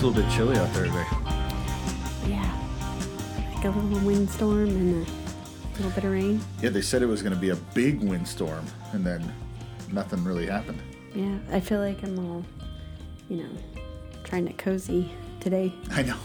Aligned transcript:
It's 0.00 0.06
a 0.06 0.08
little 0.08 0.22
bit 0.22 0.32
chilly 0.32 0.56
out 0.56 0.72
there 0.72 0.84
today. 0.86 1.04
Yeah. 2.26 2.58
Like 3.54 3.66
a 3.66 3.68
little 3.68 4.00
windstorm 4.06 4.70
and 4.70 5.06
a 5.06 5.76
little 5.76 5.90
bit 5.90 6.04
of 6.04 6.10
rain. 6.12 6.40
Yeah, 6.62 6.70
they 6.70 6.80
said 6.80 7.02
it 7.02 7.06
was 7.06 7.20
going 7.20 7.34
to 7.34 7.38
be 7.38 7.50
a 7.50 7.56
big 7.74 8.02
windstorm, 8.02 8.64
and 8.92 9.04
then 9.04 9.30
nothing 9.92 10.24
really 10.24 10.46
happened. 10.46 10.80
Yeah. 11.14 11.36
I 11.52 11.60
feel 11.60 11.80
like 11.80 12.02
I'm 12.02 12.18
all, 12.18 12.42
you 13.28 13.42
know, 13.42 13.50
trying 14.24 14.46
to 14.46 14.54
cozy 14.54 15.12
today. 15.38 15.74
I 15.90 16.04
know. 16.04 16.16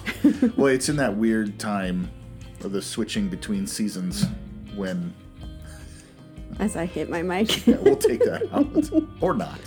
well, 0.55 0.67
it's 0.67 0.88
in 0.88 0.95
that 0.95 1.13
weird 1.13 1.59
time 1.59 2.09
of 2.63 2.71
the 2.71 2.81
switching 2.81 3.27
between 3.27 3.67
seasons 3.67 4.26
when 4.77 5.13
As 6.59 6.77
I 6.77 6.85
hit 6.85 7.09
my 7.09 7.21
mic. 7.21 7.67
yeah, 7.67 7.76
we'll 7.81 7.98
take 7.98 8.21
that 8.23 8.48
out 8.53 9.12
or 9.20 9.34
not. 9.34 9.59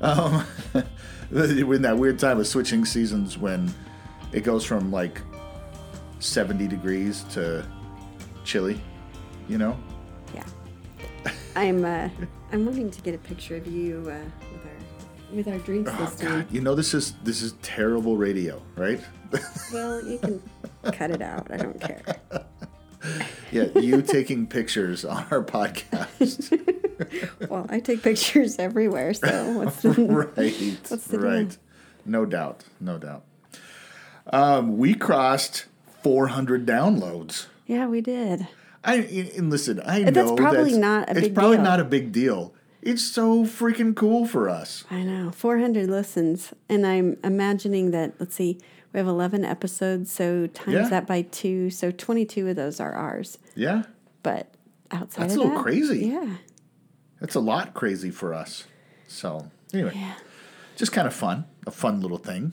Um, 0.00 0.46
in 1.32 1.82
that 1.82 1.96
weird 1.96 2.18
time 2.18 2.40
of 2.40 2.46
switching 2.46 2.84
seasons 2.84 3.38
when 3.38 3.72
it 4.32 4.42
goes 4.42 4.64
from 4.64 4.90
like 4.90 5.20
70 6.18 6.66
degrees 6.66 7.24
to 7.30 7.64
chilly, 8.44 8.80
you 9.48 9.58
know? 9.58 9.76
yeah. 10.34 10.44
I'm 11.56 11.84
uh 11.84 12.08
I'm 12.52 12.64
wanting 12.64 12.90
to 12.90 13.00
get 13.02 13.14
a 13.14 13.18
picture 13.18 13.56
of 13.56 13.66
you 13.66 14.00
uh, 14.06 14.18
with 14.52 14.64
our 14.66 15.36
with 15.36 15.48
our 15.48 15.58
drinks 15.58 15.90
Oh 15.94 16.04
this. 16.04 16.14
God! 16.14 16.46
You 16.50 16.60
know 16.60 16.74
this 16.74 16.94
is 16.94 17.14
this 17.22 17.42
is 17.42 17.52
terrible 17.62 18.16
radio, 18.16 18.60
right? 18.76 19.00
Well, 19.72 20.04
you 20.04 20.18
can 20.18 20.42
cut 20.92 21.12
it 21.12 21.22
out. 21.22 21.46
I 21.52 21.56
don't 21.56 21.80
care. 21.80 22.02
yeah, 23.50 23.66
you 23.78 24.02
taking 24.02 24.46
pictures 24.46 25.04
on 25.04 25.26
our 25.30 25.42
podcast, 25.42 26.50
Well, 27.48 27.66
I 27.68 27.80
take 27.80 28.02
pictures 28.02 28.58
everywhere, 28.58 29.14
so 29.14 29.58
what's 29.58 29.82
the 29.82 29.90
right? 30.36 30.78
What's 30.88 31.06
the 31.06 31.18
deal? 31.18 31.26
right? 31.26 31.58
No 32.04 32.26
doubt, 32.26 32.64
no 32.80 32.98
doubt. 32.98 33.24
Um, 34.32 34.76
we 34.78 34.94
crossed 34.94 35.66
400 36.02 36.66
downloads. 36.66 37.46
Yeah, 37.66 37.86
we 37.86 38.00
did. 38.00 38.46
I 38.84 38.96
and 39.36 39.50
listen, 39.50 39.80
I 39.84 40.00
know 40.00 40.10
That's 40.10 40.32
probably 40.32 40.64
that's, 40.64 40.76
not 40.76 41.10
a 41.10 41.14
big. 41.14 41.24
it's 41.24 41.34
probably 41.34 41.56
deal. 41.56 41.64
not 41.64 41.80
a 41.80 41.84
big 41.84 42.12
deal. 42.12 42.54
It's 42.82 43.02
so 43.02 43.44
freaking 43.44 43.94
cool 43.94 44.26
for 44.26 44.48
us. 44.48 44.84
I 44.90 45.02
know. 45.02 45.30
400 45.32 45.88
listens. 45.90 46.54
And 46.68 46.86
I'm 46.86 47.18
imagining 47.22 47.90
that, 47.90 48.14
let's 48.18 48.34
see, 48.34 48.58
we 48.92 48.98
have 48.98 49.06
11 49.06 49.44
episodes, 49.44 50.10
so 50.10 50.46
times 50.48 50.74
Yeah. 50.74 50.88
that 50.88 51.06
by 51.06 51.22
two. 51.22 51.70
So 51.70 51.90
22 51.90 52.48
of 52.48 52.56
those 52.56 52.80
are 52.80 52.92
ours. 52.92 53.38
Yeah, 53.54 53.84
But 54.22 54.52
outside 54.90 55.22
That's 55.24 55.34
of 55.34 55.38
a 55.38 55.42
little 55.42 55.56
that, 55.56 55.62
crazy. 55.62 56.06
Yeah. 56.06 56.36
that's 57.20 57.34
a 57.34 57.40
lot 57.40 57.74
crazy 57.74 58.10
for 58.10 58.34
us. 58.34 58.64
So 59.08 59.46
anyway, 59.72 59.92
Yeah. 59.94 60.14
just 60.76 60.92
kind 60.92 61.06
of 61.06 61.14
fun, 61.14 61.44
a 61.66 61.70
fun 61.70 62.00
little 62.00 62.18
thing. 62.18 62.52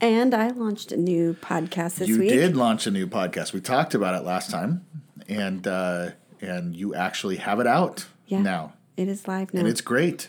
And 0.00 0.32
I 0.34 0.48
launched 0.50 0.92
a 0.92 0.96
new 0.96 1.34
podcast 1.40 1.96
this 1.96 2.08
you 2.08 2.18
week. 2.20 2.30
You 2.30 2.38
did 2.40 2.56
launch 2.56 2.86
a 2.86 2.90
new 2.90 3.06
podcast. 3.08 3.52
We 3.52 3.60
talked 3.60 3.94
about 3.94 4.14
it 4.14 4.24
last 4.24 4.48
time, 4.50 4.84
and 5.28 5.66
uh, 5.66 6.10
and 6.40 6.76
you 6.76 6.94
actually 6.94 7.36
have 7.36 7.58
it 7.58 7.66
out 7.66 8.06
Yeah. 8.28 8.40
now, 8.42 8.74
It 8.96 9.08
is 9.08 9.26
live 9.26 9.52
now. 9.52 9.58
and 9.60 9.68
it's 9.68 9.80
great. 9.80 10.28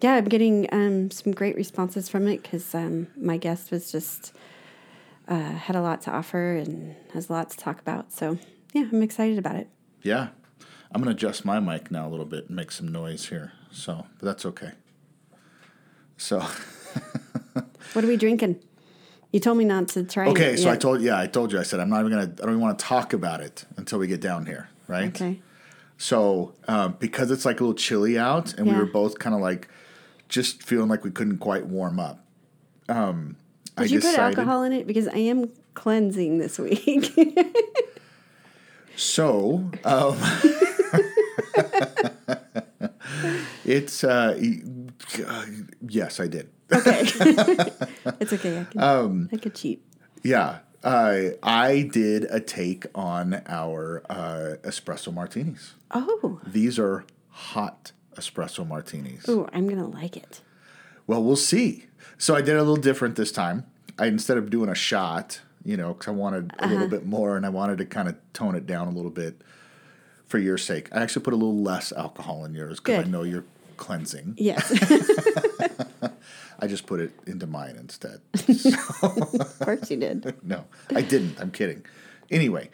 yeah, 0.00 0.14
I'm 0.14 0.24
getting 0.24 0.66
um, 0.72 1.10
some 1.10 1.32
great 1.32 1.56
responses 1.56 2.08
from 2.08 2.26
it 2.26 2.42
because 2.42 2.74
um, 2.74 3.08
my 3.16 3.36
guest 3.36 3.70
was 3.70 3.92
just 3.92 4.32
uh, 5.32 5.52
had 5.52 5.74
a 5.74 5.80
lot 5.80 6.02
to 6.02 6.10
offer 6.10 6.56
and 6.56 6.94
has 7.14 7.30
a 7.30 7.32
lot 7.32 7.50
to 7.50 7.56
talk 7.56 7.80
about. 7.80 8.12
So 8.12 8.38
yeah, 8.74 8.88
I'm 8.92 9.02
excited 9.02 9.38
about 9.38 9.56
it. 9.56 9.68
Yeah, 10.02 10.28
I'm 10.92 11.00
gonna 11.00 11.12
adjust 11.12 11.44
my 11.44 11.58
mic 11.58 11.90
now 11.90 12.06
a 12.06 12.10
little 12.10 12.26
bit 12.26 12.48
and 12.48 12.56
make 12.56 12.70
some 12.70 12.88
noise 12.88 13.26
here. 13.28 13.52
So, 13.70 14.06
but 14.18 14.26
that's 14.26 14.44
okay. 14.46 14.72
So. 16.16 16.44
What 17.92 18.04
are 18.04 18.08
we 18.08 18.16
drinking? 18.16 18.58
You 19.32 19.40
told 19.40 19.58
me 19.58 19.64
not 19.64 19.88
to 19.88 20.04
try. 20.04 20.26
Okay, 20.28 20.56
so 20.56 20.70
I 20.70 20.76
told 20.76 21.02
yeah, 21.02 21.18
I 21.18 21.26
told 21.26 21.52
you. 21.52 21.58
I 21.58 21.62
said 21.62 21.80
I'm 21.80 21.90
not 21.90 22.00
even 22.00 22.12
gonna. 22.12 22.22
I 22.22 22.26
don't 22.26 22.50
even 22.50 22.60
want 22.60 22.78
to 22.78 22.84
talk 22.84 23.12
about 23.12 23.40
it 23.40 23.64
until 23.76 23.98
we 23.98 24.06
get 24.06 24.20
down 24.20 24.46
here, 24.46 24.70
right? 24.88 25.08
Okay. 25.08 25.40
So 25.98 26.54
um, 26.68 26.96
because 26.98 27.30
it's 27.30 27.44
like 27.44 27.60
a 27.60 27.64
little 27.64 27.74
chilly 27.74 28.18
out, 28.18 28.54
and 28.54 28.66
we 28.66 28.74
were 28.74 28.86
both 28.86 29.18
kind 29.18 29.34
of 29.34 29.42
like 29.42 29.68
just 30.28 30.62
feeling 30.62 30.88
like 30.88 31.04
we 31.04 31.10
couldn't 31.10 31.38
quite 31.38 31.66
warm 31.66 32.00
up. 32.00 32.24
Um, 32.88 33.36
I 33.76 33.82
Did 33.82 33.90
you 33.92 34.00
put 34.00 34.18
alcohol 34.18 34.62
in 34.64 34.72
it? 34.72 34.86
Because 34.86 35.08
I 35.08 35.18
am 35.18 35.50
cleansing 35.74 36.38
this 36.38 36.58
week. 36.58 37.12
So 38.96 39.70
um, 39.84 40.16
it's 43.64 44.04
uh, 44.04 44.38
yes, 45.88 46.20
I 46.20 46.26
did. 46.26 46.50
okay. 46.72 47.00
it's 48.20 48.32
okay. 48.32 48.60
I 48.60 48.64
can, 48.64 48.80
Um, 48.82 49.28
I 49.32 49.36
could 49.36 49.54
cheat. 49.54 49.82
Yeah, 50.22 50.58
uh, 50.84 51.30
I 51.42 51.88
did 51.92 52.24
a 52.24 52.40
take 52.40 52.86
on 52.94 53.42
our 53.46 54.02
uh, 54.08 54.56
espresso 54.62 55.12
martinis. 55.12 55.74
Oh. 55.90 56.40
These 56.46 56.78
are 56.78 57.04
hot 57.30 57.92
espresso 58.16 58.66
martinis. 58.66 59.24
Oh, 59.28 59.48
I'm 59.52 59.66
going 59.66 59.80
to 59.80 59.86
like 59.86 60.16
it. 60.16 60.42
Well, 61.06 61.22
we'll 61.24 61.36
see. 61.36 61.86
So 62.22 62.36
I 62.36 62.40
did 62.40 62.54
a 62.54 62.60
little 62.60 62.76
different 62.76 63.16
this 63.16 63.32
time. 63.32 63.66
I 63.98 64.06
instead 64.06 64.38
of 64.38 64.48
doing 64.48 64.68
a 64.68 64.76
shot, 64.76 65.40
you 65.64 65.76
know, 65.76 65.92
because 65.92 66.06
I 66.06 66.12
wanted 66.12 66.52
a 66.56 66.62
Uh-huh. 66.64 66.72
little 66.72 66.86
bit 66.86 67.04
more, 67.04 67.36
and 67.36 67.44
I 67.44 67.48
wanted 67.48 67.78
to 67.78 67.84
kind 67.84 68.08
of 68.08 68.14
tone 68.32 68.54
it 68.54 68.64
down 68.64 68.86
a 68.86 68.92
little 68.92 69.10
bit 69.10 69.42
for 70.28 70.38
your 70.38 70.56
sake. 70.56 70.88
I 70.92 71.02
actually 71.02 71.22
put 71.24 71.32
a 71.34 71.36
little 71.36 71.60
less 71.60 71.90
alcohol 71.90 72.44
in 72.44 72.54
yours 72.54 72.78
because 72.78 73.04
I 73.04 73.08
know 73.08 73.24
you're 73.24 73.42
cleansing. 73.76 74.34
Yes. 74.38 74.70
I 76.60 76.68
just 76.68 76.86
put 76.86 77.00
it 77.00 77.10
into 77.26 77.48
mine 77.48 77.74
instead. 77.74 78.20
of 79.02 79.58
course 79.58 79.90
you 79.90 79.96
did. 79.96 80.32
no, 80.44 80.64
I 80.94 81.00
didn't. 81.02 81.40
I'm 81.40 81.50
kidding. 81.50 81.84
Anyway, 82.30 82.70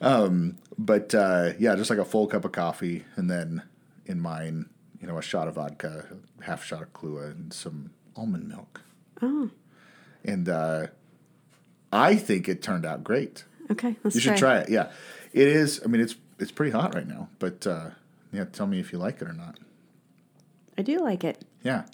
um, 0.00 0.56
but 0.78 1.16
uh, 1.16 1.54
yeah, 1.58 1.74
just 1.74 1.90
like 1.90 1.98
a 1.98 2.04
full 2.04 2.28
cup 2.28 2.44
of 2.44 2.52
coffee, 2.52 3.06
and 3.16 3.28
then 3.28 3.62
in 4.06 4.20
mine, 4.20 4.66
you 5.00 5.08
know, 5.08 5.18
a 5.18 5.22
shot 5.22 5.48
of 5.48 5.56
vodka, 5.56 6.06
half 6.42 6.64
shot 6.64 6.82
of 6.82 6.92
Kahlua, 6.92 7.32
and 7.32 7.52
some 7.52 7.90
almond 8.18 8.48
milk. 8.48 8.82
Oh, 9.22 9.50
and 10.24 10.48
uh, 10.48 10.88
I 11.92 12.16
think 12.16 12.48
it 12.48 12.60
turned 12.62 12.84
out 12.84 13.04
great. 13.04 13.44
okay. 13.70 13.96
Let's 14.02 14.14
You 14.16 14.20
should 14.20 14.36
try 14.36 14.58
it. 14.58 14.68
Yeah, 14.68 14.90
it 15.32 15.48
is. 15.48 15.80
I 15.84 15.88
mean, 15.88 16.00
it's 16.00 16.16
it's 16.38 16.52
pretty 16.52 16.72
hot 16.72 16.94
right 16.94 17.06
now, 17.06 17.28
but 17.38 17.66
uh, 17.66 17.90
yeah, 18.32 18.44
tell 18.44 18.66
me 18.66 18.80
if 18.80 18.92
you 18.92 18.98
like 18.98 19.22
it 19.22 19.28
or 19.28 19.32
not. 19.32 19.58
I 20.76 20.82
do 20.82 20.98
like 20.98 21.24
it. 21.24 21.44
Yeah, 21.62 21.84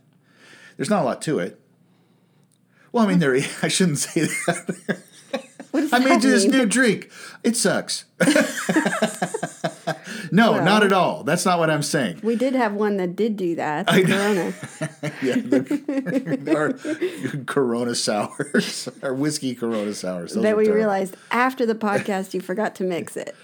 there's 0.77 0.91
not 0.91 1.03
a 1.03 1.05
lot 1.05 1.23
to 1.23 1.39
it. 1.39 1.61
Well, 2.93 3.05
I 3.05 3.09
mean, 3.09 3.19
there. 3.19 3.35
I 3.63 3.69
shouldn't 3.69 3.99
say 3.99 4.23
that. 4.23 5.03
I 5.93 5.99
made 5.99 6.23
you 6.23 6.31
this 6.31 6.45
new 6.45 6.67
drink. 6.67 7.11
It 7.43 7.57
sucks. 7.57 8.05
no, 10.33 10.53
Well. 10.53 10.65
not 10.65 10.83
at 10.85 10.93
all. 10.93 11.25
That's 11.25 11.45
not 11.45 11.59
what 11.59 11.71
I'm 11.71 11.83
saying. 11.83 12.21
We 12.23 12.37
did 12.37 12.55
have 12.55 12.73
one 12.75 12.97
that 12.99 13.15
did 13.17 13.37
do 13.37 13.55
that. 13.57 13.87
Corona. 13.89 14.53
Yeah, 15.23 15.37
the, 15.37 16.55
our 17.37 17.45
Corona 17.45 17.95
sours, 17.95 18.89
our 19.03 19.15
whiskey 19.15 19.55
Corona 19.55 19.95
sours. 19.95 20.33
That 20.35 20.57
we 20.57 20.65
terrible. 20.65 20.75
realized 20.75 21.17
after 21.31 21.67
the 21.67 21.75
podcast 21.75 22.35
you 22.35 22.41
forgot 22.41 22.75
to 22.77 22.85
mix 22.85 23.17
it. 23.17 23.35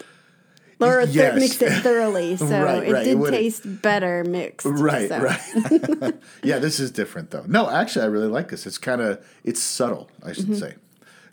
Or 0.82 1.04
th- 1.04 1.34
mixed 1.34 1.60
it 1.60 1.70
thoroughly, 1.82 2.36
so 2.36 2.46
Right, 2.46 2.84
it 2.88 2.92
right, 2.92 3.02
it 3.02 3.04
did 3.04 3.18
would've- 3.18 3.36
taste 3.36 3.82
better 3.82 4.24
mixed. 4.24 4.66
Right, 4.66 5.08
so. 5.10 5.18
right. 5.20 6.14
yeah, 6.42 6.58
this 6.58 6.80
is 6.80 6.90
different 6.90 7.30
though. 7.30 7.44
No, 7.46 7.68
actually, 7.68 8.04
I 8.06 8.08
really 8.08 8.28
like 8.28 8.48
this. 8.48 8.66
It's 8.66 8.78
kind 8.78 9.02
of 9.02 9.22
it's 9.44 9.60
subtle, 9.60 10.08
I 10.24 10.32
should 10.32 10.56
say, 10.56 10.76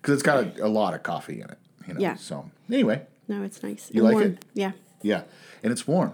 because 0.02 0.16
it's 0.16 0.24
got 0.24 0.44
a, 0.60 0.66
a 0.66 0.68
lot 0.68 0.94
of 0.94 1.04
coffee 1.04 1.40
in 1.42 1.50
it. 1.50 1.58
You 1.88 1.94
know. 1.94 1.94
Mm-hmm. 1.94 2.02
Yeah. 2.02 2.16
So 2.16 2.52
anyway, 2.70 3.04
No, 3.30 3.44
it's 3.44 3.64
nice. 3.64 3.90
You 3.94 4.02
And 4.06 4.06
like 4.06 4.14
warm. 4.16 4.34
it? 4.34 4.46
Yeah. 4.54 4.72
Yeah, 5.02 5.24
and 5.64 5.72
it's 5.72 5.88
warm. 5.88 6.14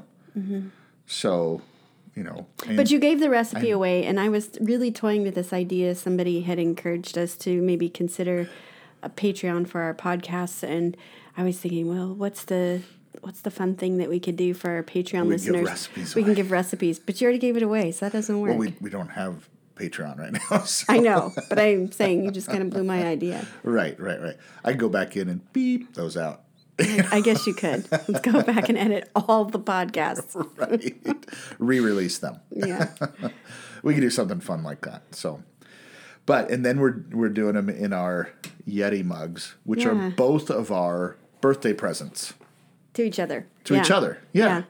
So, 1.06 1.62
you 2.16 2.24
know. 2.24 2.48
Mm-hmm. 2.60 2.76
But 2.76 2.92
you 2.92 3.00
gave 3.00 3.20
the 3.20 3.30
recipe 3.30 3.70
away, 3.72 4.06
and 4.06 4.20
I 4.20 4.30
was 4.30 4.58
really 4.62 4.92
toying 4.92 5.24
with 5.24 5.36
this 5.36 5.54
idea. 5.54 5.96
Somebody 5.96 6.42
had 6.42 6.60
encouraged 6.60 7.18
us 7.18 7.36
to 7.38 7.62
maybe 7.62 7.90
consider 7.90 8.50
a 9.02 9.10
Patreon 9.10 9.68
for 9.68 9.82
our 9.82 9.94
podcasts, 9.94 10.64
and 10.64 10.96
I 11.38 11.44
was 11.44 11.58
thinking, 11.60 11.88
well, 11.88 12.14
what's 12.14 12.46
the 12.46 12.82
what's 13.22 13.42
the 13.42 13.52
fun 13.52 13.76
thing 13.76 13.98
that 13.98 14.10
we 14.10 14.20
could 14.20 14.36
do 14.36 14.54
for 14.54 14.72
our 14.72 14.84
Patreon 14.84 15.24
We 15.24 15.30
listeners? 15.30 15.68
recipes 15.68 16.16
we 16.16 16.24
can 16.24 16.34
give 16.34 16.52
recipes, 16.52 17.00
but 17.00 17.22
you 17.22 17.26
already 17.26 17.40
gave 17.40 17.58
it 17.58 17.64
away, 17.64 17.92
so 17.92 18.06
that 18.06 18.14
doesn't 18.14 18.40
work. 18.40 18.50
well, 18.52 18.58
we 18.60 18.76
we 18.82 18.90
don't 18.90 19.10
have 19.10 19.50
Patreon 19.76 20.18
right 20.20 20.32
now. 20.52 20.60
So. 20.60 20.86
I 20.90 21.00
know, 21.00 21.32
but 21.50 21.60
I'm 21.60 21.92
saying 21.92 22.24
you 22.24 22.32
just 22.32 22.48
kind 22.48 22.62
of 22.62 22.70
blew 22.70 22.84
my 22.84 23.06
idea. 23.06 23.46
Right, 23.64 24.00
right, 24.00 24.22
right. 24.22 24.38
I 24.64 24.74
go 24.74 24.88
back 24.90 25.16
in 25.18 25.30
and 25.30 25.52
beep 25.54 25.94
those 25.96 26.16
out. 26.18 26.43
I 26.80 27.22
guess 27.22 27.46
you 27.46 27.54
could. 27.54 27.90
Let's 27.92 28.20
go 28.22 28.42
back 28.42 28.70
and 28.70 28.78
edit 28.78 29.10
all 29.16 29.46
the 29.46 29.60
podcasts. 29.60 30.36
right, 30.58 31.26
re-release 31.60 32.18
them. 32.18 32.40
Yeah. 32.52 32.90
we 33.84 33.94
could 33.94 34.02
do 34.02 34.10
something 34.10 34.40
fun 34.40 34.64
like 34.64 34.82
that. 34.82 35.04
So, 35.16 35.44
but 36.26 36.50
and 36.50 36.66
then 36.66 36.80
we're 36.80 37.04
we're 37.12 37.30
doing 37.30 37.54
them 37.54 37.70
in 37.70 37.94
our 37.94 38.30
Yeti 38.68 39.04
mugs, 39.04 39.56
which 39.64 39.84
Yeah. 39.84 39.90
are 39.90 40.10
both 40.12 40.50
of 40.50 40.72
our 40.72 41.16
birthday 41.42 41.74
presents 41.74 42.34
To 42.94 43.04
each 43.04 43.20
other. 43.20 43.46
to 43.66 43.76
each 43.80 43.92
other. 43.92 44.20
Yeah. 44.32 44.46
Yeah. 44.46 44.64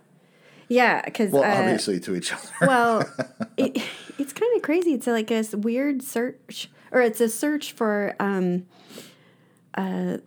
Yeah, 0.70 1.02
because 1.06 1.32
Well, 1.32 1.44
uh, 1.44 1.60
obviously 1.62 2.00
to 2.00 2.16
each 2.16 2.34
other. 2.34 2.50
well, 2.62 3.04
it, 3.58 3.78
it's 4.18 4.34
kind 4.34 4.56
of 4.56 4.62
crazy. 4.64 4.94
It's 4.94 5.06
like 5.06 5.30
a 5.30 5.44
weird 5.54 6.02
search 6.02 6.70
or 6.92 7.02
it's 7.02 7.22
a 7.22 7.30
search 7.30 7.74
for 7.74 8.16
um, 8.20 8.66
a, 9.76 10.20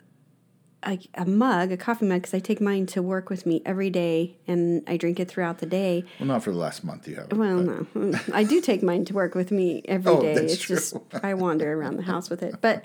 a, 0.87 0.99
a 1.15 1.25
mug, 1.27 1.73
a 1.73 1.77
coffee 1.77 2.07
mug, 2.07 2.23
because 2.23 2.33
I 2.35 2.39
take 2.39 2.61
mine 2.61 2.87
to 2.87 3.03
work 3.03 3.29
with 3.29 3.45
me 3.45 3.61
every 3.67 3.91
day 3.91 4.37
and 4.47 4.83
I 4.87 4.97
drink 4.97 5.19
it 5.21 5.29
throughout 5.29 5.59
the 5.59 5.67
day. 5.67 6.05
Well, 6.21 6.29
not 6.29 6.43
for 6.45 6.53
the 6.53 6.57
last 6.59 6.85
month 6.85 7.07
you 7.09 7.17
have. 7.17 7.33
Well, 7.33 7.57
no, 7.59 7.87
Mm, 7.95 8.33
I 8.33 8.45
do 8.45 8.61
take 8.61 8.83
mine 8.83 9.05
to 9.07 9.13
work 9.15 9.35
with 9.35 9.51
me 9.51 9.83
every 9.87 10.13
Oh, 10.13 10.23
day. 10.23 10.35
It's 10.35 10.59
true. 10.59 10.77
just 10.77 10.97
I 11.23 11.35
wander 11.35 11.73
around 11.79 11.97
the 11.97 12.05
house 12.05 12.31
with 12.31 12.43
it, 12.43 12.55
but 12.61 12.85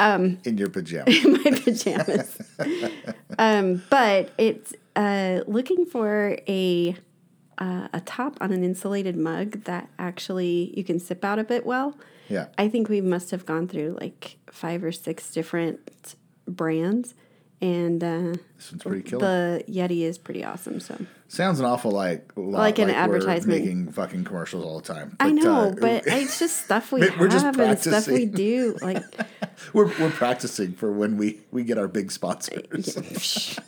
in 0.00 0.58
your 0.58 0.70
pajamas. 0.70 1.14
In 1.24 1.32
my 1.32 1.50
pajamas. 1.62 2.38
um, 3.38 3.82
but 3.90 4.30
it's 4.38 4.72
uh, 4.96 5.40
looking 5.46 5.84
for 5.86 6.38
a 6.48 6.96
uh, 7.58 7.86
a 7.92 8.00
top 8.00 8.38
on 8.40 8.50
an 8.52 8.64
insulated 8.64 9.14
mug 9.16 9.64
that 9.64 9.88
actually 9.98 10.72
you 10.76 10.82
can 10.82 10.98
sip 10.98 11.24
out 11.24 11.38
of 11.38 11.50
it 11.50 11.64
well. 11.66 11.96
yeah. 12.28 12.46
I 12.58 12.68
think 12.68 12.88
we 12.88 13.00
must 13.00 13.30
have 13.30 13.44
gone 13.46 13.68
through 13.68 13.98
like 14.00 14.38
five 14.50 14.82
or 14.82 14.90
six 14.90 15.30
different 15.32 16.14
brands, 16.48 17.14
and 17.62 18.02
uh, 18.04 18.32
This 18.56 18.72
one's 18.72 18.82
pretty 18.82 19.02
killer. 19.08 19.58
the 19.58 19.64
Yeti 19.72 20.02
is 20.02 20.18
pretty 20.18 20.44
awesome. 20.44 20.80
So 20.80 20.98
Sounds 21.28 21.60
an 21.60 21.64
awful 21.66 21.90
like 21.92 22.30
lot 22.36 22.58
Like 22.58 22.78
an 22.78 22.88
we're 22.88 22.94
advertisement. 22.94 23.60
making 23.60 23.92
fucking 23.92 24.24
commercials 24.24 24.64
all 24.64 24.80
the 24.80 24.92
time. 24.92 25.16
I 25.20 25.28
But, 25.28 25.34
know, 25.36 25.60
uh, 25.70 25.74
but 25.80 26.02
it's 26.06 26.38
just 26.38 26.64
stuff 26.64 26.92
we 26.92 27.08
We're 27.18 27.28
just 27.28 27.44
have 27.46 27.58
and 27.58 27.78
stuff 27.78 28.06
we 28.08 28.26
do. 28.26 28.76
Like, 28.82 29.02
we're 29.72 29.86
we're 29.98 30.10
practicing 30.10 30.72
for 30.74 30.92
when 30.92 31.16
we 31.16 31.40
we 31.50 31.62
get 31.64 31.78
our 31.78 31.88
big 31.88 32.10
sponsors. 32.12 32.60
psh, 32.96 33.58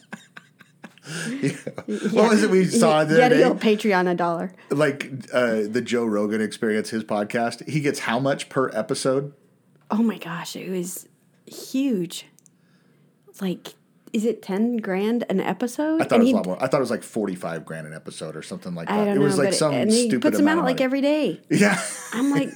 What 2.12 2.30
was 2.30 2.42
it 2.42 2.50
we 2.50 2.64
saw 2.64 3.04
the 3.04 3.14
Yeti 3.16 3.24
other 3.26 3.36
will 3.36 3.54
day? 3.54 3.76
Patreon 3.76 4.10
a 4.10 4.14
dollar. 4.14 4.52
Like 4.70 5.12
uh, 5.32 5.62
the 5.68 5.82
Joe 5.82 6.04
Rogan 6.04 6.40
Experience, 6.40 6.90
his 6.90 7.04
podcast. 7.04 7.66
He 7.68 7.80
gets 7.80 8.00
how 8.00 8.18
much 8.18 8.48
per 8.48 8.70
episode? 8.74 9.32
Oh 9.90 10.02
my 10.02 10.18
gosh, 10.18 10.56
it 10.56 10.70
was 10.70 11.06
huge. 11.46 12.26
Like, 13.40 13.74
is 14.14 14.24
it 14.24 14.40
ten 14.42 14.76
grand 14.78 15.24
an 15.28 15.40
episode? 15.40 16.00
I 16.00 16.04
thought 16.04 16.20
it 16.20 16.22
was 16.22 16.32
a 16.32 16.36
lot 16.36 16.46
more. 16.46 16.62
I 16.62 16.68
thought 16.68 16.78
it 16.78 16.80
was 16.80 16.90
like 16.90 17.02
forty 17.02 17.34
five 17.34 17.66
grand 17.66 17.86
an 17.86 17.92
episode 17.92 18.36
or 18.36 18.42
something 18.42 18.74
like 18.74 18.88
that. 18.88 18.98
I 18.98 19.04
don't 19.06 19.16
it 19.16 19.18
was 19.20 19.36
know, 19.36 19.42
like 19.42 19.50
but 19.50 19.56
some 19.58 19.74
and 19.74 19.90
he 19.90 20.16
puts 20.18 20.36
them 20.38 20.48
out 20.48 20.64
like 20.64 20.80
every 20.80 21.00
day. 21.00 21.40
Yeah. 21.50 21.78
I'm 22.12 22.30
like, 22.30 22.50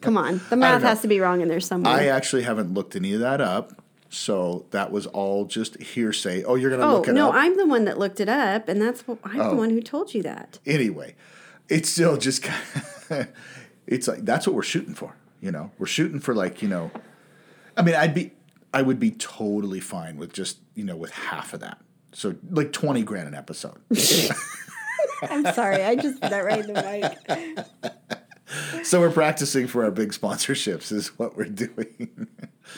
come 0.00 0.16
on, 0.16 0.40
the 0.50 0.56
math 0.64 0.82
has 0.82 1.02
to 1.02 1.08
be 1.08 1.20
wrong 1.20 1.40
in 1.42 1.48
there 1.48 1.60
somewhere. 1.60 1.92
I 1.94 2.06
actually 2.06 2.42
haven't 2.42 2.72
looked 2.74 2.96
any 2.96 3.12
of 3.14 3.20
that 3.20 3.40
up. 3.40 3.80
So 4.08 4.66
that 4.70 4.90
was 4.92 5.06
all 5.06 5.44
just 5.44 5.80
hearsay. 5.80 6.44
Oh, 6.44 6.54
you're 6.54 6.70
gonna 6.70 6.86
oh 6.88 6.96
look 6.98 7.08
it 7.08 7.12
no, 7.14 7.28
up 7.30 7.34
I'm 7.34 7.56
the 7.56 7.66
one 7.66 7.84
that 7.84 7.98
looked 7.98 8.20
it 8.20 8.28
up, 8.28 8.68
and 8.68 8.80
that's 8.80 9.06
what 9.06 9.18
I'm 9.24 9.40
Oh. 9.40 9.50
the 9.50 9.56
one 9.56 9.70
who 9.70 9.82
told 9.82 10.14
you 10.14 10.22
that. 10.22 10.58
anyway. 10.64 11.14
It's 11.68 11.88
still 11.88 12.16
just 12.16 12.42
kind 12.42 12.62
of, 13.10 13.28
it's 13.86 14.06
like 14.06 14.24
that's 14.24 14.46
what 14.46 14.54
we're 14.54 14.62
shooting 14.62 14.94
for. 14.94 15.16
You 15.40 15.50
know, 15.50 15.70
we're 15.78 15.86
shooting 15.86 16.20
for 16.20 16.34
like 16.34 16.62
you 16.62 16.68
know. 16.68 16.90
I 17.76 17.82
mean, 17.82 17.94
I'd 17.96 18.14
be, 18.14 18.30
I 18.74 18.82
would 18.82 18.98
be 18.98 19.12
totally 19.12 19.80
fine 19.80 20.16
with 20.16 20.32
just 20.32 20.58
you 20.74 20.84
know 20.84 20.96
with 20.96 21.12
half 21.12 21.54
of 21.54 21.60
that. 21.60 21.78
So 22.12 22.34
like 22.50 22.72
twenty 22.72 23.02
grand 23.02 23.28
an 23.28 23.34
episode. 23.34 23.78
I'm 25.22 25.44
sorry, 25.54 25.82
I 25.82 25.94
just 25.94 26.20
did 26.20 26.30
that 26.30 26.44
right 26.44 26.58
in 26.58 26.72
the 26.72 27.64
mic. 27.80 28.84
so 28.84 29.00
we're 29.00 29.10
practicing 29.10 29.68
for 29.68 29.84
our 29.84 29.90
big 29.90 30.12
sponsorships 30.12 30.92
is 30.92 31.18
what 31.18 31.36
we're 31.36 31.44
doing. 31.44 32.28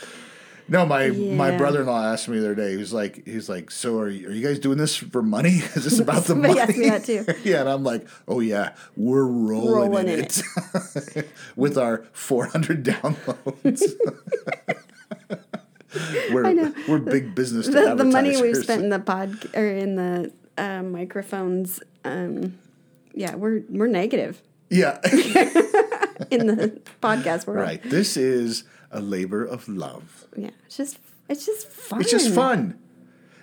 no, 0.68 0.84
my 0.84 1.08
my 1.08 1.56
brother-in-law 1.56 2.12
asked 2.12 2.28
me 2.28 2.38
the 2.38 2.44
other 2.44 2.54
day. 2.54 2.72
He 2.72 2.76
was 2.76 2.92
like, 2.92 3.26
he's 3.26 3.48
like, 3.48 3.70
so 3.70 3.98
are 3.98 4.08
you, 4.08 4.28
are 4.28 4.32
you 4.32 4.46
guys 4.46 4.58
doing 4.58 4.78
this 4.78 4.96
for 4.96 5.22
money? 5.22 5.62
Is 5.74 5.84
this 5.84 5.98
about 5.98 6.24
the 6.24 6.34
money? 6.34 6.60
asked 6.60 6.76
me 6.76 6.90
that 6.90 7.04
too. 7.04 7.24
yeah, 7.42 7.60
and 7.60 7.70
I'm 7.70 7.84
like, 7.84 8.06
oh 8.28 8.40
yeah, 8.40 8.74
we're 8.96 9.24
rolling, 9.24 9.74
Rolling 9.74 10.08
in 10.08 10.18
in 10.20 10.24
it, 10.26 11.30
with 11.56 11.78
our 11.78 12.04
400 12.12 12.84
downloads. 12.84 13.82
we're 16.32 16.72
we're 16.88 16.98
big 16.98 17.34
business. 17.34 17.66
To 17.66 17.72
the, 17.72 17.94
the 17.94 18.04
money 18.04 18.40
we've 18.40 18.56
spent 18.56 18.82
in 18.82 18.90
the 18.96 18.98
pod 18.98 19.54
or 19.54 19.66
in 19.66 19.96
the 19.96 20.32
uh, 20.58 20.82
microphones. 20.82 21.80
Um, 22.04 22.58
yeah, 23.14 23.34
we're 23.34 23.62
we're 23.68 23.86
negative 23.86 24.42
Yeah, 24.68 24.98
in 26.30 26.46
the 26.46 26.80
podcast 27.00 27.46
world. 27.46 27.60
right. 27.60 27.82
This 27.82 28.16
is 28.16 28.64
a 28.90 29.00
labor 29.00 29.44
of 29.44 29.68
love. 29.68 30.26
Yeah, 30.36 30.50
it's 30.66 30.76
just 30.76 30.98
it's 31.28 31.46
just 31.46 31.68
fun. 31.68 32.00
It's 32.00 32.10
just 32.10 32.34
fun. 32.34 32.78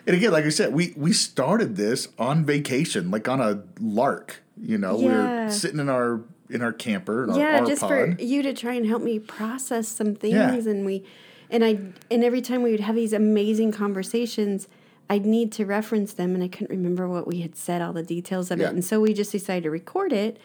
And 0.05 0.17
again, 0.17 0.31
like 0.31 0.45
I 0.45 0.49
said, 0.49 0.73
we 0.73 0.93
we 0.97 1.13
started 1.13 1.75
this 1.75 2.09
on 2.19 2.45
vacation, 2.45 3.09
like 3.09 3.27
on 3.27 3.39
a 3.41 3.63
lark. 3.79 4.43
You 4.61 4.77
know, 4.77 4.97
we 4.97 5.05
Yeah. 5.05 5.45
were 5.45 5.51
sitting 5.51 5.79
in 5.79 5.89
our 5.89 6.21
in 6.49 6.61
our 6.61 6.73
camper, 6.73 7.23
in 7.23 7.31
our, 7.31 7.39
Yeah, 7.39 7.59
our 7.61 7.65
just 7.65 7.81
pod. 7.81 7.89
for 7.89 8.21
you 8.21 8.43
to 8.43 8.53
try 8.53 8.73
and 8.73 8.85
help 8.85 9.01
me 9.01 9.17
process 9.17 9.87
some 9.87 10.13
things, 10.13 10.33
Yeah. 10.35 10.53
and 10.71 10.85
we, 10.85 11.03
and 11.53 11.63
I, 11.63 11.77
and 12.11 12.23
every 12.23 12.41
time 12.41 12.63
we 12.63 12.71
would 12.71 12.81
have 12.81 12.95
these 12.95 13.13
amazing 13.13 13.71
conversations, 13.71 14.67
I'd 15.09 15.25
need 15.25 15.51
to 15.53 15.65
reference 15.65 16.13
them, 16.13 16.33
and 16.35 16.43
I 16.43 16.47
couldn't 16.49 16.69
remember 16.75 17.07
what 17.07 17.27
we 17.27 17.41
had 17.41 17.55
said, 17.55 17.81
all 17.81 17.93
the 17.93 18.03
details 18.03 18.51
of 18.51 18.59
Yeah. 18.59 18.67
it, 18.67 18.73
and 18.73 18.83
so 18.83 18.99
we 18.99 19.13
just 19.13 19.31
decided 19.31 19.63
to 19.63 19.69
record 19.71 20.11
it, 20.11 20.37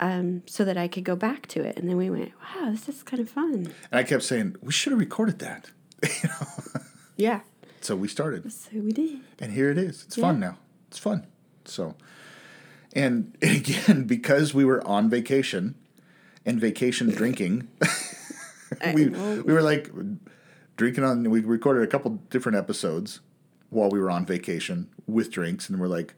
um, 0.00 0.42
so 0.46 0.64
that 0.64 0.76
I 0.78 0.88
could 0.88 1.04
go 1.04 1.14
back 1.14 1.46
to 1.48 1.60
it, 1.62 1.76
and 1.76 1.88
then 1.88 1.96
we 1.96 2.08
went, 2.10 2.32
wow, 2.56 2.70
this 2.70 2.88
is 2.88 3.02
kind 3.02 3.20
of 3.20 3.28
fun. 3.28 3.52
and 3.90 4.00
I 4.00 4.02
kept 4.02 4.22
saying 4.22 4.56
we 4.62 4.72
should 4.72 4.92
have 4.92 5.00
recorded 5.00 5.38
that. 5.40 5.70
you 6.02 6.28
know? 6.30 6.80
Yeah, 7.16 7.40
So 7.82 7.94
we 7.96 8.08
started. 8.08 8.50
so 8.50 8.70
we 8.74 8.92
did. 8.92 9.20
and 9.38 9.52
here 9.52 9.70
it 9.70 9.76
is. 9.78 10.04
It's 10.06 10.16
fun 10.16 10.40
now. 10.40 10.56
It's 10.88 10.98
fun. 10.98 11.26
So, 11.66 11.94
and 12.94 13.36
again, 13.42 14.04
because 14.04 14.54
we 14.54 14.64
were 14.64 14.82
on 14.86 15.10
vacation 15.10 15.74
and 16.46 16.58
vacation 16.58 17.10
drinking, 17.10 17.68
we 18.94 19.08
we 19.08 19.52
were 19.52 19.62
like 19.62 19.90
drinking 20.76 21.04
on. 21.04 21.28
We 21.30 21.40
recorded 21.40 21.82
a 21.82 21.86
couple 21.86 22.12
different 22.30 22.56
episodes 22.58 23.20
while 23.70 23.90
we 23.90 23.98
were 24.00 24.10
on 24.10 24.24
vacation 24.26 24.88
with 25.06 25.30
drinks, 25.30 25.68
and 25.68 25.78
we're 25.80 25.86
like, 25.88 26.14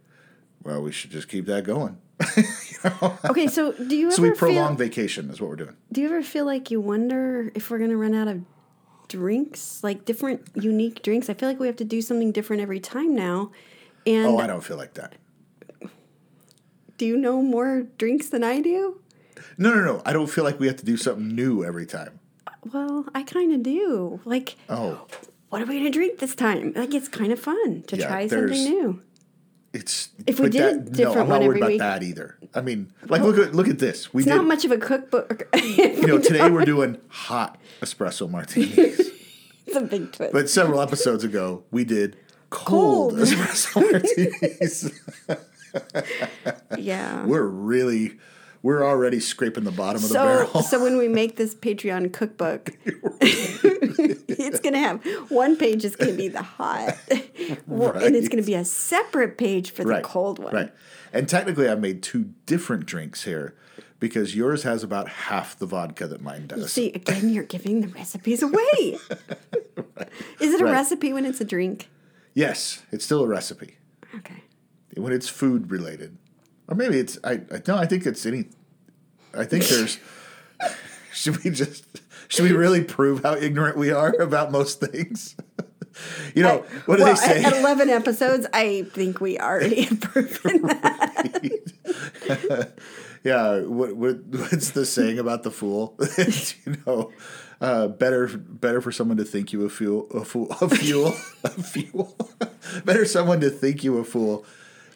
well, 0.62 0.80
we 0.82 0.92
should 0.92 1.10
just 1.10 1.28
keep 1.28 1.46
that 1.46 1.64
going. 1.64 1.98
Okay, 3.24 3.46
so 3.46 3.70
do 3.72 3.94
you 3.96 4.06
ever 4.08 4.16
So 4.16 4.22
we 4.22 4.28
feel? 4.30 4.36
prolong 4.38 4.76
vacation 4.76 5.30
is 5.30 5.40
what 5.40 5.48
we're 5.50 5.56
doing. 5.56 5.76
Do 5.92 6.00
you 6.00 6.08
ever 6.08 6.20
feel 6.22 6.44
like 6.44 6.68
you 6.70 6.80
wonder 6.80 7.52
if 7.54 7.70
we're 7.70 7.78
gonna 7.78 7.96
run 7.96 8.12
out 8.14 8.26
of 8.26 8.42
drinks, 9.08 9.84
like 9.84 10.04
different 10.04 10.48
unique 10.54 11.02
drinks? 11.02 11.30
I 11.30 11.34
feel 11.34 11.48
like 11.48 11.60
we 11.60 11.68
have 11.68 11.76
to 11.76 11.84
do 11.84 12.02
something 12.02 12.32
different 12.32 12.60
every 12.60 12.80
time 12.80 13.14
now. 13.14 13.52
And 14.04 14.26
Oh, 14.26 14.38
I 14.38 14.48
don't 14.48 14.64
feel 14.64 14.76
like 14.76 14.94
that. 14.94 15.14
do 16.98 17.06
you 17.06 17.16
know 17.16 17.40
more 17.40 17.84
drinks 17.98 18.28
than 18.28 18.42
I 18.42 18.60
do? 18.60 19.00
No, 19.58 19.72
no, 19.74 19.84
no. 19.84 20.02
I 20.04 20.12
don't 20.12 20.28
feel 20.28 20.42
like 20.44 20.58
we 20.58 20.66
have 20.66 20.76
to 20.76 20.84
do 20.84 20.96
something 20.96 21.34
new 21.34 21.64
every 21.64 21.86
time. 21.86 22.18
Well, 22.72 23.06
I 23.14 23.22
kind 23.22 23.52
of 23.52 23.62
do. 23.62 24.20
Like, 24.24 24.56
Oh, 24.68 25.06
what 25.48 25.62
are 25.62 25.66
we 25.66 25.78
gonna 25.78 25.90
drink 25.90 26.18
this 26.20 26.34
time? 26.34 26.72
Like, 26.74 26.94
it's 26.94 27.08
kind 27.08 27.32
of 27.32 27.40
fun 27.40 27.82
to 27.88 27.96
Yeah, 27.96 28.06
try 28.08 28.26
something 28.28 28.50
new. 28.64 29.02
it's 29.72 30.10
If 30.26 30.38
we 30.38 30.48
did 30.50 30.62
that, 30.86 30.90
no, 30.90 30.92
different 30.92 31.18
I'm 31.20 31.28
not 31.28 31.42
worried 31.42 31.58
about 31.58 31.68
week- 31.70 31.78
that 31.80 32.02
either. 32.02 32.38
I 32.54 32.60
mean, 32.60 32.92
like 33.08 33.22
look 33.22 33.38
at 33.38 33.54
look 33.54 33.68
at 33.68 33.78
this. 33.78 34.12
We 34.14 34.22
It's 34.22 34.30
did 34.30 34.36
not 34.36 34.44
much 34.46 34.64
of 34.64 34.70
a 34.70 34.78
cookbook. 34.78 35.48
you 35.56 36.06
know, 36.06 36.18
today 36.18 36.48
we're 36.50 36.64
doing 36.64 36.98
hot 37.08 37.58
espresso 37.80 38.28
martinis. 38.30 39.00
it's 39.66 39.76
a 39.76 39.80
big 39.80 40.12
twist. 40.12 40.32
But 40.32 40.48
several 40.50 40.80
episodes 40.80 41.24
ago, 41.24 41.64
we 41.70 41.84
did 41.84 42.16
cold, 42.50 43.12
Cold. 43.16 43.20
espresso 43.26 43.80
martinis. 43.90 44.92
yeah. 46.78 47.24
we're 47.24 47.46
really, 47.46 48.18
we're 48.62 48.84
already 48.84 49.18
scraping 49.20 49.64
the 49.64 49.72
bottom 49.72 50.02
of 50.02 50.08
the 50.08 50.14
barrel. 50.14 50.62
so 50.62 50.82
when 50.82 50.96
we 50.96 51.08
make 51.20 51.36
this 51.36 51.54
Patreon 51.54 52.12
cookbook, 52.12 52.70
it's 53.20 54.60
gonna 54.60 54.78
have 54.78 55.04
one 55.30 55.56
page 55.56 55.84
is 55.84 55.96
gonna 55.96 56.12
be 56.12 56.28
the 56.28 56.42
hot, 56.42 56.96
Well, 57.66 57.92
and 57.92 58.14
it's 58.16 58.28
gonna 58.28 58.42
be 58.42 58.54
a 58.54 58.64
separate 58.64 59.36
page 59.38 59.70
for 59.72 59.84
the 59.84 60.00
cold 60.02 60.38
one. 60.38 60.54
Right. 60.54 60.72
And 61.12 61.28
technically, 61.28 61.68
I 61.68 61.74
made 61.74 62.02
two 62.02 62.32
different 62.46 62.86
drinks 62.86 63.24
here 63.24 63.54
because 64.00 64.34
yours 64.34 64.62
has 64.62 64.82
about 64.82 65.08
half 65.08 65.58
the 65.58 65.66
vodka 65.66 66.06
that 66.08 66.20
mine 66.20 66.46
does. 66.46 66.72
See, 66.72 66.88
again, 66.92 67.28
you're 67.28 67.44
giving 67.44 67.82
the 67.82 67.88
recipes 67.88 68.42
away. 68.42 68.56
Is 70.40 70.54
it 70.54 70.60
a 70.60 70.64
Right. 70.64 70.72
recipe 70.72 71.12
when 71.12 71.24
it's 71.24 71.40
a 71.40 71.44
drink? 71.44 71.88
yes, 72.34 72.82
it's 72.90 73.04
still 73.04 73.22
a 73.22 73.26
recipe 73.28 73.76
Okay. 74.14 74.42
when 74.96 75.12
it's 75.12 75.28
food 75.28 75.70
related, 75.70 76.16
or 76.72 76.74
maybe 76.74 76.98
it's 76.98 77.18
I. 77.22 77.32
I 77.32 77.60
no, 77.68 77.76
I 77.76 77.84
think 77.84 78.06
it's 78.06 78.24
any. 78.24 78.46
I 79.34 79.44
think 79.44 79.64
there's. 79.68 79.98
should 81.12 81.44
we 81.44 81.50
just? 81.50 81.84
Should 82.28 82.44
we 82.44 82.52
really 82.52 82.82
prove 82.82 83.22
how 83.22 83.34
ignorant 83.34 83.76
we 83.76 83.90
are 83.90 84.14
about 84.18 84.50
most 84.50 84.80
things? 84.80 85.36
you 86.34 86.42
know 86.42 86.64
what 86.86 86.96
do 86.96 87.02
well, 87.04 87.14
they 87.14 87.20
say? 87.20 87.44
At, 87.44 87.52
at 87.52 87.60
11 87.60 87.90
episodes, 87.90 88.46
I 88.54 88.86
think 88.94 89.20
we 89.20 89.38
already 89.38 89.82
have 89.82 90.00
proven 90.00 90.62
that. 90.68 91.42
yeah, 93.22 93.60
what, 93.60 93.94
what 93.94 94.16
what's 94.28 94.70
the 94.70 94.86
saying 94.86 95.18
about 95.18 95.42
the 95.42 95.50
fool? 95.50 95.94
you 96.16 96.78
know, 96.86 97.12
uh, 97.60 97.88
better 97.88 98.28
better 98.28 98.80
for 98.80 98.92
someone 98.92 99.18
to 99.18 99.24
think 99.24 99.52
you 99.52 99.62
a 99.66 99.68
fool, 99.68 100.08
a 100.12 100.24
fool, 100.24 100.48
a 100.62 100.70
fuel, 100.70 101.14
a 101.44 101.50
fuel. 101.50 102.16
better 102.86 103.04
someone 103.04 103.40
to 103.42 103.50
think 103.50 103.84
you 103.84 103.98
a 103.98 104.04
fool 104.04 104.46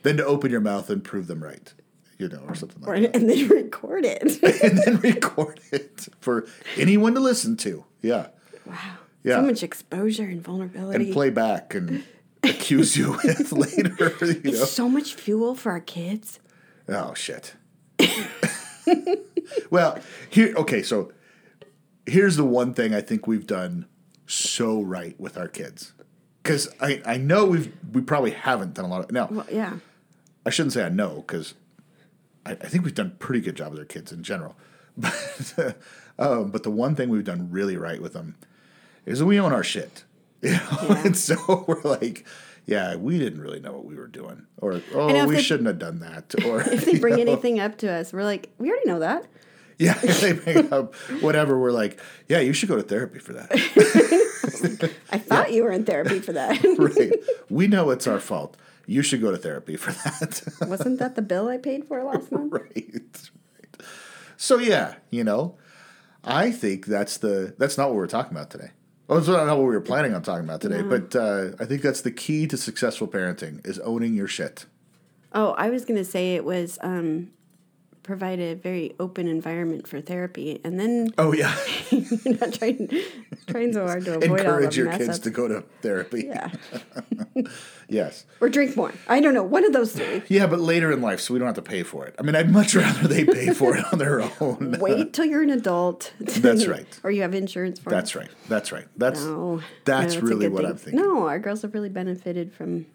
than 0.07 0.17
to 0.19 0.25
open 0.25 0.53
your 0.53 0.61
mouth 0.61 0.89
and 0.89 1.03
prove 1.03 1.27
them 1.27 1.43
right. 1.43 1.75
you 2.17 2.29
know, 2.29 2.45
or 2.47 2.55
something 2.55 2.81
like 2.81 2.89
Or, 2.89 2.95
and 2.95 3.29
then 3.29 3.49
record 3.63 4.05
it. 4.05 4.23
and 4.63 4.79
then 4.79 5.01
record 5.01 5.61
it 5.73 6.09
for 6.21 6.47
anyone 6.77 7.15
to 7.15 7.21
listen 7.21 7.57
to. 7.59 7.85
Yeah, 8.03 8.29
wow. 8.65 8.75
Yeah. 9.25 9.37
So 9.37 9.43
much 9.43 9.63
exposure 9.65 10.23
and 10.23 10.41
vulnerability. 10.41 11.07
and 11.07 11.13
play 11.13 11.31
back 11.31 11.75
and 11.75 12.05
accuse 12.45 12.97
you 12.97 13.13
with 13.25 13.51
later. 13.51 14.15
You 14.21 14.53
know, 14.53 14.65
so 14.65 14.89
much 14.89 15.15
fuel 15.15 15.57
for 15.57 15.73
our 15.73 15.81
kids. 15.81 16.39
oh 16.89 17.13
shit. 17.15 17.55
well, 19.71 19.99
here, 20.31 20.55
okay, 20.57 20.83
so 20.83 21.11
here's 22.07 22.37
the 22.37 22.45
one 22.45 22.73
thing 22.75 22.95
I 22.95 23.01
think 23.01 23.27
we've 23.27 23.47
done 23.47 23.87
so 24.27 24.81
right 24.81 25.19
with 25.19 25.37
our 25.37 25.49
kids. 25.49 25.93
Because 26.43 26.69
I, 26.81 27.03
I 27.05 27.17
know 27.17 27.47
we've 27.47 27.73
we 27.93 28.03
probably 28.03 28.31
haven't 28.31 28.75
done 28.75 28.85
a 28.85 28.89
lot 28.89 29.01
of 29.01 29.11
now. 29.11 29.27
Well, 29.29 29.47
yeah. 29.51 29.79
I 30.47 30.51
shouldn't 30.51 30.73
say 30.73 30.85
I 30.85 30.89
know 30.89 31.17
because 31.27 31.55
I, 32.47 32.53
I 32.53 32.55
think 32.55 32.85
we've 32.85 32.95
done 32.95 33.09
a 33.09 33.19
pretty 33.19 33.41
good 33.41 33.57
job 33.57 33.73
with 33.73 33.81
our 33.81 33.85
kids 33.85 34.13
in 34.13 34.23
general. 34.23 34.57
But 34.99 35.77
um, 36.19 36.51
but 36.51 36.63
the 36.63 36.71
one 36.71 36.95
thing 36.95 37.11
we've 37.11 37.25
done 37.25 37.51
really 37.51 37.77
right 37.77 38.01
with 38.01 38.15
them 38.15 38.37
is 39.05 39.19
that 39.19 39.27
we 39.27 39.39
own 39.39 39.53
our 39.53 39.63
shit. 39.65 40.05
You 40.43 40.53
know? 40.53 40.59
Yeah. 40.89 41.03
and 41.05 41.17
so 41.17 41.65
we're 41.67 41.83
like, 41.83 42.27
yeah, 42.67 42.95
we 42.97 43.19
didn't 43.19 43.41
really 43.43 43.61
know 43.61 43.73
what 43.73 43.85
we 43.85 43.97
were 43.97 44.07
doing, 44.07 44.47
or 44.59 44.81
oh, 44.95 45.27
we 45.27 45.35
they- 45.37 45.43
shouldn't 45.43 45.67
have 45.67 45.79
done 45.79 45.99
that, 46.01 46.35
or 46.47 46.61
If 46.63 46.85
they 46.87 46.99
bring 46.99 47.17
know? 47.17 47.21
anything 47.23 47.59
up 47.61 47.77
to 47.79 47.91
us, 47.93 48.13
we're 48.13 48.25
like, 48.25 48.49
we 48.59 48.69
already 48.71 48.89
know 48.89 49.01
that. 49.01 49.27
yeah, 49.79 49.95
they 49.95 50.33
bring 50.33 50.73
up 50.73 50.95
whatever. 51.21 51.59
We're 51.59 51.73
like, 51.73 52.01
yeah, 52.29 52.41
you 52.41 52.53
should 52.55 52.69
go 52.71 52.77
to 52.77 52.83
therapy 52.83 53.19
for 53.19 53.33
that. 53.35 53.51
I 55.11 55.19
thought 55.19 55.53
you 55.53 55.65
were 55.65 55.73
in 55.73 55.85
therapy 55.85 56.21
for 56.21 56.33
that. 56.33 56.63
right? 56.79 57.13
We 57.51 57.67
know 57.67 57.91
it's 57.91 58.07
our 58.07 58.21
fault. 58.21 58.57
You 58.87 59.03
should 59.03 59.21
go 59.21 59.31
to 59.31 59.37
therapy 59.37 59.77
for 59.77 59.93
that. 60.05 60.43
Wasn't 60.69 60.99
that 60.99 61.17
the 61.17 61.23
bill 61.23 61.49
I 61.49 61.59
paid 61.59 61.85
for 61.85 62.03
last 62.03 62.31
month? 62.33 62.53
right. 62.55 62.71
right. 62.75 63.87
So 64.37 64.59
yeah, 64.59 64.95
you 65.11 65.25
know, 65.25 65.57
I 66.25 66.51
think 66.51 66.87
that's 66.87 67.19
the 67.19 67.55
that's 67.59 67.77
not 67.77 67.89
what 67.89 67.97
we're 67.97 68.07
talking 68.07 68.33
about 68.33 68.51
today. 68.51 68.71
Well, 69.09 69.19
it's 69.19 69.29
not 69.29 69.47
what 69.47 69.59
we 69.59 69.65
were 69.67 69.81
planning 69.81 70.15
on 70.15 70.23
talking 70.23 70.45
about 70.45 70.61
today, 70.61 70.83
but 70.83 71.15
uh, 71.15 71.53
I 71.61 71.65
think 71.65 71.83
that's 71.83 72.01
the 72.01 72.11
key 72.11 72.49
to 72.49 72.57
successful 72.57 73.07
parenting 73.07 73.65
is 73.65 73.79
owning 73.81 74.15
your 74.15 74.27
shit. 74.27 74.67
Oh, 75.33 75.53
I 75.53 75.71
was 75.71 75.85
going 75.85 75.99
to 75.99 76.05
say 76.05 76.35
it 76.35 76.45
was 76.45 76.77
um, 76.83 77.31
provide 78.07 78.39
a 78.41 78.55
very 78.55 78.95
open 79.01 79.27
environment 79.29 79.87
for 79.89 80.01
therapy, 80.01 80.61
and 80.65 80.79
then 80.81 81.11
Oh 81.19 81.33
yeah, 81.33 81.55
you're 81.91 82.39
not 82.41 82.55
trying 82.55 82.89
trying 83.47 83.73
so 83.73 83.87
hard 83.87 84.05
to 84.07 84.17
avoid 84.17 84.31
all 84.31 84.37
encourage 84.37 84.77
your 84.77 84.91
kids 84.93 85.09
ups. 85.11 85.19
to 85.21 85.31
go 85.31 85.49
to 85.49 85.63
therapy. 85.83 86.25
Yeah, 86.27 86.51
Yes. 87.89 88.25
or 88.41 88.49
drink 88.49 88.77
more. 88.77 88.93
I 89.09 89.21
don't 89.21 89.35
know. 89.35 89.43
One 89.45 89.65
of 89.65 89.73
those 89.73 89.93
three. 89.93 90.23
Yeah, 90.29 90.47
but 90.47 90.59
later 90.61 90.91
in 90.91 91.01
life, 91.03 91.21
so 91.21 91.33
we 91.35 91.39
don't 91.39 91.47
have 91.47 91.55
to 91.57 91.63
pay 91.63 91.83
for 91.83 92.05
it. 92.07 92.15
I 92.19 92.23
mean, 92.23 92.35
I'd 92.35 92.51
much 92.51 92.75
rather 92.75 93.07
they 93.07 93.25
pay 93.25 93.51
for 93.53 93.77
it 93.77 93.85
on 93.93 93.99
their 93.99 94.21
own. 94.41 94.77
Wait 94.81 95.13
till 95.13 95.25
you're 95.25 95.43
an 95.43 95.51
adult. 95.51 96.13
That's 96.19 96.67
right. 96.67 96.87
or 97.05 97.11
you 97.11 97.23
have 97.23 97.35
insurance 97.35 97.79
for 97.79 97.91
it. 97.91 97.93
That's 97.93 98.15
right. 98.17 98.31
That's 98.49 98.73
right. 98.73 98.87
That's 98.97 99.23
No, 99.25 99.61
that's 99.85 100.15
no, 100.15 100.21
a 100.21 100.23
really 100.25 100.49
what 100.49 100.63
thing. 100.63 100.71
I'm 100.71 100.77
thinking. 100.77 101.01
No, 101.01 101.27
our 101.27 101.39
girls 101.39 101.63
have 101.63 101.75
really 101.75 101.89
benefited 101.91 102.53
from 102.53 102.87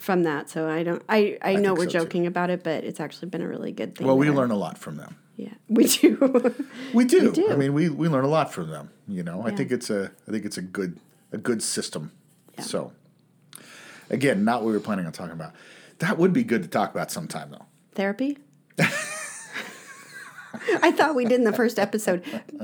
from 0.00 0.22
that. 0.24 0.50
So 0.50 0.68
I 0.68 0.82
don't. 0.82 1.02
I 1.08 1.38
I, 1.42 1.54
know 1.54 1.74
we're 1.74 1.84
so, 1.84 1.90
too. 1.90 1.98
joking 2.00 2.26
about 2.26 2.50
it, 2.50 2.64
but 2.64 2.82
it's 2.84 2.98
actually 2.98 3.28
been 3.28 3.42
a 3.42 3.48
really 3.48 3.70
good 3.70 3.94
thing. 3.94 4.06
Well, 4.06 4.18
we 4.18 4.26
there. 4.26 4.34
learn 4.34 4.50
a 4.50 4.56
lot 4.56 4.78
from 4.78 4.96
them. 4.96 5.16
Yeah, 5.36 5.54
we 5.68 5.86
do. 5.86 6.54
We 6.94 7.04
do. 7.04 7.26
we 7.26 7.32
do. 7.32 7.50
I 7.52 7.56
mean, 7.56 7.72
we, 7.72 7.88
we 7.88 8.08
learn 8.08 8.24
a 8.24 8.28
lot 8.28 8.52
from 8.52 8.68
them. 8.70 8.90
You 9.06 9.22
know, 9.22 9.46
I 9.46 9.54
think 9.54 9.70
it's 9.70 9.90
a 9.90 10.10
I 10.26 10.32
think 10.32 10.44
it's 10.44 10.58
a 10.58 10.62
good 10.62 10.98
a 11.32 11.38
good 11.38 11.62
system. 11.62 12.10
So, 12.58 12.92
again, 14.10 14.44
not 14.44 14.62
what 14.62 14.68
we 14.68 14.72
were 14.72 14.80
planning 14.80 15.06
on 15.06 15.12
talking 15.12 15.32
about. 15.32 15.52
That 15.98 16.18
would 16.18 16.32
be 16.32 16.42
good 16.42 16.62
to 16.62 16.68
talk 16.68 16.90
about 16.90 17.10
sometime, 17.10 17.50
though. 17.50 17.66
Therapy. 17.94 18.38
I 20.82 20.90
thought 20.90 21.14
we 21.14 21.24
did 21.24 21.38
in 21.38 21.44
the 21.44 21.52
first 21.52 21.78
episode, 21.78 22.22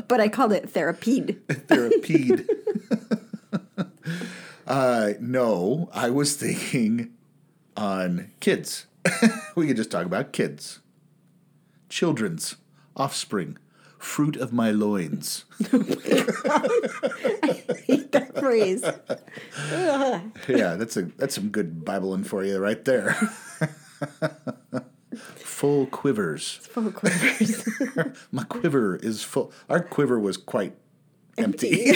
but 0.09 0.21
I 0.21 0.29
called 0.29 0.53
it 0.53 0.69
therapy. 0.69 1.21
Therapy. 1.49 2.33
uh, 4.67 5.13
no, 5.21 5.89
I 5.95 6.11
was 6.11 6.35
thinking 6.35 7.16
on 7.77 8.31
kids. 8.41 8.87
we 9.55 9.67
could 9.67 9.77
just 9.77 9.91
talk 9.91 10.05
about 10.07 10.33
kids, 10.33 10.81
children's 11.89 12.57
offspring, 12.97 13.57
fruit 13.99 14.37
of 14.37 14.53
my 14.53 14.71
loins. 14.71 15.45
I 15.73 17.63
hate 17.87 18.13
that 18.13 18.33
phrase. 18.39 18.83
Ugh. 18.85 20.23
Yeah, 20.49 20.75
that's 20.77 20.97
a 20.97 21.03
that's 21.03 21.35
some 21.35 21.49
good 21.51 21.85
Bibling 21.85 22.25
for 22.25 22.45
you 22.45 22.59
right 22.59 22.85
there. 22.85 23.15
full 25.19 25.87
quivers. 25.87 26.55
Full 26.69 26.93
quivers. 26.93 27.67
My 28.31 28.45
quiver 28.45 28.97
is 28.97 29.23
full. 29.23 29.53
Our 29.69 29.81
quiver 29.81 30.19
was 30.21 30.37
quite 30.37 30.75
empty. 31.39 31.93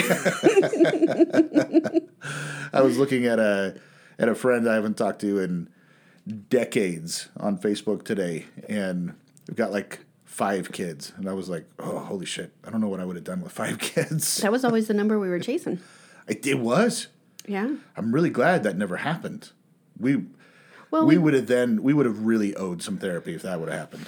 I 2.73 2.81
was 2.81 2.97
looking 2.97 3.25
at 3.25 3.39
a 3.39 3.79
at 4.21 4.29
a 4.29 4.35
friend 4.35 4.69
I 4.69 4.75
haven't 4.75 4.97
talked 4.97 5.19
to 5.21 5.39
in 5.39 5.67
decades 6.49 7.27
on 7.37 7.57
Facebook 7.57 8.03
today, 8.05 8.45
and 8.69 9.13
we've 9.47 9.57
got 9.57 9.71
like 9.71 9.99
five 10.23 10.71
kids, 10.71 11.11
and 11.17 11.27
I 11.27 11.33
was 11.33 11.49
like, 11.49 11.65
oh, 11.79 11.99
holy 11.99 12.25
shit! 12.25 12.53
I 12.63 12.69
don't 12.69 12.79
know 12.81 12.87
what 12.87 12.99
I 12.99 13.05
would 13.05 13.15
have 13.15 13.25
done 13.25 13.41
with 13.41 13.51
five 13.51 13.79
kids. 13.91 14.37
that 14.37 14.51
was 14.51 14.63
always 14.63 14.87
the 14.87 14.93
number 14.93 15.19
we 15.19 15.27
were 15.29 15.39
chasing. 15.39 15.79
It, 16.27 16.45
it 16.45 16.59
was. 16.59 17.07
Yeah. 17.47 17.73
I'm 17.97 18.13
really 18.13 18.29
glad 18.29 18.61
that 18.63 18.77
never 18.77 18.97
happened. 18.97 19.49
We 19.99 20.25
Well, 20.91 21.05
we 21.07 21.17
we, 21.17 21.23
would 21.23 21.33
have 21.33 21.47
then 21.47 21.81
we 21.81 21.93
would 21.93 22.05
have 22.05 22.19
really 22.25 22.55
owed 22.55 22.83
some 22.83 22.97
therapy 22.99 23.33
if 23.33 23.41
that 23.41 23.59
would 23.59 23.69
have 23.69 23.79
happened. 23.79 24.05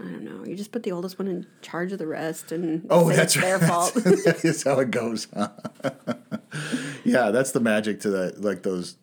I 0.00 0.04
don't 0.04 0.22
know. 0.24 0.44
You 0.44 0.54
just 0.56 0.70
put 0.72 0.82
the 0.84 0.92
oldest 0.92 1.18
one 1.18 1.26
in 1.28 1.46
charge 1.62 1.92
of 1.92 1.98
the 1.98 2.06
rest, 2.06 2.52
and 2.52 2.86
Oh, 2.90 3.08
that's 3.08 3.34
it's 3.36 3.44
their 3.44 3.58
right. 3.58 3.68
fault. 3.68 3.94
that 3.94 4.40
is 4.44 4.62
how 4.64 4.78
it 4.80 4.90
goes. 4.90 5.28
huh? 5.34 5.48
yeah, 7.08 7.30
that's 7.30 7.52
the 7.52 7.60
magic 7.60 8.00
to 8.00 8.10
that. 8.10 8.40
Like 8.40 8.62
those 8.62 8.96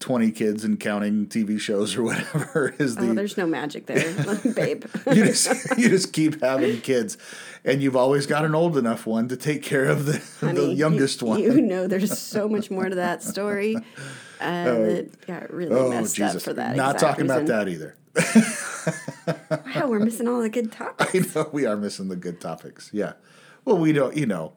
twenty 0.00 0.30
kids 0.30 0.64
and 0.64 0.78
counting 0.78 1.26
TV 1.26 1.58
shows 1.58 1.96
or 1.96 2.02
whatever 2.02 2.74
is 2.78 2.96
the 2.96 3.10
oh, 3.10 3.14
there's 3.14 3.36
no 3.36 3.46
magic 3.46 3.86
there, 3.86 4.12
babe. 4.54 4.84
you 5.06 5.24
just 5.24 5.78
you 5.78 5.88
just 5.88 6.12
keep 6.12 6.40
having 6.42 6.80
kids, 6.80 7.16
and 7.64 7.82
you've 7.82 7.96
always 7.96 8.26
got 8.26 8.44
an 8.44 8.54
old 8.54 8.76
enough 8.76 9.06
one 9.06 9.28
to 9.28 9.36
take 9.36 9.62
care 9.62 9.86
of 9.86 10.06
the 10.06 10.22
the 10.40 10.74
youngest 10.74 11.22
you, 11.22 11.28
one. 11.28 11.40
You 11.40 11.60
know, 11.60 11.86
there's 11.86 12.18
so 12.18 12.48
much 12.48 12.70
more 12.70 12.88
to 12.88 12.96
that 12.96 13.22
story. 13.22 13.76
Uh, 14.42 14.64
that 14.64 15.26
got 15.28 15.52
really 15.52 15.72
oh 15.72 15.88
messed 15.88 16.16
Jesus! 16.16 16.34
up 16.34 16.42
for 16.42 16.52
that. 16.52 16.74
Not 16.74 16.98
talking 16.98 17.26
about 17.26 17.46
that 17.46 17.68
either. 17.68 17.94
Wow, 19.74 19.88
we're 19.88 20.00
missing 20.00 20.26
all 20.26 20.42
the 20.42 20.48
good 20.48 20.72
topics. 20.72 21.14
I 21.14 21.40
know 21.40 21.48
we 21.52 21.64
are 21.64 21.76
missing 21.76 22.08
the 22.08 22.16
good 22.16 22.40
topics. 22.40 22.90
Yeah. 22.92 23.12
Well, 23.64 23.78
we 23.78 23.92
don't, 23.92 24.16
you 24.16 24.26
know, 24.26 24.54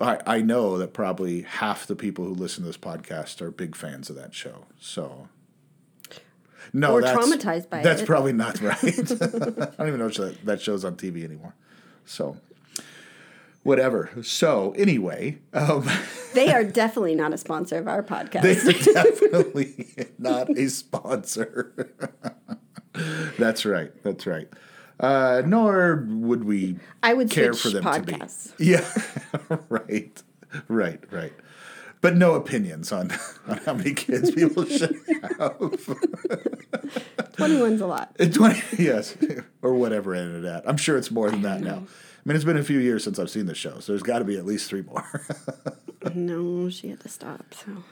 I, 0.00 0.18
I 0.26 0.40
know 0.40 0.78
that 0.78 0.92
probably 0.92 1.42
half 1.42 1.86
the 1.86 1.96
people 1.96 2.24
who 2.24 2.34
listen 2.34 2.62
to 2.64 2.68
this 2.68 2.78
podcast 2.78 3.40
are 3.42 3.50
big 3.50 3.76
fans 3.76 4.08
of 4.10 4.16
that 4.16 4.34
show. 4.34 4.64
So, 4.80 5.28
no, 6.72 6.94
Or 6.94 7.02
that's, 7.02 7.18
traumatized 7.18 7.68
by 7.68 7.80
it. 7.80 7.84
That's 7.84 8.02
it. 8.02 8.06
probably 8.06 8.32
not 8.32 8.60
right. 8.62 8.82
I 8.84 8.86
don't 8.86 9.88
even 9.88 9.98
know 9.98 10.06
if 10.06 10.14
that, 10.14 10.38
that 10.44 10.60
show's 10.60 10.84
on 10.84 10.96
TV 10.96 11.24
anymore. 11.24 11.54
So, 12.06 12.38
whatever. 13.62 14.10
So, 14.22 14.72
anyway, 14.76 15.38
um, 15.52 15.88
They 16.34 16.52
are 16.52 16.64
definitely 16.64 17.16
not 17.16 17.32
a 17.32 17.38
sponsor 17.38 17.76
of 17.78 17.88
our 17.88 18.02
podcast. 18.02 18.42
they're 18.42 18.94
definitely 18.94 19.88
not 20.18 20.48
a 20.56 20.68
sponsor. 20.68 21.72
that's 23.38 23.64
right. 23.66 23.90
That's 24.04 24.26
right. 24.26 24.48
Uh, 25.00 25.42
nor 25.46 26.04
would 26.08 26.44
we 26.44 26.76
I 27.02 27.14
would 27.14 27.30
care 27.30 27.54
for 27.54 27.70
them 27.70 27.82
podcasts. 27.82 28.52
to 28.52 28.56
be. 28.58 28.64
Yeah, 28.70 29.58
right, 29.70 30.22
right, 30.68 31.00
right. 31.10 31.32
But 32.02 32.16
no 32.16 32.34
opinions 32.34 32.92
on, 32.92 33.10
on 33.48 33.58
how 33.58 33.74
many 33.74 33.92
kids 33.94 34.30
people 34.30 34.64
should 34.66 34.94
have. 35.38 35.58
21's 37.36 37.80
a 37.80 37.86
lot. 37.86 38.14
Twenty, 38.32 38.62
yes, 38.82 39.16
or 39.62 39.74
whatever 39.74 40.14
it 40.14 40.20
ended 40.20 40.44
at. 40.44 40.68
I'm 40.68 40.76
sure 40.76 40.96
it's 40.96 41.10
more 41.10 41.30
than 41.30 41.42
that 41.42 41.60
now. 41.60 41.76
I 41.76 42.22
mean, 42.28 42.36
it's 42.36 42.44
been 42.44 42.56
a 42.58 42.62
few 42.64 42.78
years 42.78 43.02
since 43.04 43.18
I've 43.18 43.30
seen 43.30 43.46
the 43.46 43.54
show, 43.54 43.80
so 43.80 43.92
there's 43.92 44.02
got 44.02 44.18
to 44.20 44.24
be 44.24 44.36
at 44.36 44.44
least 44.44 44.68
three 44.68 44.82
more. 44.82 45.22
No, 46.14 46.68
she 46.70 46.88
had 46.88 47.00
to 47.00 47.08
stop. 47.08 47.54
So 47.54 47.84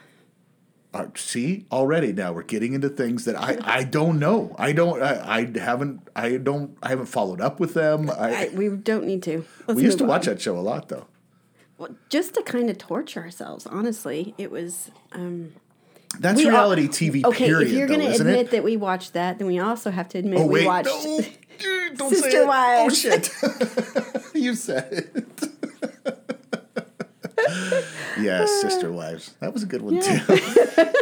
Uh, 0.95 1.07
see, 1.16 1.66
already 1.71 2.12
now 2.14 2.33
we're 2.33 2.42
getting 2.42 2.73
into 2.73 2.88
things 2.88 3.26
that 3.26 3.37
I, 3.37 3.59
I 3.62 3.85
don't 3.85 4.18
know. 4.18 4.57
I 4.59 4.73
don't. 4.73 5.02
I, 5.02 5.38
I 5.54 5.59
haven't. 5.59 6.09
I 6.16 6.38
don't. 6.38 6.76
I 6.83 6.88
haven't 6.88 7.07
followed 7.07 7.40
up 7.42 7.61
with 7.61 7.75
them. 7.75 8.09
I, 8.11 8.47
I, 8.47 8.50
we 8.54 8.71
don't 8.71 9.04
need 9.04 9.23
to. 9.25 9.45
Let's 9.66 9.76
we 9.76 9.83
used 9.85 9.99
to 9.99 10.04
move 10.04 10.09
watch 10.11 10.25
that 10.26 10.40
show 10.40 10.57
a 10.57 10.61
lot, 10.61 10.88
though. 10.88 11.07
Well, 11.76 11.90
just 12.09 12.35
to 12.35 12.42
kind 12.42 12.71
of 12.71 12.78
torture 12.78 13.21
ourselves. 13.21 13.66
Honestly, 13.66 14.35
it 14.38 14.50
was. 14.50 14.90
Um, 15.12 15.52
That's 16.18 16.38
we 16.38 16.47
all- 16.47 16.52
reality 16.52 16.88
TV. 16.88 17.23
okay, 17.25 17.47
period, 17.47 17.68
if 17.68 17.75
you're 17.75 17.87
going 17.87 18.00
to 18.00 18.11
admit 18.14 18.47
it? 18.47 18.50
that 18.52 18.64
we 18.64 18.78
watched 18.78 19.12
that, 19.12 19.38
then 19.38 19.47
we 19.47 19.59
also 19.59 19.90
have 19.90 20.09
to 20.09 20.18
admit 20.18 20.38
Oh 20.40 20.47
we 20.47 20.66
watched. 20.66 20.88
no, 21.04 21.21
don't 21.97 22.09
Sister 22.14 22.30
say 22.30 22.42
it. 22.42 22.47
Wives. 22.49 23.07
Oh 23.07 23.11
shit, 23.11 24.35
you 24.35 24.54
said 24.54 24.90
it. 24.90 26.17
yes, 28.21 28.50
Sister 28.61 28.90
Wives. 28.92 29.35
That 29.40 29.52
was 29.52 29.62
a 29.62 29.66
good 29.66 29.83
one 29.83 30.00
too. 30.00 30.18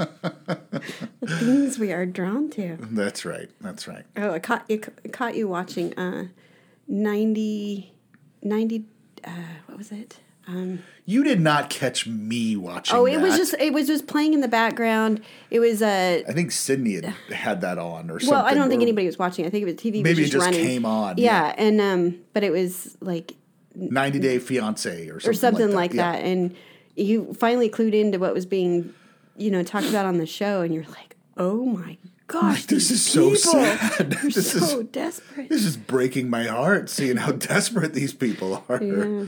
the 0.00 1.36
things 1.38 1.78
we 1.78 1.92
are 1.92 2.06
drawn 2.06 2.48
to. 2.50 2.76
That's 2.80 3.24
right. 3.24 3.50
That's 3.60 3.86
right. 3.86 4.04
Oh, 4.16 4.32
it 4.32 4.42
caught 4.42 4.64
it 4.68 5.12
caught 5.12 5.36
you 5.36 5.46
watching 5.48 5.96
uh 5.98 6.28
90 6.88 7.92
90 8.42 8.84
uh 9.24 9.30
what 9.66 9.78
was 9.78 9.92
it? 9.92 10.20
Um 10.48 10.80
You 11.04 11.22
did 11.22 11.40
not 11.40 11.68
catch 11.68 12.06
me 12.06 12.56
watching. 12.56 12.96
Oh, 12.96 13.04
it 13.06 13.18
was 13.18 13.36
just 13.36 13.54
it 13.60 13.72
was 13.74 13.86
just 13.86 14.06
playing 14.06 14.32
in 14.32 14.40
the 14.40 14.48
background. 14.48 15.20
It 15.50 15.60
was 15.60 15.82
uh 15.82 16.22
I 16.26 16.32
think 16.32 16.50
Sydney 16.52 16.94
had 16.94 17.04
had 17.32 17.60
that 17.60 17.78
on 17.78 18.10
or 18.10 18.20
something. 18.20 18.36
well, 18.36 18.46
I 18.46 18.54
don't 18.54 18.68
think 18.70 18.82
anybody 18.82 19.06
was 19.06 19.18
watching. 19.18 19.44
I 19.44 19.50
think 19.50 19.62
it 19.62 19.66
was 19.66 19.74
TV 19.74 19.94
was 19.96 20.02
Maybe 20.02 20.22
it 20.22 20.30
just, 20.30 20.32
just 20.32 20.46
running. 20.46 20.64
came 20.66 20.86
on, 20.86 21.18
Yeah, 21.18 21.54
and 21.58 21.80
um 21.80 22.20
but 22.32 22.42
it 22.42 22.50
was 22.52 22.96
like 23.00 23.34
90 23.74 24.18
Day 24.18 24.38
Fiance 24.38 25.08
or 25.08 25.20
something, 25.20 25.30
or 25.30 25.34
something 25.34 25.66
like 25.68 25.90
like 25.90 25.94
Yeah. 25.94 26.12
that. 26.12 26.24
And 26.24 26.54
you 26.96 27.32
finally 27.34 27.68
clued 27.70 27.94
into 27.94 28.18
what 28.18 28.34
was 28.34 28.46
being, 28.46 28.92
you 29.36 29.50
know, 29.50 29.62
talked 29.62 29.88
about 29.88 30.06
on 30.06 30.18
the 30.18 30.26
show, 30.26 30.60
and 30.62 30.74
you're 30.74 30.84
like, 30.84 31.16
oh 31.36 31.64
my 31.64 31.96
gosh, 32.26 32.66
This 32.66 32.90
is 32.90 33.02
so 33.04 33.34
sad. 33.34 34.10
This 34.22 34.54
is- 34.54 34.68
so 34.70 34.82
desperate. 34.82 35.48
This 35.48 35.64
is 35.64 35.76
breaking 35.76 36.28
my 36.30 36.44
heart 36.44 36.88
seeing 36.90 37.16
how 37.16 37.32
desperate 37.52 37.92
these 37.94 38.12
people 38.12 38.64
are. 38.68 38.82
Yeah. 38.82 39.24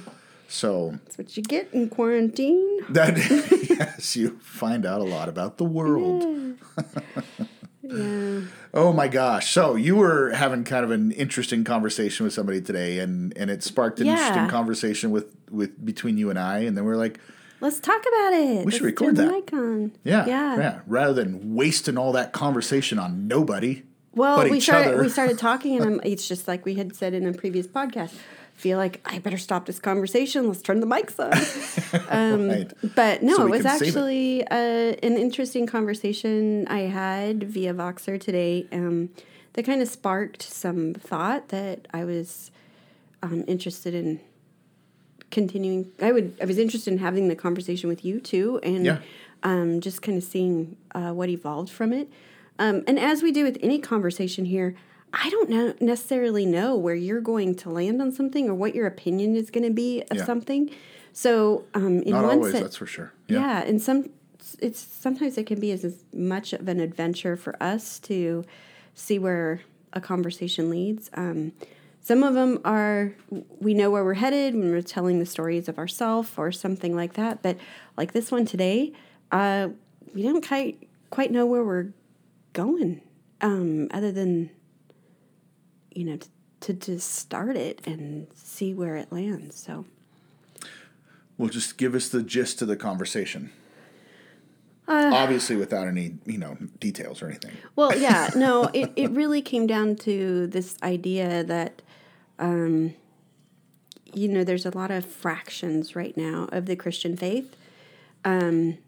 So 0.48 0.98
That's 1.04 1.16
what 1.18 1.36
you 1.36 1.42
get 1.42 1.72
in 1.72 1.88
quarantine. 1.88 2.80
that 2.90 3.16
yes, 3.70 4.16
you 4.16 4.38
find 4.42 4.84
out 4.84 5.00
a 5.00 5.04
lot 5.04 5.28
about 5.30 5.56
the 5.56 5.64
world. 5.64 6.22
Yeah. 6.76 7.22
Oh 8.74 8.92
my 8.92 9.08
gosh. 9.08 9.52
So 9.52 9.74
you 9.76 9.96
were 9.96 10.30
having 10.30 10.64
kind 10.64 10.84
of 10.84 10.90
an 10.90 11.12
interesting 11.12 11.62
conversation 11.64 12.24
with 12.24 12.32
somebody 12.32 12.60
today 12.60 12.98
and 13.00 13.36
and 13.36 13.50
it 13.50 13.62
sparked 13.62 14.00
an 14.00 14.06
Yeah. 14.06 14.12
interesting 14.18 14.48
conversation 14.48 15.10
with 15.10 15.26
with 15.50 15.84
between 15.84 16.16
you 16.16 16.30
and 16.30 16.38
I 16.38 16.60
and 16.60 16.76
then 16.76 16.84
we 16.84 16.92
are 16.92 16.96
like, 16.96 17.20
Let's 17.60 17.78
talk 17.78 18.00
about 18.00 18.32
it. 18.32 18.64
We 18.66 18.72
should 18.72 18.82
Let's 18.82 19.00
record 19.00 19.16
that. 19.16 19.30
mic 19.30 19.52
on. 19.52 19.92
yeah, 20.04 20.26
Yeah. 20.26 20.56
yeah, 20.56 20.80
rather 20.86 21.12
than 21.12 21.54
wasting 21.54 21.96
all 21.98 22.12
that 22.12 22.32
conversation 22.32 22.98
on 22.98 23.28
nobody. 23.28 23.82
Well, 24.14 24.36
but 24.36 24.50
we 24.50 24.56
each 24.58 24.64
started 24.64 24.94
other. 24.94 25.02
we 25.02 25.08
started 25.08 25.38
talking, 25.38 25.76
and 25.76 25.84
I'm, 25.86 26.00
it's 26.04 26.26
just 26.28 26.46
like 26.48 26.64
we 26.66 26.74
had 26.74 26.94
said 26.96 27.14
in 27.14 27.24
a 27.26 27.32
previous 27.32 27.66
podcast. 27.66 28.12
Feel 28.62 28.78
like 28.78 29.00
I 29.04 29.18
better 29.18 29.38
stop 29.38 29.66
this 29.66 29.80
conversation. 29.80 30.46
Let's 30.46 30.62
turn 30.62 30.78
the 30.80 30.86
mics 30.86 31.18
on. 31.18 31.32
Um, 32.08 32.48
Right. 32.48 32.72
But 32.94 33.22
no, 33.22 33.36
So 33.36 33.46
it 33.46 33.50
was 33.50 33.62
save 33.62 33.82
it. 33.82 33.86
actually 33.88 34.46
uh, 34.46 34.54
an 35.02 35.16
interesting 35.16 35.66
conversation 35.66 36.66
I 36.68 36.80
had 36.82 37.42
via 37.42 37.74
Voxer 37.74 38.20
today 38.20 38.66
um, 38.72 39.10
that 39.54 39.64
kind 39.64 39.82
of 39.82 39.88
sparked 39.88 40.42
some 40.42 40.94
thought 40.94 41.48
that 41.48 41.88
I 41.92 42.04
was 42.04 42.50
um, 43.22 43.42
interested 43.48 43.94
in 43.94 44.20
continuing. 45.30 45.90
I 46.00 46.12
would. 46.12 46.36
I 46.40 46.44
was 46.44 46.58
interested 46.58 46.92
in 46.92 46.98
having 47.00 47.26
the 47.28 47.36
conversation 47.36 47.88
with 47.88 48.04
you 48.04 48.20
too, 48.20 48.60
and 48.62 48.84
Yeah. 48.86 48.98
um, 49.42 49.80
just 49.80 50.02
kind 50.02 50.16
of 50.16 50.24
seeing 50.24 50.76
uh, 50.94 51.10
what 51.12 51.28
evolved 51.28 51.70
from 51.70 51.92
it. 51.92 52.08
Um, 52.58 52.84
and 52.86 52.98
as 52.98 53.22
we 53.22 53.32
do 53.32 53.42
with 53.44 53.58
any 53.60 53.78
conversation 53.80 54.44
here, 54.44 54.74
I 55.12 55.28
don't 55.30 55.50
know 55.50 55.74
necessarily 55.80 56.46
know 56.46 56.76
where 56.76 56.94
you're 56.94 57.20
going 57.20 57.54
to 57.56 57.70
land 57.70 58.00
on 58.00 58.12
something 58.12 58.48
or 58.48 58.54
what 58.54 58.74
your 58.74 58.86
opinion 58.86 59.36
is 59.36 59.50
going 59.50 59.64
to 59.64 59.72
be 59.72 60.02
of 60.10 60.16
Yeah. 60.18 60.24
something. 60.24 60.70
So, 61.12 61.64
um, 61.74 62.02
in 62.02 62.12
Not 62.12 62.24
one 62.24 62.36
always, 62.38 62.52
sense, 62.52 62.62
that's 62.62 62.76
for 62.76 62.86
sure. 62.86 63.12
yeah. 63.28 63.62
and 63.62 63.80
some 63.80 64.10
it's 64.60 64.78
sometimes 64.80 65.38
it 65.38 65.46
can 65.46 65.60
be 65.60 65.70
as, 65.72 65.84
as 65.84 66.04
much 66.12 66.52
of 66.52 66.66
an 66.68 66.80
adventure 66.80 67.36
for 67.36 67.60
us 67.62 67.98
to 68.00 68.44
see 68.94 69.18
where 69.18 69.60
a 69.92 70.00
conversation 70.00 70.70
leads. 70.70 71.10
Um, 71.14 71.52
some 72.00 72.22
of 72.22 72.34
them 72.34 72.60
are 72.64 73.12
we 73.60 73.74
know 73.74 73.90
where 73.90 74.04
we're 74.04 74.14
headed 74.14 74.54
when 74.54 74.70
we're 74.70 74.82
telling 74.82 75.18
the 75.18 75.26
stories 75.26 75.68
of 75.68 75.78
ourselves 75.78 76.30
or 76.36 76.50
something 76.52 76.96
like 76.96 77.12
that. 77.14 77.42
But 77.42 77.56
like 77.96 78.12
this 78.12 78.32
one 78.32 78.44
today, 78.46 78.92
uh, 79.30 79.68
we 80.14 80.22
don't 80.22 80.46
quite 80.46 80.88
quite 81.10 81.30
know 81.30 81.44
where 81.46 81.62
we're 81.62 81.88
going, 82.54 83.00
um, 83.42 83.88
other 83.92 84.10
than 84.10 84.50
you 85.94 86.04
know 86.04 86.16
to, 86.16 86.28
to 86.60 86.72
just 86.72 87.12
start 87.14 87.56
it 87.56 87.80
and 87.86 88.26
see 88.34 88.74
where 88.74 88.96
it 88.96 89.12
lands. 89.12 89.56
So. 89.56 89.84
Well, 91.38 91.48
just 91.48 91.78
give 91.78 91.94
us 91.94 92.08
the 92.08 92.22
gist 92.22 92.62
of 92.62 92.68
the 92.68 92.76
conversation. 92.76 93.50
Uh, 94.86 95.10
Obviously, 95.14 95.56
without 95.56 95.86
any 95.86 96.18
you 96.26 96.38
know 96.38 96.56
details 96.80 97.22
or 97.22 97.28
anything. 97.28 97.56
Well, 97.76 97.96
yeah, 97.96 98.30
no, 98.36 98.64
it, 98.74 98.92
it 98.96 99.10
really 99.10 99.42
came 99.42 99.66
down 99.66 99.96
to 99.96 100.46
this 100.48 100.76
idea 100.82 101.44
that, 101.44 101.82
um, 102.38 102.94
you 104.12 104.28
know, 104.28 104.44
there's 104.44 104.66
a 104.66 104.76
lot 104.76 104.90
of 104.90 105.04
fractions 105.04 105.96
right 105.96 106.16
now 106.16 106.48
of 106.52 106.66
the 106.66 106.76
Christian 106.76 107.16
faith. 107.16 107.56
Um, 108.24 108.78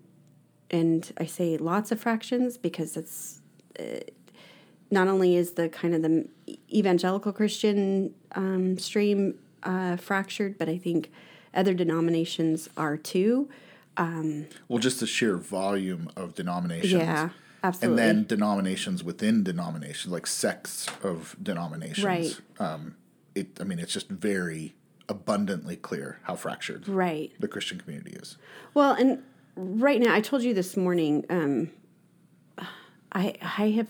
and 0.71 1.13
I 1.17 1.27
say 1.27 1.57
lots 1.57 1.93
of 1.93 2.01
fractions 2.01 2.59
because 2.59 2.97
it's 2.97 3.41
uh, 3.79 4.01
not 4.91 5.09
only 5.09 5.37
is 5.37 5.53
the 5.53 5.69
kind 5.69 5.95
of 5.95 6.03
the 6.03 6.29
evangelical 6.73 7.33
Christian 7.33 8.15
um, 8.33 8.79
stream 8.79 9.39
uh, 9.63 9.97
fractured, 9.97 10.59
but 10.59 10.69
I 10.69 10.79
think 10.79 11.11
other 11.55 11.75
denominations 11.75 12.69
are 12.77 12.97
too. 12.97 13.49
Well, 13.97 14.81
just 14.81 15.01
the 15.01 15.07
sheer 15.07 15.37
volume 15.37 16.11
of 16.17 16.35
denominations. 16.35 16.93
Yeah, 16.93 17.31
absolutely. 17.63 18.03
And 18.03 18.19
then 18.19 18.27
denominations 18.27 19.05
within 19.05 19.45
denominations, 19.45 20.13
like 20.13 20.27
sects 20.27 20.89
of 21.03 21.37
denominations. 21.41 22.05
Right. 22.05 22.41
Um, 22.59 22.97
it, 23.35 23.59
I 23.61 23.65
mean, 23.65 23.79
it's 23.79 23.93
just 23.93 24.09
very 24.09 24.75
abundantly 25.09 25.77
clear 25.77 26.19
how 26.23 26.35
fractured 26.35 26.89
right. 26.89 27.33
the 27.39 27.47
Christian 27.47 27.79
community 27.79 28.13
is. 28.13 28.37
Well, 28.73 28.95
and 28.95 29.23
right 29.55 30.01
now, 30.01 30.13
I 30.13 30.21
told 30.21 30.43
you 30.43 30.55
this 30.55 30.77
morning. 30.77 31.25
Um, 31.31 31.71
I 33.13 33.35
I 33.43 33.71
have 33.71 33.89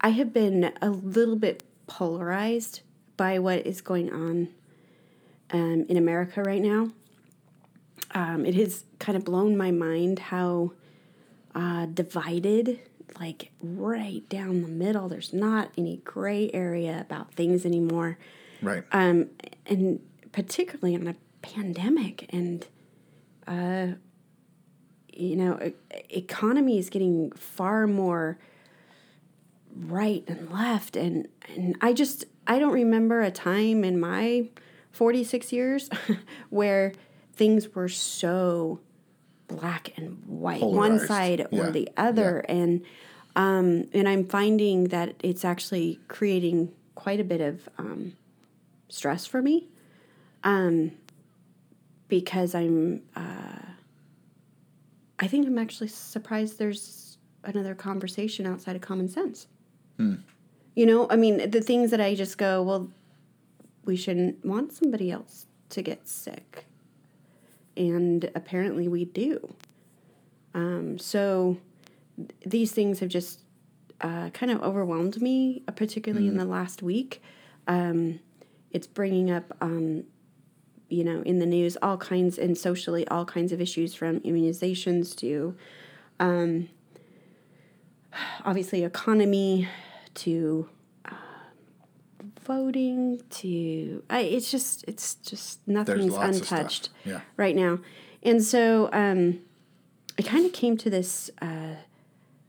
I 0.00 0.10
have 0.10 0.32
been 0.32 0.72
a 0.80 0.90
little 0.90 1.36
bit 1.36 1.62
polarized 1.86 2.80
by 3.16 3.38
what 3.38 3.66
is 3.66 3.80
going 3.80 4.12
on 4.12 4.48
um, 5.50 5.86
in 5.88 5.96
America 5.96 6.42
right 6.42 6.62
now. 6.62 6.90
Um, 8.14 8.46
it 8.46 8.54
has 8.54 8.84
kind 8.98 9.16
of 9.16 9.24
blown 9.24 9.56
my 9.56 9.70
mind 9.70 10.18
how 10.18 10.72
uh, 11.54 11.86
divided, 11.86 12.80
like 13.20 13.50
right 13.60 14.26
down 14.28 14.62
the 14.62 14.68
middle. 14.68 15.08
There's 15.08 15.32
not 15.32 15.70
any 15.76 15.98
gray 16.04 16.50
area 16.54 17.00
about 17.00 17.32
things 17.34 17.66
anymore 17.66 18.18
Right. 18.62 18.82
um, 18.92 19.30
and 19.66 20.00
particularly 20.32 20.94
on 20.96 21.06
a 21.06 21.14
pandemic 21.42 22.26
and 22.32 22.66
uh, 23.46 23.94
you 25.12 25.36
know 25.36 25.72
economy 26.10 26.78
is 26.78 26.90
getting 26.90 27.30
far 27.32 27.86
more 27.86 28.36
right 29.86 30.24
and 30.26 30.50
left. 30.52 30.96
And 30.96 31.28
and 31.54 31.76
I 31.80 31.92
just 31.92 32.24
I 32.46 32.58
don't 32.58 32.72
remember 32.72 33.22
a 33.22 33.30
time 33.30 33.84
in 33.84 34.00
my 34.00 34.48
46 34.92 35.52
years 35.52 35.88
where 36.50 36.92
things 37.32 37.74
were 37.74 37.88
so 37.88 38.80
black 39.46 39.92
and 39.96 40.22
white 40.26 40.60
one 40.60 40.98
Polarized. 40.98 41.06
side 41.08 41.46
or 41.52 41.70
the 41.70 41.88
other. 41.96 42.40
And 42.48 42.84
um, 43.36 43.88
and 43.92 44.08
I'm 44.08 44.26
finding 44.26 44.84
that 44.84 45.14
it's 45.22 45.44
actually 45.44 46.00
creating 46.08 46.72
quite 46.96 47.20
a 47.20 47.24
bit 47.24 47.40
of 47.40 47.68
um, 47.78 48.14
stress 48.88 49.26
for 49.26 49.40
me. 49.40 49.68
Um, 50.42 50.92
because 52.08 52.54
I'm, 52.54 53.02
uh, 53.14 53.62
I 55.18 55.26
think 55.26 55.46
I'm 55.46 55.58
actually 55.58 55.88
surprised 55.88 56.58
there's 56.58 57.18
another 57.44 57.74
conversation 57.74 58.46
outside 58.46 58.74
of 58.76 58.82
common 58.82 59.08
sense. 59.08 59.46
You 60.74 60.86
know, 60.86 61.08
I 61.10 61.16
mean, 61.16 61.50
the 61.50 61.60
things 61.60 61.90
that 61.90 62.00
I 62.00 62.14
just 62.14 62.38
go, 62.38 62.62
well, 62.62 62.88
we 63.84 63.96
shouldn't 63.96 64.44
want 64.44 64.72
somebody 64.72 65.10
else 65.10 65.46
to 65.70 65.82
get 65.82 66.06
sick. 66.06 66.66
And 67.76 68.30
apparently 68.34 68.86
we 68.86 69.04
do. 69.04 69.54
Um, 70.54 70.98
so 70.98 71.58
th- 72.16 72.30
these 72.46 72.72
things 72.72 73.00
have 73.00 73.08
just 73.08 73.42
uh, 74.00 74.30
kind 74.30 74.52
of 74.52 74.62
overwhelmed 74.62 75.20
me, 75.20 75.62
uh, 75.66 75.72
particularly 75.72 76.28
in 76.28 76.36
the 76.36 76.44
last 76.44 76.82
week. 76.82 77.22
Um, 77.66 78.20
it's 78.70 78.86
bringing 78.86 79.30
up, 79.30 79.56
um, 79.60 80.04
you 80.88 81.02
know, 81.04 81.22
in 81.22 81.38
the 81.38 81.46
news 81.46 81.76
all 81.82 81.96
kinds 81.96 82.38
and 82.38 82.56
socially 82.56 83.06
all 83.08 83.24
kinds 83.24 83.52
of 83.52 83.60
issues 83.60 83.94
from 83.94 84.20
immunizations 84.20 85.16
to, 85.16 85.56
um, 86.20 86.68
obviously, 88.44 88.84
economy 88.84 89.68
to 90.24 90.68
uh, 91.04 91.10
voting 92.44 93.20
to. 93.30 94.02
I, 94.10 94.20
it's 94.20 94.50
just 94.50 94.84
it's 94.88 95.14
just 95.16 95.60
nothing's 95.66 96.12
lots 96.14 96.38
of 96.40 96.46
stuff. 96.46 96.58
untouched 96.58 96.88
Yeah. 97.04 97.20
right 97.36 97.54
now, 97.56 97.78
and 98.22 98.42
so 98.42 98.88
um, 98.92 99.40
I 100.18 100.22
kind 100.22 100.44
of 100.46 100.52
came 100.52 100.76
to 100.78 100.90
this. 100.90 101.30
Uh, 101.40 101.76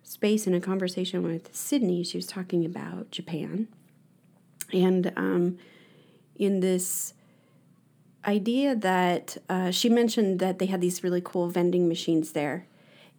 space 0.04 0.48
in 0.48 0.54
a 0.56 0.60
conversation 0.60 1.24
with 1.24 1.56
Sydney. 1.56 2.04
She 2.04 2.18
was 2.18 2.26
talking 2.26 2.66
about 2.66 3.10
Japan. 3.10 3.70
And 4.74 5.14
um, 5.16 5.58
in 6.36 6.60
this 6.60 7.14
idea 8.26 8.76
that 8.76 9.38
uh, 9.48 9.72
she 9.72 9.88
mentioned 9.88 10.40
that 10.40 10.60
they 10.60 10.66
had 10.66 10.82
these 10.82 11.04
really 11.04 11.22
cool 11.24 11.48
vending 11.48 11.88
machines 11.88 12.34
there. 12.34 12.66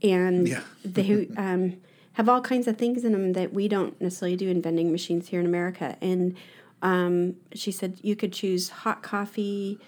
And 0.03 0.47
Yeah. 0.49 0.61
they, 0.85 1.29
um, 1.39 1.81
have 2.15 2.29
all 2.29 2.41
kinds 2.41 2.67
of 2.67 2.77
things 2.77 3.05
in 3.05 3.13
them 3.13 3.33
that 3.35 3.53
we 3.53 3.69
don't 3.69 4.01
necessarily 4.01 4.37
do 4.37 4.49
in 4.49 4.61
vending 4.61 4.91
machines 4.91 5.29
here 5.29 5.41
in 5.41 5.47
America. 5.47 5.97
And 6.01 6.37
um, 6.83 7.37
she 7.55 7.71
said 7.73 7.99
you 8.03 8.17
could 8.17 8.33
choose 8.33 8.71
hot 8.71 9.03
coffee, 9.03 9.79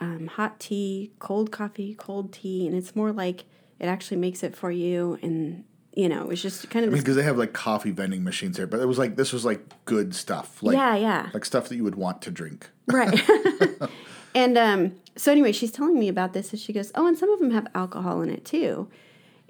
um, 0.00 0.26
hot 0.26 0.60
tea, 0.60 1.12
cold 1.18 1.50
coffee, 1.50 1.94
cold 1.94 2.32
tea, 2.32 2.66
and 2.66 2.76
it's 2.76 2.94
more 2.94 3.12
like 3.12 3.44
it 3.78 3.86
actually 3.86 4.18
makes 4.18 4.42
it 4.42 4.54
for 4.54 4.70
you. 4.70 5.18
And 5.22 5.64
you 5.94 6.08
know, 6.08 6.30
it's 6.30 6.40
just 6.40 6.70
kind 6.70 6.84
of 6.84 6.90
I 6.90 6.94
mean, 6.94 7.02
because 7.02 7.16
they 7.16 7.22
have 7.22 7.36
like 7.36 7.52
coffee 7.52 7.90
vending 7.90 8.24
machines 8.24 8.56
here, 8.56 8.66
but 8.66 8.80
it 8.80 8.86
was 8.86 8.98
like 8.98 9.16
this 9.16 9.32
was 9.32 9.44
like 9.44 9.62
good 9.84 10.14
stuff, 10.14 10.62
like 10.62 10.76
yeah, 10.76 10.96
yeah. 10.96 11.30
like 11.34 11.44
stuff 11.44 11.68
that 11.68 11.76
you 11.76 11.84
would 11.84 11.96
want 11.96 12.22
to 12.22 12.30
drink. 12.30 12.70
Right. 12.86 13.20
and 14.34 14.56
um, 14.56 14.94
so 15.16 15.32
anyway, 15.32 15.52
she's 15.52 15.70
telling 15.70 15.98
me 15.98 16.08
about 16.08 16.32
this, 16.32 16.52
and 16.52 16.60
she 16.60 16.72
goes, 16.72 16.92
"Oh, 16.94 17.06
and 17.06 17.18
some 17.18 17.30
of 17.30 17.38
them 17.38 17.50
have 17.50 17.66
alcohol 17.74 18.22
in 18.22 18.30
it 18.30 18.44
too." 18.44 18.88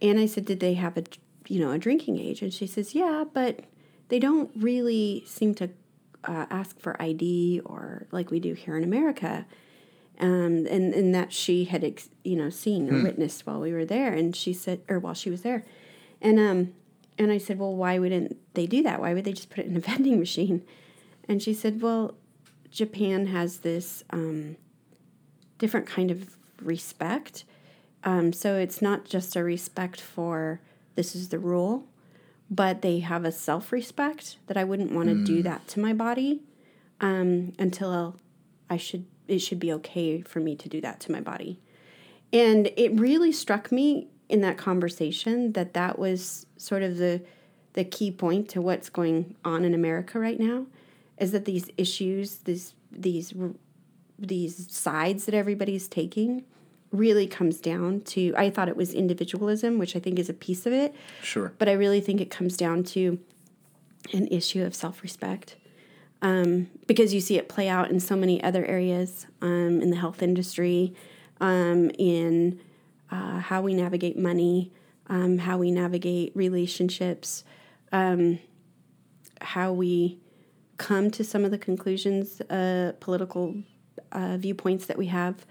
And 0.00 0.18
I 0.18 0.26
said, 0.26 0.44
"Did 0.44 0.60
they 0.60 0.74
have 0.74 0.96
a, 0.96 1.04
you 1.48 1.60
know, 1.60 1.70
a 1.70 1.78
drinking 1.78 2.18
age?" 2.18 2.42
And 2.42 2.52
she 2.52 2.66
says, 2.66 2.94
"Yeah, 2.94 3.24
but 3.32 3.60
they 4.08 4.18
don't 4.18 4.50
really 4.56 5.24
seem 5.26 5.54
to 5.56 5.70
uh, 6.24 6.46
ask 6.50 6.78
for 6.78 7.00
ID 7.00 7.60
or 7.64 8.06
like 8.10 8.30
we 8.30 8.40
do 8.40 8.54
here 8.54 8.76
in 8.76 8.84
America." 8.84 9.46
Um, 10.20 10.66
and 10.66 10.94
and 10.94 11.14
that 11.14 11.32
she 11.32 11.64
had, 11.64 11.82
ex- 11.82 12.10
you 12.22 12.36
know, 12.36 12.50
seen 12.50 12.92
or 12.92 13.02
witnessed 13.02 13.46
while 13.46 13.60
we 13.60 13.72
were 13.72 13.86
there, 13.86 14.12
and 14.12 14.36
she 14.36 14.52
said, 14.52 14.82
or 14.88 14.98
while 14.98 15.14
she 15.14 15.30
was 15.30 15.42
there, 15.42 15.64
and 16.20 16.38
um, 16.38 16.74
and 17.18 17.32
I 17.32 17.38
said, 17.38 17.58
"Well, 17.58 17.74
why 17.74 17.98
wouldn't 17.98 18.36
they 18.54 18.66
do 18.66 18.82
that? 18.82 19.00
Why 19.00 19.14
would 19.14 19.24
they 19.24 19.32
just 19.32 19.50
put 19.50 19.60
it 19.60 19.66
in 19.66 19.76
a 19.76 19.80
vending 19.90 20.18
machine?" 20.18 20.62
And 21.28 21.42
she 21.42 21.54
said, 21.54 21.82
"Well." 21.82 22.14
Japan 22.72 23.26
has 23.26 23.58
this 23.58 24.02
um, 24.10 24.56
different 25.58 25.86
kind 25.86 26.10
of 26.10 26.36
respect. 26.60 27.44
Um, 28.02 28.32
so 28.32 28.56
it's 28.56 28.82
not 28.82 29.04
just 29.04 29.36
a 29.36 29.44
respect 29.44 30.00
for 30.00 30.60
this 30.94 31.14
is 31.14 31.28
the 31.28 31.38
rule, 31.38 31.86
but 32.50 32.82
they 32.82 33.00
have 33.00 33.24
a 33.24 33.32
self 33.32 33.72
respect 33.72 34.36
that 34.46 34.56
I 34.56 34.64
wouldn't 34.64 34.92
want 34.92 35.08
to 35.08 35.24
do 35.24 35.42
that 35.42 35.66
to 35.68 35.80
my 35.80 35.92
body 35.92 36.42
um, 37.00 37.52
until 37.58 38.16
I 38.68 38.76
should 38.76 39.06
it 39.28 39.38
should 39.38 39.60
be 39.60 39.72
okay 39.72 40.20
for 40.22 40.40
me 40.40 40.56
to 40.56 40.68
do 40.68 40.80
that 40.80 41.00
to 41.00 41.12
my 41.12 41.20
body. 41.20 41.60
And 42.32 42.70
it 42.76 42.98
really 42.98 43.32
struck 43.32 43.70
me 43.70 44.08
in 44.28 44.40
that 44.40 44.58
conversation 44.58 45.52
that 45.52 45.74
that 45.74 45.98
was 45.98 46.46
sort 46.56 46.82
of 46.82 46.96
the 46.96 47.22
the 47.74 47.84
key 47.84 48.10
point 48.10 48.48
to 48.50 48.60
what's 48.60 48.90
going 48.90 49.34
on 49.44 49.64
in 49.64 49.74
America 49.74 50.18
right 50.18 50.38
now 50.38 50.66
is 51.18 51.32
that 51.32 51.44
these 51.44 51.70
issues, 51.76 52.36
these 52.38 52.74
these 52.90 53.32
these 54.18 54.72
sides 54.72 55.24
that 55.24 55.34
everybody's 55.34 55.88
taking 55.88 56.44
really 56.92 57.26
comes 57.26 57.60
down 57.60 58.02
to 58.02 58.34
I 58.36 58.50
thought 58.50 58.68
it 58.68 58.76
was 58.76 58.92
individualism, 58.92 59.78
which 59.78 59.96
I 59.96 59.98
think 59.98 60.18
is 60.18 60.28
a 60.28 60.34
piece 60.34 60.66
of 60.66 60.72
it, 60.72 60.94
Sure. 61.22 61.52
but 61.58 61.68
I 61.68 61.72
really 61.72 62.00
think 62.00 62.20
it 62.20 62.30
comes 62.30 62.56
down 62.56 62.84
to 62.84 63.18
an 64.12 64.28
issue 64.28 64.62
of 64.62 64.74
self-respect. 64.74 65.56
Um, 66.20 66.68
because 66.86 67.12
you 67.12 67.20
see 67.20 67.36
it 67.36 67.48
play 67.48 67.68
out 67.68 67.90
in 67.90 67.98
so 67.98 68.14
many 68.14 68.40
other 68.44 68.64
areas 68.64 69.26
um, 69.40 69.80
in 69.82 69.90
the 69.90 69.96
health 69.96 70.22
industry, 70.22 70.94
um, 71.40 71.90
in 71.98 72.60
uh, 73.10 73.40
how 73.40 73.60
we 73.62 73.74
navigate 73.74 74.16
money, 74.16 74.70
um, 75.08 75.38
how 75.38 75.58
we 75.58 75.72
navigate 75.72 76.30
relationships, 76.36 77.42
um, 77.90 78.38
how 79.40 79.72
we 79.72 80.20
come 80.76 81.10
to 81.10 81.24
some 81.24 81.44
of 81.44 81.50
the 81.50 81.58
conclusions, 81.58 82.40
uh, 82.42 82.92
political 83.00 83.56
uh, 84.12 84.36
viewpoints 84.36 84.86
that 84.86 84.96
we 84.98 85.06
have, 85.06 85.44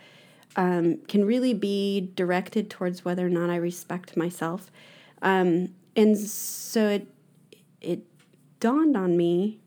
um, 0.55 0.97
can 1.07 1.25
really 1.25 1.53
be 1.53 2.11
directed 2.15 2.69
towards 2.69 3.05
whether 3.05 3.25
or 3.25 3.29
not 3.29 3.49
I 3.49 3.55
respect 3.55 4.17
myself. 4.17 4.71
Um, 5.21 5.73
and 5.95 6.17
so 6.17 6.87
it 6.87 7.07
it 7.79 8.03
dawned 8.59 8.97
on 8.97 9.17
me. 9.17 9.59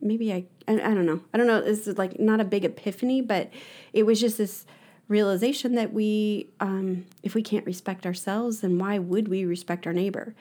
Maybe 0.00 0.32
I, 0.32 0.44
I 0.68 0.74
I 0.74 0.94
don't 0.94 1.06
know 1.06 1.20
I 1.32 1.38
don't 1.38 1.46
know. 1.46 1.60
This 1.60 1.86
is 1.86 1.98
like 1.98 2.18
not 2.18 2.40
a 2.40 2.44
big 2.44 2.64
epiphany, 2.64 3.20
but 3.20 3.50
it 3.92 4.04
was 4.04 4.20
just 4.20 4.38
this 4.38 4.66
realization 5.08 5.74
that 5.74 5.92
we 5.92 6.50
um, 6.60 7.06
if 7.22 7.34
we 7.34 7.42
can't 7.42 7.66
respect 7.66 8.06
ourselves, 8.06 8.60
then 8.60 8.78
why 8.78 8.98
would 8.98 9.28
we 9.28 9.44
respect 9.44 9.86
our 9.86 9.92
neighbor? 9.92 10.34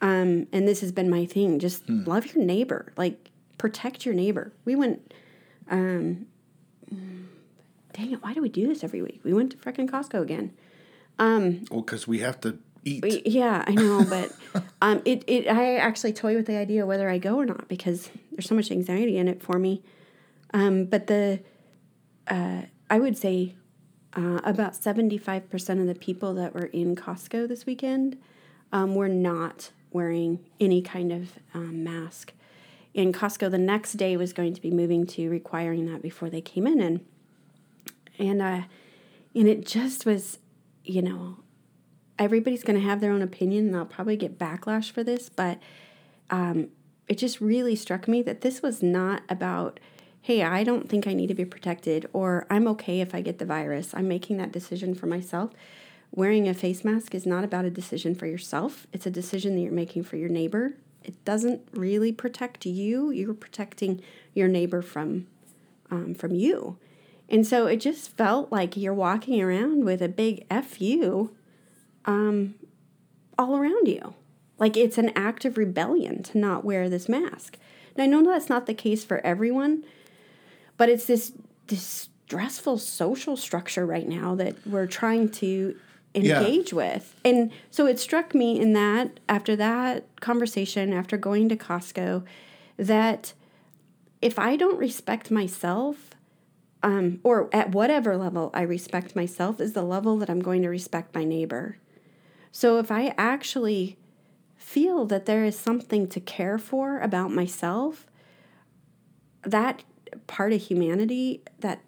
Um, 0.00 0.48
and 0.52 0.68
this 0.68 0.80
has 0.80 0.92
been 0.92 1.08
my 1.08 1.24
thing. 1.24 1.58
Just 1.58 1.88
love 1.88 2.34
your 2.34 2.44
neighbor. 2.44 2.92
Like 2.96 3.30
protect 3.58 4.04
your 4.04 4.14
neighbor. 4.14 4.52
We 4.64 4.76
went. 4.76 5.12
Um, 5.70 6.26
dang 7.94 8.12
it! 8.12 8.22
Why 8.22 8.34
do 8.34 8.42
we 8.42 8.50
do 8.50 8.66
this 8.66 8.84
every 8.84 9.00
week? 9.00 9.20
We 9.24 9.32
went 9.32 9.52
to 9.52 9.56
freaking 9.56 9.88
Costco 9.88 10.20
again. 10.20 10.52
Well, 11.70 11.80
because 11.80 12.06
we 12.06 12.18
have 12.18 12.40
to 12.40 12.58
eat. 12.84 13.26
Yeah, 13.26 13.64
I 13.66 13.72
know, 13.72 14.04
but 14.04 14.32
um, 14.82 15.02
it, 15.04 15.24
it 15.26 15.48
I 15.48 15.76
actually 15.76 16.12
toy 16.12 16.34
with 16.36 16.46
the 16.46 16.56
idea 16.56 16.86
whether 16.86 17.08
I 17.08 17.18
go 17.18 17.36
or 17.36 17.46
not 17.46 17.68
because 17.68 18.10
there's 18.32 18.46
so 18.46 18.54
much 18.54 18.70
anxiety 18.70 19.16
in 19.16 19.28
it 19.28 19.42
for 19.42 19.58
me. 19.58 19.82
Um, 20.52 20.84
but 20.84 21.06
the 21.06 21.40
uh, 22.28 22.62
I 22.90 22.98
would 22.98 23.16
say 23.16 23.54
uh, 24.14 24.40
about 24.44 24.74
seventy 24.76 25.18
five 25.18 25.48
percent 25.50 25.80
of 25.80 25.86
the 25.86 25.94
people 25.94 26.34
that 26.34 26.54
were 26.54 26.66
in 26.66 26.96
Costco 26.96 27.48
this 27.48 27.66
weekend 27.66 28.18
um, 28.72 28.94
were 28.94 29.08
not 29.08 29.70
wearing 29.90 30.40
any 30.58 30.82
kind 30.82 31.12
of 31.12 31.38
um, 31.54 31.84
mask. 31.84 32.32
In 32.92 33.12
Costco, 33.12 33.50
the 33.50 33.58
next 33.58 33.94
day 33.94 34.16
was 34.16 34.32
going 34.32 34.54
to 34.54 34.60
be 34.60 34.70
moving 34.70 35.06
to 35.08 35.28
requiring 35.28 35.86
that 35.92 36.02
before 36.02 36.30
they 36.30 36.40
came 36.40 36.66
in, 36.66 36.80
and 36.80 37.04
and 38.18 38.42
uh, 38.42 38.62
and 39.34 39.48
it 39.48 39.66
just 39.66 40.06
was, 40.06 40.38
you 40.84 41.02
know, 41.02 41.38
everybody's 42.18 42.62
going 42.62 42.78
to 42.80 42.86
have 42.86 43.00
their 43.00 43.12
own 43.12 43.22
opinion 43.22 43.66
and 43.68 43.76
I'll 43.76 43.86
probably 43.86 44.16
get 44.16 44.38
backlash 44.38 44.90
for 44.90 45.02
this, 45.02 45.28
but 45.28 45.58
um, 46.30 46.68
it 47.08 47.18
just 47.18 47.40
really 47.40 47.74
struck 47.74 48.06
me 48.06 48.22
that 48.22 48.40
this 48.42 48.62
was 48.62 48.82
not 48.82 49.22
about, 49.28 49.80
hey, 50.22 50.42
I 50.42 50.62
don't 50.64 50.88
think 50.88 51.06
I 51.06 51.14
need 51.14 51.26
to 51.26 51.34
be 51.34 51.44
protected 51.44 52.08
or 52.12 52.46
I'm 52.48 52.68
okay 52.68 53.00
if 53.00 53.14
I 53.14 53.20
get 53.20 53.38
the 53.38 53.44
virus. 53.44 53.92
I'm 53.94 54.08
making 54.08 54.36
that 54.38 54.52
decision 54.52 54.94
for 54.94 55.06
myself. 55.06 55.50
Wearing 56.12 56.48
a 56.48 56.54
face 56.54 56.84
mask 56.84 57.14
is 57.14 57.26
not 57.26 57.42
about 57.42 57.64
a 57.64 57.70
decision 57.70 58.14
for 58.14 58.26
yourself, 58.26 58.86
it's 58.92 59.06
a 59.06 59.10
decision 59.10 59.56
that 59.56 59.62
you're 59.62 59.72
making 59.72 60.04
for 60.04 60.16
your 60.16 60.28
neighbor. 60.28 60.74
It 61.02 61.22
doesn't 61.24 61.60
really 61.72 62.12
protect 62.12 62.64
you, 62.64 63.10
you're 63.10 63.34
protecting 63.34 64.00
your 64.32 64.48
neighbor 64.48 64.80
from, 64.80 65.26
um, 65.90 66.14
from 66.14 66.34
you. 66.34 66.78
And 67.28 67.46
so 67.46 67.66
it 67.66 67.76
just 67.78 68.16
felt 68.16 68.52
like 68.52 68.76
you're 68.76 68.94
walking 68.94 69.40
around 69.40 69.84
with 69.84 70.02
a 70.02 70.08
big 70.08 70.44
F 70.50 70.80
you 70.80 71.34
um, 72.04 72.54
all 73.38 73.56
around 73.56 73.88
you. 73.88 74.14
Like 74.58 74.76
it's 74.76 74.98
an 74.98 75.10
act 75.16 75.44
of 75.44 75.56
rebellion 75.58 76.22
to 76.24 76.38
not 76.38 76.64
wear 76.64 76.88
this 76.88 77.08
mask. 77.08 77.58
Now 77.96 78.04
I 78.04 78.06
know 78.06 78.22
that's 78.24 78.48
not 78.48 78.66
the 78.66 78.74
case 78.74 79.04
for 79.04 79.24
everyone, 79.26 79.84
but 80.76 80.88
it's 80.88 81.06
this 81.06 81.32
this 81.66 82.08
stressful 82.26 82.78
social 82.78 83.36
structure 83.36 83.84
right 83.86 84.08
now 84.08 84.34
that 84.34 84.54
we're 84.66 84.86
trying 84.86 85.28
to 85.30 85.74
Yeah. 86.14 86.40
engage 86.40 86.72
with. 86.72 87.18
And 87.24 87.50
so 87.70 87.86
it 87.86 87.98
struck 87.98 88.34
me 88.34 88.60
in 88.60 88.72
that 88.74 89.18
after 89.28 89.56
that 89.56 90.04
conversation, 90.20 90.92
after 90.92 91.16
going 91.16 91.48
to 91.48 91.56
Costco, 91.56 92.22
that 92.76 93.32
if 94.22 94.38
I 94.38 94.56
don't 94.56 94.78
respect 94.78 95.30
myself, 95.30 96.13
um, 96.84 97.18
or 97.22 97.48
at 97.50 97.70
whatever 97.70 98.14
level 98.14 98.50
I 98.52 98.60
respect 98.60 99.16
myself, 99.16 99.58
is 99.58 99.72
the 99.72 99.82
level 99.82 100.18
that 100.18 100.28
I'm 100.28 100.40
going 100.40 100.60
to 100.62 100.68
respect 100.68 101.14
my 101.14 101.24
neighbor. 101.24 101.78
So 102.52 102.78
if 102.78 102.92
I 102.92 103.14
actually 103.16 103.96
feel 104.54 105.06
that 105.06 105.24
there 105.24 105.46
is 105.46 105.58
something 105.58 106.06
to 106.08 106.20
care 106.20 106.58
for 106.58 107.00
about 107.00 107.32
myself, 107.32 108.06
that 109.44 109.82
part 110.26 110.52
of 110.52 110.60
humanity, 110.60 111.42
that 111.60 111.80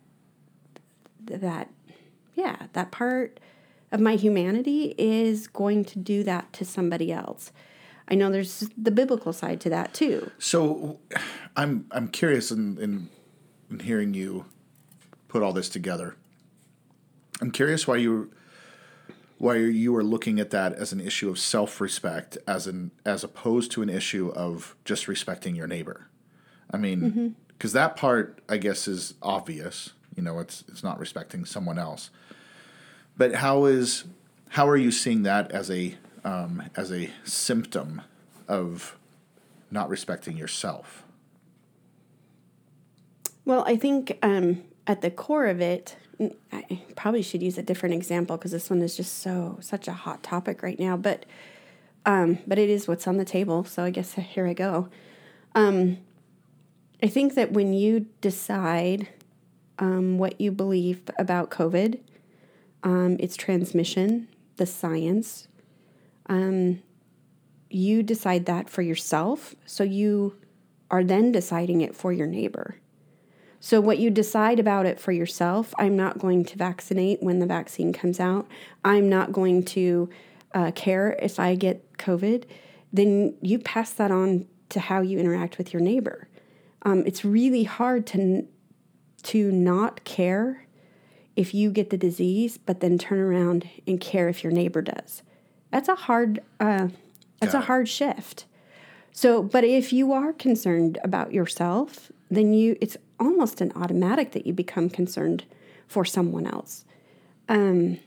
that 1.27 1.69
yeah, 2.35 2.67
that 2.73 2.91
part 2.91 3.39
of 3.93 4.01
my 4.01 4.17
humanity 4.17 4.95
is 4.97 5.47
going 5.47 5.85
to 5.85 5.99
do 5.99 6.25
that 6.25 6.55
to 6.55 6.65
somebody 6.65 7.13
else. 7.13 7.53
I 8.09 8.15
know 8.15 8.31
there's 8.31 8.71
the 8.79 8.91
biblical 8.91 9.35
side 9.35 9.61
to 9.61 9.71
that 9.71 9.93
too. 9.93 10.31
So, 10.39 11.01
I'm 11.55 11.85
I'm 11.91 12.09
curious 12.09 12.51
in, 12.51 12.79
in 12.79 13.11
in 13.71 13.81
hearing 13.81 14.15
you 14.15 14.47
put 15.37 15.43
all 15.43 15.53
this 15.53 15.69
together. 15.69 16.17
I'm 17.43 17.51
curious 17.51 17.87
why 17.87 17.97
you 17.97 18.31
why 19.37 19.57
you 19.57 19.93
were 19.93 20.03
looking 20.03 20.41
at 20.41 20.49
that 20.49 20.73
as 20.73 20.95
an 20.95 21.01
issue 21.01 21.29
of 21.29 21.39
self-respect 21.39 22.39
as 22.47 22.67
an 22.67 22.91
as 23.05 23.23
opposed 23.23 23.71
to 23.73 23.83
an 23.83 23.91
issue 23.91 24.33
of 24.35 24.75
just 24.87 25.09
respecting 25.09 25.55
your 25.55 25.67
neighbor. 25.67 26.09
I 26.71 26.79
mean, 26.79 27.37
because 27.49 27.75
that 27.75 27.97
part 27.97 28.41
I 28.49 28.57
guess 28.57 28.89
is 28.89 29.13
obvious. 29.21 29.93
You 30.17 30.23
know, 30.23 30.39
it's 30.39 30.65
it's 30.69 30.83
not 30.83 30.99
respecting 30.99 31.45
someone 31.45 31.79
else. 31.79 32.09
But 33.19 33.35
how 33.35 33.67
is 33.67 34.05
how 34.49 34.67
are 34.67 34.77
you 34.79 34.91
seeing 34.91 35.23
that 35.25 35.53
as 35.53 35.71
a 35.71 35.97
um, 36.25 36.63
as 36.75 36.91
a 36.91 37.11
symptom 37.25 38.01
of 38.49 38.97
not 39.71 39.91
respecting 39.91 40.39
yourself? 40.39 41.05
Well, 43.45 43.65
I 43.67 43.77
think 43.77 44.19
um, 44.23 44.63
at 44.87 45.01
the 45.01 45.11
core 45.11 45.47
of 45.47 45.61
it, 45.61 45.97
I 46.53 46.81
probably 46.97 47.23
should 47.23 47.43
use 47.43 47.59
a 47.59 47.63
different 47.63 47.95
example 47.95 48.37
because 48.37 48.53
this 48.53 48.71
one 48.71 48.81
is 48.83 48.97
just 48.97 49.19
so 49.19 49.59
such 49.61 49.87
a 49.89 49.93
hot 49.93 50.23
topic 50.23 50.63
right 50.63 50.79
now. 50.79 50.97
But 50.97 51.27
Um, 52.07 52.39
but 52.47 52.57
it 52.59 52.71
is 52.71 52.87
what's 52.87 53.09
on 53.09 53.17
the 53.17 53.25
table. 53.25 53.65
So 53.65 53.83
I 53.83 53.91
guess 53.91 54.13
here 54.35 54.47
I 54.47 54.55
go. 54.55 54.89
Um, 55.55 55.99
I 57.03 57.09
think 57.09 57.35
that 57.35 57.53
when 57.53 57.73
you 57.75 58.07
decide 58.21 59.09
um, 59.79 60.17
what 60.19 60.41
you 60.41 60.53
believe 60.53 61.03
about 61.19 61.51
COVID, 61.51 62.01
um, 62.83 63.17
its 63.21 63.37
transmission, 63.37 64.29
the 64.57 64.67
science, 64.67 65.49
um, 66.29 66.81
you 67.69 68.03
decide 68.03 68.47
that 68.47 68.71
for 68.71 68.83
yourself. 68.83 69.55
So 69.67 69.85
you 69.85 70.37
are 70.91 71.05
then 71.05 71.33
deciding 71.33 71.81
it 71.81 71.95
for 71.95 72.13
your 72.13 72.27
neighbor. 72.27 72.77
So, 73.67 73.81
what 73.81 73.99
you 73.99 74.11
decide 74.11 74.61
about 74.61 74.87
it 74.87 75.01
for 75.01 75.11
yourself, 75.11 75.75
I'm 75.77 75.97
not 75.97 76.21
going 76.21 76.45
to 76.45 76.57
vaccinate 76.57 77.21
when 77.21 77.41
the 77.41 77.47
vaccine 77.47 77.93
comes 77.93 78.21
out. 78.21 78.47
I'm 78.85 79.09
not 79.09 79.33
going 79.33 79.65
to 79.65 80.09
uh, 80.55 80.71
care 80.71 81.17
if 81.21 81.41
I 81.41 81.57
get 81.57 81.99
COVID. 81.99 82.45
Then 82.93 83.35
you 83.41 83.59
pass 83.59 83.91
that 83.95 84.13
on 84.13 84.47
to 84.69 84.79
how 84.79 85.01
you 85.01 85.19
interact 85.19 85.59
with 85.59 85.73
your 85.73 85.83
neighbor. 85.83 86.29
Um, 86.83 87.03
it's 87.07 87.25
really 87.25 87.65
hard 87.65 88.07
to 88.07 88.47
to 89.25 89.51
not 89.51 90.05
care 90.05 90.69
if 91.35 91.53
you 91.53 91.73
get 91.73 91.91
the 91.91 91.99
disease, 91.99 92.59
but 92.59 92.79
then 92.79 92.99
turn 92.99 93.19
around 93.19 93.69
and 93.85 94.01
care 94.01 94.29
if 94.29 94.45
your 94.45 94.53
neighbor 94.53 94.81
does. 94.81 95.25
That's 95.73 95.89
a 95.89 95.97
hard 95.97 96.39
uh, 96.61 96.91
that's 97.41 97.55
a 97.55 97.63
hard 97.63 97.89
shift. 97.89 98.45
So, 99.11 99.43
but 99.43 99.65
if 99.65 99.93
you 99.93 100.13
are 100.13 100.33
concerned 100.33 100.99
about 101.03 101.33
yourself, 101.33 102.13
then 102.31 102.53
you 102.53 102.77
it's 102.81 102.97
almost 103.19 103.61
an 103.61 103.73
automatic 103.75 104.33
that 104.33 104.47
you 104.47 104.53
become 104.53 104.91
concerned 104.91 105.45
for 105.87 106.05
someone 106.05 106.47
else. 106.47 106.85
Um, 107.49 108.01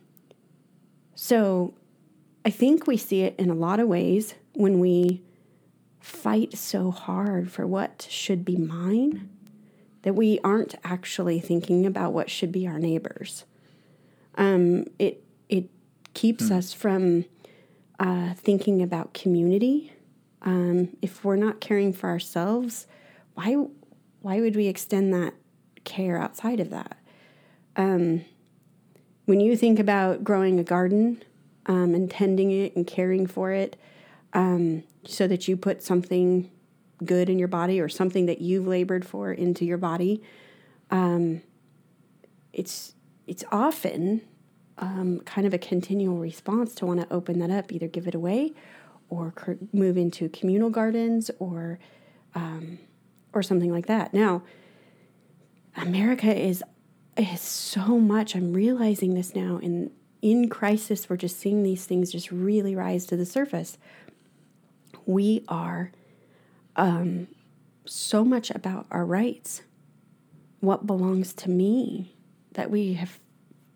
so, 1.16 1.74
I 2.46 2.50
think 2.50 2.88
we 2.88 2.98
see 2.98 3.22
it 3.22 3.36
in 3.38 3.50
a 3.50 3.54
lot 3.54 3.80
of 3.80 3.88
ways 3.88 4.36
when 4.54 4.80
we 4.80 5.22
fight 6.00 6.58
so 6.58 6.92
hard 6.92 7.52
for 7.52 7.68
what 7.68 8.08
should 8.10 8.46
be 8.46 8.56
mine 8.56 9.30
that 10.04 10.14
we 10.14 10.40
aren't 10.44 10.76
actually 10.84 11.40
thinking 11.40 11.86
about 11.86 12.14
what 12.14 12.30
should 12.30 12.52
be 12.52 12.66
our 12.68 12.80
neighbors. 12.80 13.46
Um, 14.36 14.86
it 14.98 15.24
it 15.50 15.70
keeps 16.14 16.46
mm. 16.46 16.58
us 16.58 16.74
from 16.74 17.26
uh, 18.00 18.34
thinking 18.36 18.82
about 18.82 19.14
community. 19.14 19.94
Um, 20.42 20.96
if 21.02 21.26
we're 21.26 21.36
not 21.36 21.60
caring 21.60 21.92
for 21.92 22.08
ourselves, 22.10 22.88
why 23.34 23.58
why 24.22 24.42
would 24.42 24.56
we 24.56 24.68
extend 24.68 25.14
that 25.14 25.34
care 25.84 26.18
outside 26.18 26.60
of 26.60 26.70
that? 26.70 26.98
Um, 27.76 28.26
when 29.26 29.40
you 29.40 29.56
think 29.56 29.80
about 29.80 30.24
growing 30.24 30.60
a 30.60 30.64
garden 30.64 31.24
um, 31.66 31.94
and 31.94 32.10
tending 32.10 32.52
it 32.52 32.76
and 32.76 32.86
caring 32.86 33.28
for 33.28 33.52
it, 33.52 33.78
um, 34.34 34.84
so 35.06 35.28
that 35.28 35.48
you 35.48 35.56
put 35.56 35.82
something 35.82 36.50
good 37.06 37.30
in 37.30 37.40
your 37.40 37.48
body 37.48 37.80
or 37.80 37.88
something 37.88 38.26
that 38.26 38.42
you've 38.42 38.68
labored 38.68 39.06
for 39.06 39.32
into 39.32 39.66
your 39.66 39.78
body, 39.78 40.22
um, 40.92 41.42
it's 42.54 42.96
it's 43.28 43.44
often 43.52 44.22
um, 44.80 45.20
kind 45.20 45.46
of 45.46 45.54
a 45.54 45.58
continual 45.58 46.18
response 46.18 46.74
to 46.76 46.86
want 46.86 47.00
to 47.00 47.14
open 47.14 47.40
that 47.40 47.52
up, 47.52 47.72
either 47.72 47.88
give 47.88 48.08
it 48.08 48.16
away, 48.16 48.54
or 49.10 49.34
move 49.72 49.98
into 49.98 50.30
communal 50.30 50.70
gardens, 50.70 51.30
or 51.38 51.78
um, 52.34 52.80
or 53.34 53.44
something 53.44 53.72
like 53.72 53.88
that. 53.88 54.14
Now, 54.14 54.44
America 55.76 56.36
is 56.36 56.64
is 57.18 57.42
so 57.42 58.00
much. 58.00 58.36
I'm 58.36 58.54
realizing 58.54 59.14
this 59.14 59.36
now 59.36 59.58
in 59.58 59.92
in 60.22 60.50
crisis. 60.50 61.10
We're 61.10 61.18
just 61.18 61.40
seeing 61.40 61.64
these 61.64 61.86
things 61.86 62.12
just 62.12 62.32
really 62.32 62.76
rise 62.76 63.06
to 63.08 63.18
the 63.18 63.26
surface. 63.26 63.78
We 65.06 65.44
are 65.48 65.92
um, 66.76 67.28
so 67.86 68.24
much 68.24 68.52
about 68.52 68.86
our 68.92 69.06
rights, 69.06 69.64
what 70.60 70.86
belongs 70.86 71.34
to 71.34 71.50
me, 71.50 72.16
that 72.54 72.70
we 72.70 72.94
have 72.94 73.20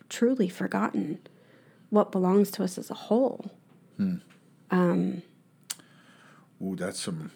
truly 0.09 0.47
forgotten 0.47 1.19
what 1.89 2.11
belongs 2.11 2.51
to 2.51 2.63
us 2.63 2.77
as 2.77 2.89
a 2.89 2.95
whole. 2.95 3.51
Hmm. 3.97 4.17
Um, 4.69 5.21
Ooh, 6.61 6.75
that's 6.75 6.99
some 6.99 7.31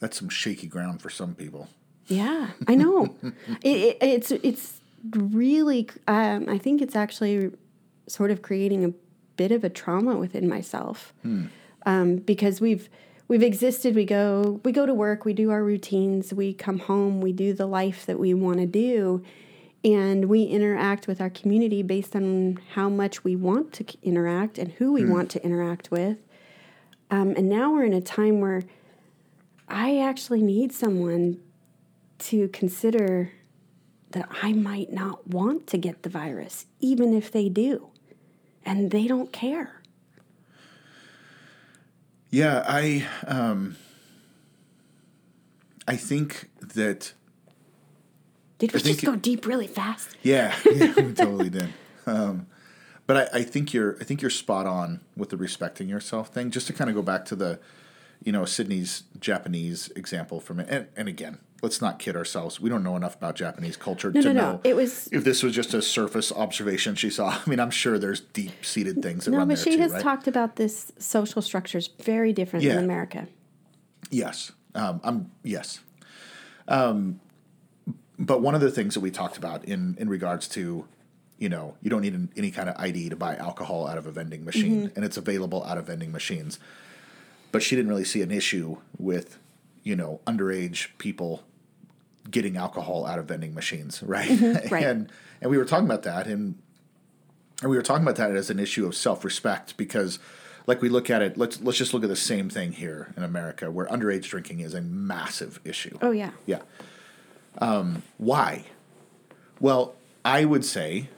that's 0.00 0.18
some 0.18 0.28
shaky 0.28 0.66
ground 0.66 1.00
for 1.00 1.10
some 1.10 1.34
people. 1.34 1.68
Yeah, 2.06 2.48
I 2.66 2.74
know. 2.74 3.14
it, 3.62 3.76
it, 3.76 3.96
it's 4.00 4.30
it's 4.32 4.80
really. 5.12 5.88
Um, 6.08 6.48
I 6.48 6.58
think 6.58 6.82
it's 6.82 6.96
actually 6.96 7.52
sort 8.08 8.30
of 8.30 8.42
creating 8.42 8.84
a 8.84 8.92
bit 9.36 9.52
of 9.52 9.62
a 9.62 9.70
trauma 9.70 10.16
within 10.16 10.48
myself 10.48 11.14
hmm. 11.22 11.46
um, 11.86 12.16
because 12.16 12.60
we've 12.60 12.88
we've 13.28 13.42
existed. 13.42 13.94
We 13.94 14.04
go 14.04 14.60
we 14.64 14.72
go 14.72 14.86
to 14.86 14.94
work. 14.94 15.24
We 15.24 15.34
do 15.34 15.50
our 15.50 15.62
routines. 15.62 16.34
We 16.34 16.52
come 16.52 16.80
home. 16.80 17.20
We 17.20 17.32
do 17.32 17.52
the 17.52 17.66
life 17.66 18.06
that 18.06 18.18
we 18.18 18.34
want 18.34 18.58
to 18.58 18.66
do, 18.66 19.22
and 19.84 20.24
we 20.24 20.44
interact 20.44 21.06
with 21.06 21.20
our 21.20 21.30
community 21.30 21.82
based 21.82 22.16
on 22.16 22.58
how 22.74 22.88
much 22.88 23.22
we 23.22 23.36
want 23.36 23.72
to 23.74 23.84
interact 24.02 24.58
and 24.58 24.72
who 24.72 24.92
we 24.92 25.02
hmm. 25.02 25.12
want 25.12 25.30
to 25.32 25.44
interact 25.44 25.90
with. 25.90 26.18
Um, 27.12 27.34
and 27.36 27.48
now 27.48 27.72
we're 27.72 27.84
in 27.84 27.92
a 27.92 28.00
time 28.00 28.40
where 28.40 28.62
I 29.70 29.98
actually 29.98 30.42
need 30.42 30.72
someone 30.72 31.40
to 32.18 32.48
consider 32.48 33.32
that 34.10 34.28
I 34.42 34.52
might 34.52 34.92
not 34.92 35.28
want 35.28 35.66
to 35.68 35.78
get 35.78 36.02
the 36.02 36.08
virus, 36.08 36.66
even 36.80 37.14
if 37.14 37.30
they 37.30 37.48
do, 37.48 37.88
and 38.64 38.90
they 38.90 39.06
don't 39.06 39.32
care. 39.32 39.80
Yeah, 42.30 42.64
I 42.66 43.06
um, 43.26 43.76
I 45.86 45.96
think 45.96 46.50
that. 46.60 47.12
Did 48.58 48.74
we 48.74 48.80
just 48.80 49.04
go 49.04 49.14
it, 49.14 49.22
deep 49.22 49.46
really 49.46 49.66
fast? 49.66 50.16
Yeah, 50.22 50.54
yeah, 50.72 50.92
we 50.94 51.12
totally 51.14 51.50
did. 51.50 51.72
Um, 52.06 52.46
but 53.06 53.16
I, 53.34 53.38
I 53.38 53.42
think 53.42 53.72
you're 53.72 53.96
I 54.00 54.04
think 54.04 54.22
you're 54.22 54.30
spot 54.30 54.66
on 54.66 55.00
with 55.16 55.30
the 55.30 55.36
respecting 55.36 55.88
yourself 55.88 56.28
thing. 56.28 56.50
Just 56.50 56.66
to 56.68 56.72
kind 56.72 56.90
of 56.90 56.94
go 56.94 57.02
back 57.02 57.24
to 57.26 57.36
the 57.36 57.58
you 58.22 58.32
know, 58.32 58.44
Sydney's 58.44 59.04
Japanese 59.18 59.88
example 59.96 60.40
from 60.40 60.60
it. 60.60 60.68
And, 60.68 60.86
and 60.96 61.08
again, 61.08 61.38
let's 61.62 61.80
not 61.80 61.98
kid 61.98 62.16
ourselves. 62.16 62.60
We 62.60 62.68
don't 62.68 62.82
know 62.82 62.96
enough 62.96 63.16
about 63.16 63.34
Japanese 63.34 63.76
culture 63.76 64.10
no, 64.10 64.20
to 64.20 64.32
no, 64.32 64.40
know 64.40 64.52
no. 64.52 64.60
It 64.64 64.76
was, 64.76 65.08
if 65.08 65.24
this 65.24 65.42
was 65.42 65.54
just 65.54 65.74
a 65.74 65.82
surface 65.82 66.30
observation 66.32 66.94
she 66.94 67.10
saw. 67.10 67.28
I 67.46 67.48
mean, 67.48 67.60
I'm 67.60 67.70
sure 67.70 67.98
there's 67.98 68.20
deep 68.20 68.64
seated 68.64 69.02
things 69.02 69.24
that 69.24 69.30
no, 69.30 69.38
run 69.38 69.48
but 69.48 69.56
there 69.56 69.64
she 69.64 69.76
too, 69.76 69.82
has 69.82 69.92
right? 69.92 70.02
talked 70.02 70.28
about 70.28 70.56
this 70.56 70.92
social 70.98 71.42
structures 71.42 71.88
very 72.00 72.32
different 72.32 72.64
yeah. 72.64 72.78
America. 72.78 73.26
Yes. 74.10 74.52
Um, 74.74 75.00
I'm 75.02 75.30
yes. 75.42 75.80
Um, 76.68 77.20
but 78.18 78.42
one 78.42 78.54
of 78.54 78.60
the 78.60 78.70
things 78.70 78.94
that 78.94 79.00
we 79.00 79.10
talked 79.10 79.36
about 79.36 79.64
in 79.64 79.96
in 79.98 80.08
regards 80.08 80.46
to 80.50 80.86
you 81.38 81.48
know 81.48 81.76
you 81.82 81.90
don't 81.90 82.02
need 82.02 82.14
an, 82.14 82.30
any 82.36 82.50
kind 82.50 82.68
of 82.68 82.76
ID 82.78 83.08
to 83.08 83.16
buy 83.16 83.34
alcohol 83.36 83.88
out 83.88 83.98
of 83.98 84.06
a 84.06 84.12
vending 84.12 84.44
machine, 84.44 84.88
mm-hmm. 84.88 84.94
and 84.94 85.04
it's 85.04 85.16
available 85.16 85.64
out 85.64 85.78
of 85.78 85.86
vending 85.86 86.12
machines 86.12 86.60
but 87.52 87.62
she 87.62 87.76
didn't 87.76 87.90
really 87.90 88.04
see 88.04 88.22
an 88.22 88.30
issue 88.30 88.76
with 88.98 89.38
you 89.82 89.96
know 89.96 90.20
underage 90.26 90.88
people 90.98 91.44
getting 92.30 92.56
alcohol 92.56 93.06
out 93.06 93.18
of 93.18 93.26
vending 93.26 93.54
machines, 93.54 94.02
right? 94.06 94.28
Mm-hmm, 94.28 94.72
right. 94.72 94.84
and 94.84 95.12
and 95.40 95.50
we 95.50 95.58
were 95.58 95.64
talking 95.64 95.86
about 95.86 96.02
that, 96.02 96.26
and 96.26 96.56
and 97.62 97.70
we 97.70 97.76
were 97.76 97.82
talking 97.82 98.02
about 98.02 98.16
that 98.16 98.34
as 98.34 98.50
an 98.50 98.58
issue 98.58 98.86
of 98.86 98.94
self 98.94 99.24
respect 99.24 99.76
because, 99.76 100.18
like 100.66 100.80
we 100.82 100.88
look 100.88 101.10
at 101.10 101.22
it, 101.22 101.36
let's 101.36 101.60
let's 101.60 101.78
just 101.78 101.92
look 101.94 102.02
at 102.02 102.08
the 102.08 102.16
same 102.16 102.48
thing 102.48 102.72
here 102.72 103.12
in 103.16 103.22
America, 103.22 103.70
where 103.70 103.86
underage 103.86 104.24
drinking 104.24 104.60
is 104.60 104.74
a 104.74 104.80
massive 104.80 105.60
issue. 105.64 105.98
Oh 106.00 106.10
yeah. 106.10 106.30
Yeah. 106.46 106.60
Um, 107.58 108.02
why? 108.18 108.64
Well, 109.58 109.94
I 110.24 110.44
would 110.44 110.64
say, 110.64 111.08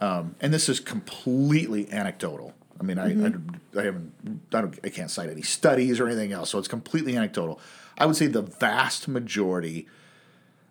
um, 0.00 0.36
and 0.40 0.52
this 0.52 0.68
is 0.68 0.80
completely 0.80 1.90
anecdotal. 1.90 2.54
I 2.80 2.84
mean, 2.84 2.96
mm-hmm. 2.96 3.76
I, 3.76 3.80
I, 3.80 3.82
I 3.82 3.84
haven't, 3.84 4.12
I, 4.52 4.60
don't, 4.60 4.78
I 4.84 4.88
can't 4.88 5.10
cite 5.10 5.30
any 5.30 5.42
studies 5.42 6.00
or 6.00 6.06
anything 6.06 6.32
else, 6.32 6.50
so 6.50 6.58
it's 6.58 6.68
completely 6.68 7.16
anecdotal. 7.16 7.60
I 7.98 8.06
would 8.06 8.16
say 8.16 8.26
the 8.26 8.42
vast 8.42 9.08
majority 9.08 9.86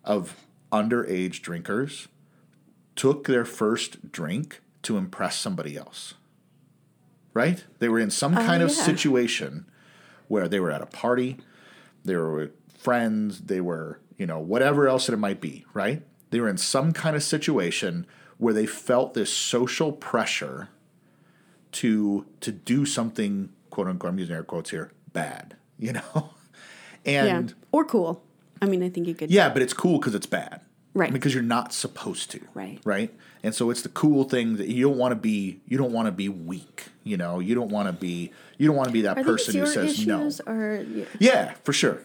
of 0.04 0.36
underage 0.72 1.40
drinkers 1.42 2.08
took 2.96 3.26
their 3.26 3.44
first 3.44 4.12
drink 4.12 4.60
to 4.82 4.96
impress 4.96 5.36
somebody 5.36 5.76
else. 5.76 6.14
Right? 7.34 7.64
They 7.78 7.88
were 7.88 8.00
in 8.00 8.10
some 8.10 8.36
uh, 8.36 8.44
kind 8.44 8.62
of 8.62 8.70
situation 8.70 9.66
where 10.28 10.48
they 10.48 10.60
were 10.60 10.70
at 10.70 10.82
a 10.82 10.86
party, 10.86 11.38
they 12.04 12.16
were 12.16 12.34
with 12.34 12.50
friends, 12.76 13.42
they 13.42 13.60
were, 13.60 14.00
you 14.18 14.26
know, 14.26 14.38
whatever 14.38 14.88
else 14.88 15.06
that 15.06 15.12
it 15.12 15.18
might 15.18 15.40
be, 15.40 15.64
right? 15.72 16.02
They 16.30 16.40
were 16.40 16.48
in 16.48 16.58
some 16.58 16.92
kind 16.92 17.16
of 17.16 17.22
situation 17.22 18.06
where 18.38 18.52
they 18.52 18.66
felt 18.66 19.14
this 19.14 19.32
social 19.32 19.92
pressure 19.92 20.68
to 21.72 22.26
to 22.40 22.52
do 22.52 22.84
something 22.86 23.50
quote 23.70 23.88
unquote 23.88 24.12
I'm 24.12 24.18
using 24.18 24.34
air 24.34 24.42
quotes 24.42 24.70
here 24.70 24.92
bad, 25.12 25.56
you 25.78 25.92
know, 25.92 26.30
and 27.04 27.48
yeah. 27.48 27.54
or 27.72 27.84
cool. 27.84 28.22
I 28.60 28.66
mean, 28.66 28.82
I 28.82 28.88
think 28.88 29.08
you 29.08 29.14
could. 29.14 29.30
Yeah, 29.30 29.48
but 29.48 29.62
it's 29.62 29.72
cool 29.72 29.98
because 29.98 30.14
it's 30.14 30.26
bad. 30.26 30.60
Right. 30.94 31.12
Because 31.12 31.32
you're 31.32 31.42
not 31.42 31.72
supposed 31.72 32.30
to. 32.32 32.40
Right. 32.52 32.78
Right. 32.84 33.12
And 33.42 33.54
so 33.54 33.70
it's 33.70 33.80
the 33.82 33.88
cool 33.88 34.24
thing 34.24 34.56
that 34.58 34.68
you 34.68 34.86
don't 34.86 34.98
want 34.98 35.12
to 35.12 35.16
be. 35.16 35.60
You 35.66 35.78
don't 35.78 35.92
want 35.92 36.06
to 36.06 36.12
be 36.12 36.28
weak. 36.28 36.84
You 37.02 37.16
know. 37.16 37.40
You 37.40 37.54
don't 37.54 37.70
want 37.70 37.88
to 37.88 37.92
be. 37.92 38.30
You 38.58 38.68
don't 38.68 38.76
want 38.76 38.88
to 38.88 38.92
be 38.92 39.02
that 39.02 39.18
Are 39.18 39.24
person 39.24 39.58
who 39.58 39.66
says 39.66 40.06
no. 40.06 40.30
or 40.46 40.84
Yeah, 41.18 41.54
for 41.64 41.72
sure. 41.72 42.02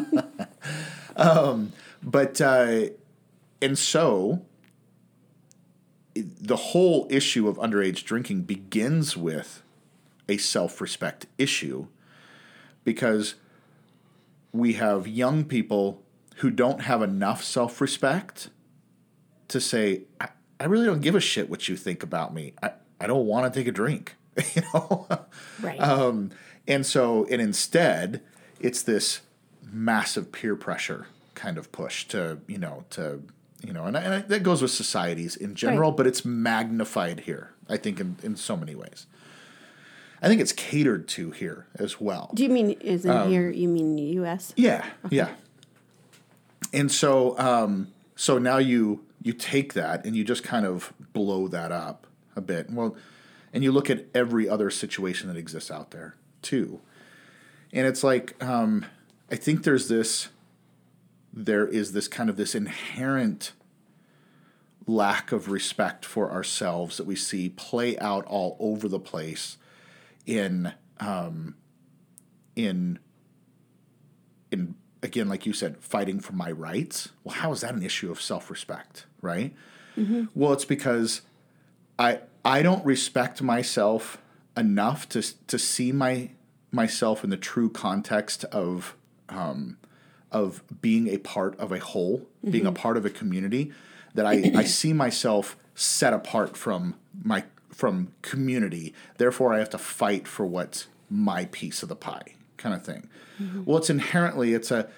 um, 1.16 1.72
but 2.02 2.40
uh, 2.40 2.86
and 3.62 3.78
so 3.78 4.42
the 6.50 6.56
whole 6.56 7.06
issue 7.10 7.46
of 7.46 7.58
underage 7.58 8.02
drinking 8.02 8.42
begins 8.42 9.16
with 9.16 9.62
a 10.28 10.36
self-respect 10.36 11.26
issue 11.38 11.86
because 12.82 13.36
we 14.50 14.72
have 14.72 15.06
young 15.06 15.44
people 15.44 16.02
who 16.38 16.50
don't 16.50 16.80
have 16.80 17.02
enough 17.02 17.44
self-respect 17.44 18.50
to 19.46 19.60
say 19.60 20.02
I, 20.20 20.30
I 20.58 20.64
really 20.64 20.86
don't 20.86 21.02
give 21.02 21.14
a 21.14 21.20
shit 21.20 21.48
what 21.48 21.68
you 21.68 21.76
think 21.76 22.02
about 22.02 22.34
me. 22.34 22.54
I, 22.60 22.72
I 23.00 23.06
don't 23.06 23.26
want 23.26 23.54
to 23.54 23.56
take 23.56 23.68
a 23.68 23.72
drink. 23.72 24.16
you 24.56 24.62
know? 24.74 25.06
right? 25.60 25.78
Um, 25.80 26.32
and 26.66 26.84
so, 26.84 27.26
and 27.30 27.40
instead, 27.40 28.22
it's 28.58 28.82
this 28.82 29.20
massive 29.62 30.32
peer 30.32 30.56
pressure 30.56 31.06
kind 31.36 31.58
of 31.58 31.70
push 31.70 32.08
to, 32.08 32.40
you 32.48 32.58
know, 32.58 32.86
to, 32.90 33.22
you 33.62 33.72
know, 33.72 33.84
and, 33.84 33.96
and 33.96 34.26
that 34.28 34.42
goes 34.42 34.62
with 34.62 34.70
societies 34.70 35.36
in 35.36 35.54
general, 35.54 35.90
Right. 35.90 35.96
but 35.96 36.06
it's 36.06 36.24
magnified 36.24 37.20
here, 37.20 37.52
I 37.68 37.76
think, 37.76 38.00
in, 38.00 38.16
in 38.22 38.36
so 38.36 38.56
many 38.56 38.74
ways. 38.74 39.06
I 40.22 40.28
think 40.28 40.40
it's 40.40 40.52
catered 40.52 41.08
to 41.08 41.30
here 41.30 41.66
as 41.76 42.00
well. 42.00 42.30
Do 42.34 42.42
you 42.42 42.50
mean 42.50 42.72
is 42.72 43.04
in 43.04 43.10
um, 43.10 43.30
here? 43.30 43.48
You 43.50 43.68
mean 43.68 43.96
U.S.? 43.98 44.52
Yeah, 44.56 44.84
yeah. 45.08 45.30
And 46.72 46.92
so, 46.92 47.38
um, 47.38 47.88
so 48.16 48.38
now 48.38 48.58
you 48.58 49.04
you 49.22 49.32
take 49.32 49.74
that 49.74 50.04
and 50.04 50.14
you 50.16 50.24
just 50.24 50.42
kind 50.42 50.64
of 50.66 50.92
blow 51.12 51.48
that 51.48 51.72
up 51.72 52.06
a 52.36 52.40
bit. 52.40 52.70
Well, 52.70 52.96
and 53.52 53.64
you 53.64 53.72
look 53.72 53.90
at 53.90 54.04
every 54.14 54.48
other 54.48 54.70
situation 54.70 55.28
that 55.28 55.36
exists 55.36 55.70
out 55.70 55.90
there 55.90 56.14
too, 56.42 56.80
and 57.72 57.86
it's 57.86 58.04
like 58.04 58.42
um, 58.44 58.84
I 59.30 59.36
think 59.36 59.64
there's 59.64 59.88
this 59.88 60.28
there 61.32 61.66
is 61.66 61.92
this 61.92 62.08
kind 62.08 62.28
of 62.28 62.36
this 62.36 62.54
inherent 62.54 63.52
lack 64.86 65.30
of 65.32 65.50
respect 65.50 66.04
for 66.04 66.30
ourselves 66.30 66.96
that 66.96 67.06
we 67.06 67.14
see 67.14 67.48
play 67.48 67.98
out 67.98 68.24
all 68.26 68.56
over 68.58 68.88
the 68.88 68.98
place 68.98 69.56
in 70.26 70.72
um, 70.98 71.54
in 72.56 72.98
in 74.50 74.74
again 75.02 75.28
like 75.28 75.46
you 75.46 75.52
said 75.52 75.76
fighting 75.78 76.20
for 76.20 76.32
my 76.32 76.50
rights. 76.50 77.10
Well 77.24 77.36
how 77.36 77.52
is 77.52 77.60
that 77.60 77.74
an 77.74 77.82
issue 77.82 78.10
of 78.10 78.20
self-respect 78.20 79.06
right? 79.22 79.54
Well 80.34 80.52
it's 80.52 80.64
because 80.64 81.22
i 81.98 82.20
i 82.44 82.62
don't 82.62 82.84
respect 82.86 83.42
myself 83.42 84.18
enough 84.56 85.08
to 85.10 85.22
to 85.46 85.58
see 85.58 85.92
my 85.92 86.30
myself 86.72 87.22
in 87.24 87.30
the 87.30 87.36
true 87.36 87.68
context 87.68 88.44
of 88.46 88.96
um, 89.28 89.76
of 90.32 90.62
being 90.80 91.08
a 91.08 91.18
part 91.18 91.58
of 91.58 91.72
a 91.72 91.78
whole 91.78 92.26
being 92.48 92.66
a 92.66 92.72
part 92.72 92.96
of 92.96 93.04
a 93.04 93.10
community 93.10 93.72
that 94.14 94.26
i 94.26 94.52
i 94.54 94.64
see 94.78 94.92
myself 94.92 95.56
set 95.74 96.12
apart 96.12 96.56
from 96.56 96.94
my 97.22 97.44
from 97.72 98.12
community. 98.22 98.92
Therefore 99.16 99.54
i 99.54 99.58
have 99.58 99.70
to 99.70 99.78
fight 99.78 100.28
for 100.28 100.44
what's 100.44 100.86
my 101.08 101.46
piece 101.46 101.82
of 101.82 101.88
the 101.88 101.96
pie 101.96 102.34
kind 102.56 102.74
of 102.74 102.84
thing 102.84 103.08
well 103.64 103.78
it's 103.78 103.88
inherently 103.88 104.52
it's 104.52 104.70
a 104.70 104.88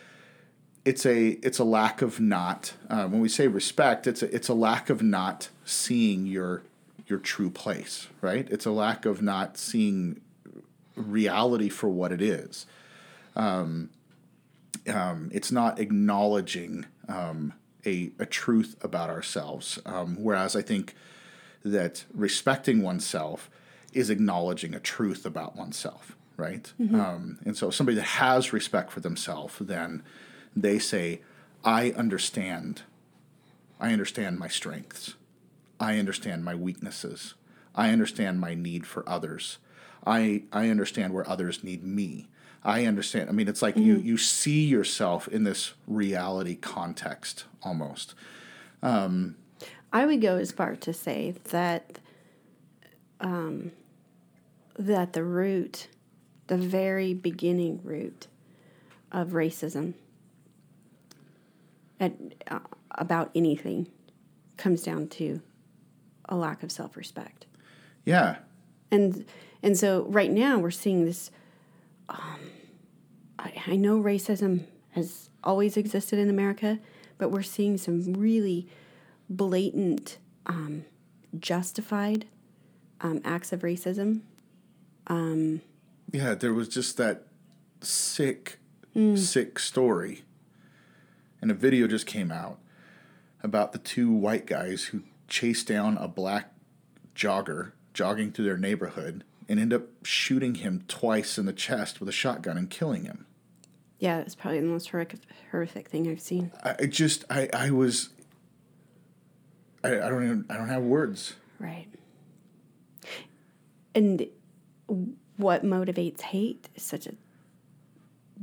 it's 0.85 1.07
a 1.07 1.38
it's 1.47 1.61
a 1.61 1.64
lack 1.64 2.03
of 2.03 2.18
not 2.18 2.75
uh, 2.90 3.07
when 3.07 3.21
we 3.21 3.29
say 3.29 3.47
respect 3.47 4.07
it's 4.09 4.21
a, 4.23 4.35
it's 4.35 4.49
a 4.49 4.55
lack 4.55 4.90
of 4.90 5.01
not 5.01 5.49
seeing 5.64 6.27
your 6.27 6.62
your 7.07 7.21
true 7.21 7.51
place 7.51 8.09
right? 8.23 8.49
It's 8.51 8.64
a 8.64 8.71
lack 8.71 9.05
of 9.05 9.21
not 9.21 9.59
seeing 9.59 10.21
reality 10.97 11.68
for 11.68 11.88
what 11.88 12.12
it 12.12 12.23
is. 12.23 12.64
Um, 13.37 13.90
um, 14.88 15.31
it's 15.33 15.53
not 15.53 15.79
acknowledging 15.79 16.87
um, 17.09 17.55
a, 17.87 18.12
a 18.18 18.27
truth 18.27 18.77
about 18.83 19.11
ourselves. 19.11 19.79
Um, 19.87 20.16
whereas 20.16 20.57
i 20.57 20.62
think 20.62 20.95
that 21.64 22.05
respecting 22.12 22.83
oneself 22.83 23.49
is 23.92 24.11
acknowledging 24.11 24.75
a 24.75 24.81
truth 24.81 25.25
about 25.25 25.57
oneself 25.57 26.16
right? 26.37 26.73
Um, 27.01 27.38
and 27.45 27.57
so 27.57 27.71
somebody 27.71 27.97
that 27.97 28.03
has 28.03 28.53
respect 28.53 28.90
for 28.90 29.01
themselves 29.01 29.55
then 29.61 30.03
they 30.57 30.79
say 30.79 31.21
i 31.64 31.90
understand. 31.92 32.83
I 33.81 33.92
understand 33.92 34.38
my 34.38 34.49
strengths. 34.49 35.14
I 35.79 35.99
understand 35.99 36.45
my 36.45 36.55
weaknesses. 36.55 37.35
I 37.75 37.90
understand 37.90 38.40
my 38.40 38.55
need 38.55 38.87
for 38.87 39.09
others. 39.09 39.59
I 40.07 40.45
i 40.53 40.68
understand 40.68 41.14
where 41.14 41.29
others 41.29 41.62
need 41.62 41.85
me 41.85 42.29
i 42.64 42.87
understand. 42.87 43.29
I 43.29 43.33
mean 43.33 43.48
it's 43.48 43.62
like 43.62 43.77
you 43.77 43.96
you 43.96 44.16
see 44.16 44.64
yourself 44.64 45.29
in 45.29 45.44
this 45.44 45.75
reality 45.87 46.55
context 46.55 47.44
almost. 47.62 48.14
I 49.92 50.07
would 50.07 50.20
go 50.20 50.37
as 50.37 50.53
far 50.53 50.75
to 50.77 50.92
say 50.92 51.35
that 51.51 51.98
um, 53.20 53.72
that 54.79 55.12
the 55.12 55.22
root, 55.22 55.88
the 56.46 56.57
very 56.57 57.14
beginning 57.14 57.81
root 57.85 58.27
of 59.12 59.29
racism 59.29 59.94
at, 62.01 62.12
uh, 62.51 62.61
about 62.92 63.31
anything 63.35 63.87
comes 64.57 64.83
down 64.83 65.09
to 65.09 65.40
a 66.29 66.37
lack 66.37 66.62
of 66.62 66.72
self-respect. 66.72 67.46
yeah. 68.05 68.37
And 68.90 69.25
and 69.62 69.77
so 69.79 70.05
right 70.09 70.31
now 70.31 70.59
we're 70.59 70.70
seeing 70.70 71.05
this 71.05 71.31
um, 72.12 72.40
I, 73.38 73.53
I 73.66 73.77
know 73.77 74.01
racism 74.01 74.64
has 74.90 75.31
always 75.42 75.77
existed 75.77 76.18
in 76.18 76.29
america 76.29 76.79
but 77.18 77.31
we're 77.31 77.42
seeing 77.42 77.77
some 77.79 78.12
really 78.14 78.68
blatant 79.29 80.18
um, 80.46 80.85
justified 81.38 82.27
um, 83.01 83.20
acts 83.25 83.53
of 83.53 83.61
racism 83.61 84.22
Yeah, 86.11 86.35
there 86.35 86.55
was 86.55 86.68
just 86.68 86.96
that 86.98 87.27
sick, 87.81 88.59
sick 89.16 89.59
story. 89.59 90.22
And 91.40 91.51
a 91.51 91.55
video 91.55 91.87
just 91.87 92.07
came 92.07 92.31
out 92.31 92.59
about 93.42 93.72
the 93.72 93.79
two 93.79 94.12
white 94.12 94.46
guys 94.46 94.85
who 94.85 95.03
chased 95.27 95.66
down 95.66 95.96
a 95.96 96.07
black 96.07 96.53
jogger 97.14 97.72
jogging 97.94 98.31
through 98.31 98.44
their 98.44 98.59
neighborhood 98.59 99.25
and 99.52 99.60
end 99.60 99.74
up 99.74 99.82
shooting 100.02 100.54
him 100.54 100.82
twice 100.88 101.36
in 101.36 101.44
the 101.44 101.52
chest 101.52 102.00
with 102.00 102.08
a 102.08 102.12
shotgun 102.12 102.56
and 102.56 102.70
killing 102.70 103.04
him. 103.04 103.26
yeah 103.98 104.16
it's 104.20 104.34
probably 104.34 104.58
the 104.58 104.66
most 104.66 104.88
horrific, 104.88 105.20
horrific 105.50 105.88
thing 105.88 106.08
i've 106.10 106.22
seen 106.22 106.50
I 106.64 106.86
just, 106.86 107.26
I, 107.28 107.50
I 107.52 107.70
was, 107.70 108.08
I, 109.84 109.88
I 109.88 110.08
don't 110.08 110.24
even, 110.24 110.46
I 110.48 110.56
don't 110.56 110.70
have 110.70 110.82
words. 110.82 111.34
right 111.58 111.86
and 113.94 114.26
what 115.36 115.66
motivates 115.66 116.22
hate 116.22 116.70
is 116.74 116.82
such 116.82 117.06
a 117.06 117.12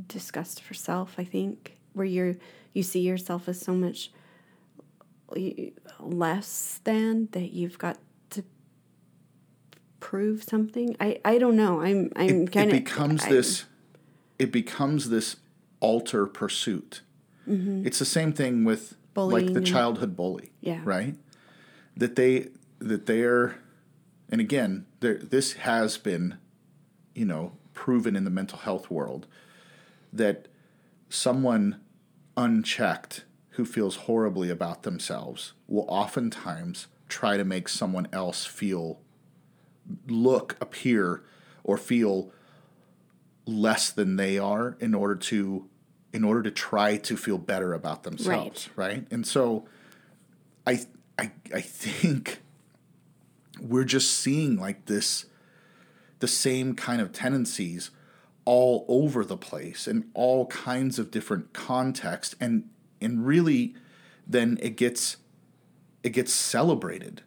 disgust 0.08 0.62
for 0.62 0.76
self 0.76 1.16
i 1.18 1.24
think 1.24 1.80
where 1.94 2.06
you're 2.06 2.36
you 2.74 2.84
see 2.84 3.00
yourself 3.00 3.50
as 3.50 3.60
so 3.60 3.74
much 3.74 4.12
less 6.00 6.80
than 6.84 7.30
that 7.32 7.52
you've 7.52 7.80
got 7.80 7.98
prove 10.00 10.44
something? 10.44 10.96
I 11.00 11.20
i 11.26 11.38
don't 11.38 11.56
know. 11.56 11.82
I'm 11.82 12.12
i'm 12.16 12.44
it, 12.44 12.52
kind 12.52 12.70
it 12.70 12.74
of 12.78 12.84
becomes 12.84 13.26
this 13.26 13.66
it 14.38 14.52
becomes 14.52 15.10
this 15.10 15.38
alter 15.80 16.26
pursuit. 16.26 17.02
Mm-hmm. 17.48 17.86
It's 17.86 18.00
the 18.00 18.06
same 18.06 18.34
thing 18.34 18.64
with 18.64 18.96
like 19.16 19.54
the 19.54 19.62
childhood 19.62 20.16
bully 20.16 20.52
Yeah. 20.62 20.80
right? 20.84 21.16
That 21.98 22.16
they 22.16 22.48
that 22.80 23.06
they're 23.06 23.58
and 24.30 24.40
again 24.40 24.86
there 25.02 25.16
this 25.18 25.54
has 25.54 25.98
been 25.98 26.38
you 27.14 27.26
know 27.26 27.52
proven 27.74 28.16
in 28.16 28.24
the 28.24 28.30
mental 28.30 28.60
health 28.60 28.90
world 28.90 29.28
that 30.14 30.48
someone 31.10 31.80
unchecked 32.38 33.26
who 33.52 33.66
feels 33.66 33.96
horribly 33.98 34.50
about 34.50 34.84
themselves 34.84 35.54
will 35.68 35.86
oftentimes 35.90 36.88
try 37.10 37.36
to 37.36 37.44
make 37.44 37.68
someone 37.68 38.08
else 38.14 38.46
feel 38.46 39.02
look 40.08 40.56
appear 40.62 41.24
or 41.64 41.78
feel 41.78 42.32
less 43.46 43.90
than 43.90 44.16
they 44.16 44.38
are 44.38 44.78
in 44.80 44.94
order 44.94 45.16
to 45.16 45.68
in 46.12 46.24
order 46.24 46.42
to 46.42 46.52
try 46.52 46.98
to 46.98 47.16
feel 47.16 47.38
better 47.38 47.74
about 47.74 48.04
themselves 48.04 48.70
right, 48.76 49.06
and 49.12 49.26
so 49.26 49.66
I, 50.66 50.82
I 51.18 51.32
i 51.54 51.62
think 51.62 52.42
we're 53.62 53.84
just 53.84 54.12
seeing 54.12 54.58
like 54.58 54.86
this 54.86 55.26
the 56.20 56.28
same 56.28 56.76
kind 56.76 57.02
of 57.02 57.12
tendencies 57.12 57.92
all 58.46 58.86
over 58.88 59.24
the 59.24 59.38
place 59.38 59.88
in 59.88 60.10
all 60.14 60.48
kinds 60.48 61.00
of 61.00 61.12
different 61.12 61.54
contexts 61.54 62.36
and 62.40 62.70
and 63.02 63.26
really 63.26 63.76
then 64.28 64.58
it 64.62 64.78
gets 64.78 65.18
it 66.04 66.12
gets 66.12 66.34
celebrated. 66.34 67.24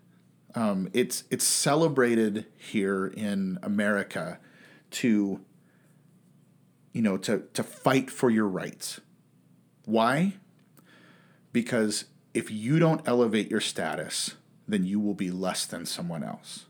Um, 0.54 0.90
it's 0.92 1.24
it's 1.30 1.44
celebrated 1.44 2.46
here 2.56 3.06
in 3.06 3.58
America 3.62 4.38
to 4.92 5.40
you 6.92 7.02
know 7.02 7.16
to 7.18 7.44
to 7.54 7.62
fight 7.62 8.10
for 8.10 8.30
your 8.30 8.46
rights. 8.46 9.00
Why? 9.84 10.34
Because 11.52 12.06
if 12.34 12.50
you 12.50 12.78
don't 12.78 13.06
elevate 13.06 13.50
your 13.50 13.60
status, 13.60 14.36
then 14.66 14.84
you 14.84 15.00
will 15.00 15.14
be 15.14 15.30
less 15.30 15.66
than 15.66 15.86
someone 15.86 16.22
else. 16.22 16.66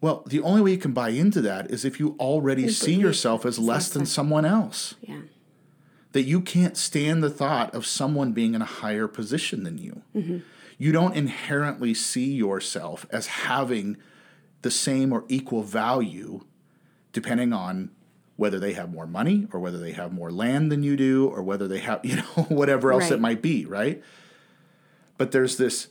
Well, 0.00 0.22
the 0.26 0.40
only 0.40 0.60
way 0.60 0.72
you 0.72 0.78
can 0.78 0.92
buy 0.92 1.10
into 1.10 1.40
that 1.40 1.70
is 1.70 1.84
if 1.84 1.98
you 1.98 2.14
already 2.20 2.68
see 2.68 2.92
believe 2.92 3.00
yourself 3.00 3.46
as 3.46 3.58
less 3.58 3.88
than 3.88 4.04
someone 4.04 4.44
else. 4.44 4.96
Yeah. 5.00 5.22
That 6.12 6.24
you 6.24 6.42
can't 6.42 6.76
stand 6.76 7.22
the 7.24 7.30
thought 7.30 7.74
of 7.74 7.86
someone 7.86 8.32
being 8.32 8.54
in 8.54 8.62
a 8.62 8.66
higher 8.66 9.08
position 9.08 9.64
than 9.64 9.78
you. 9.78 10.02
You 10.78 10.92
don't 10.92 11.16
inherently 11.16 11.94
see 11.94 12.32
yourself 12.32 13.06
as 13.10 13.26
having 13.26 13.96
the 14.62 14.70
same 14.70 15.12
or 15.12 15.24
equal 15.28 15.62
value 15.62 16.44
depending 17.12 17.52
on 17.52 17.90
whether 18.36 18.58
they 18.58 18.72
have 18.72 18.90
more 18.90 19.06
money 19.06 19.46
or 19.52 19.60
whether 19.60 19.78
they 19.78 19.92
have 19.92 20.12
more 20.12 20.30
land 20.30 20.72
than 20.72 20.82
you 20.82 20.96
do 20.96 21.28
or 21.28 21.42
whether 21.42 21.68
they 21.68 21.78
have, 21.78 22.00
you 22.04 22.16
know, 22.16 22.46
whatever 22.48 22.92
else 22.92 23.10
it 23.10 23.20
might 23.20 23.40
be, 23.40 23.64
right? 23.64 24.02
But 25.16 25.30
there's 25.30 25.56
this 25.56 25.88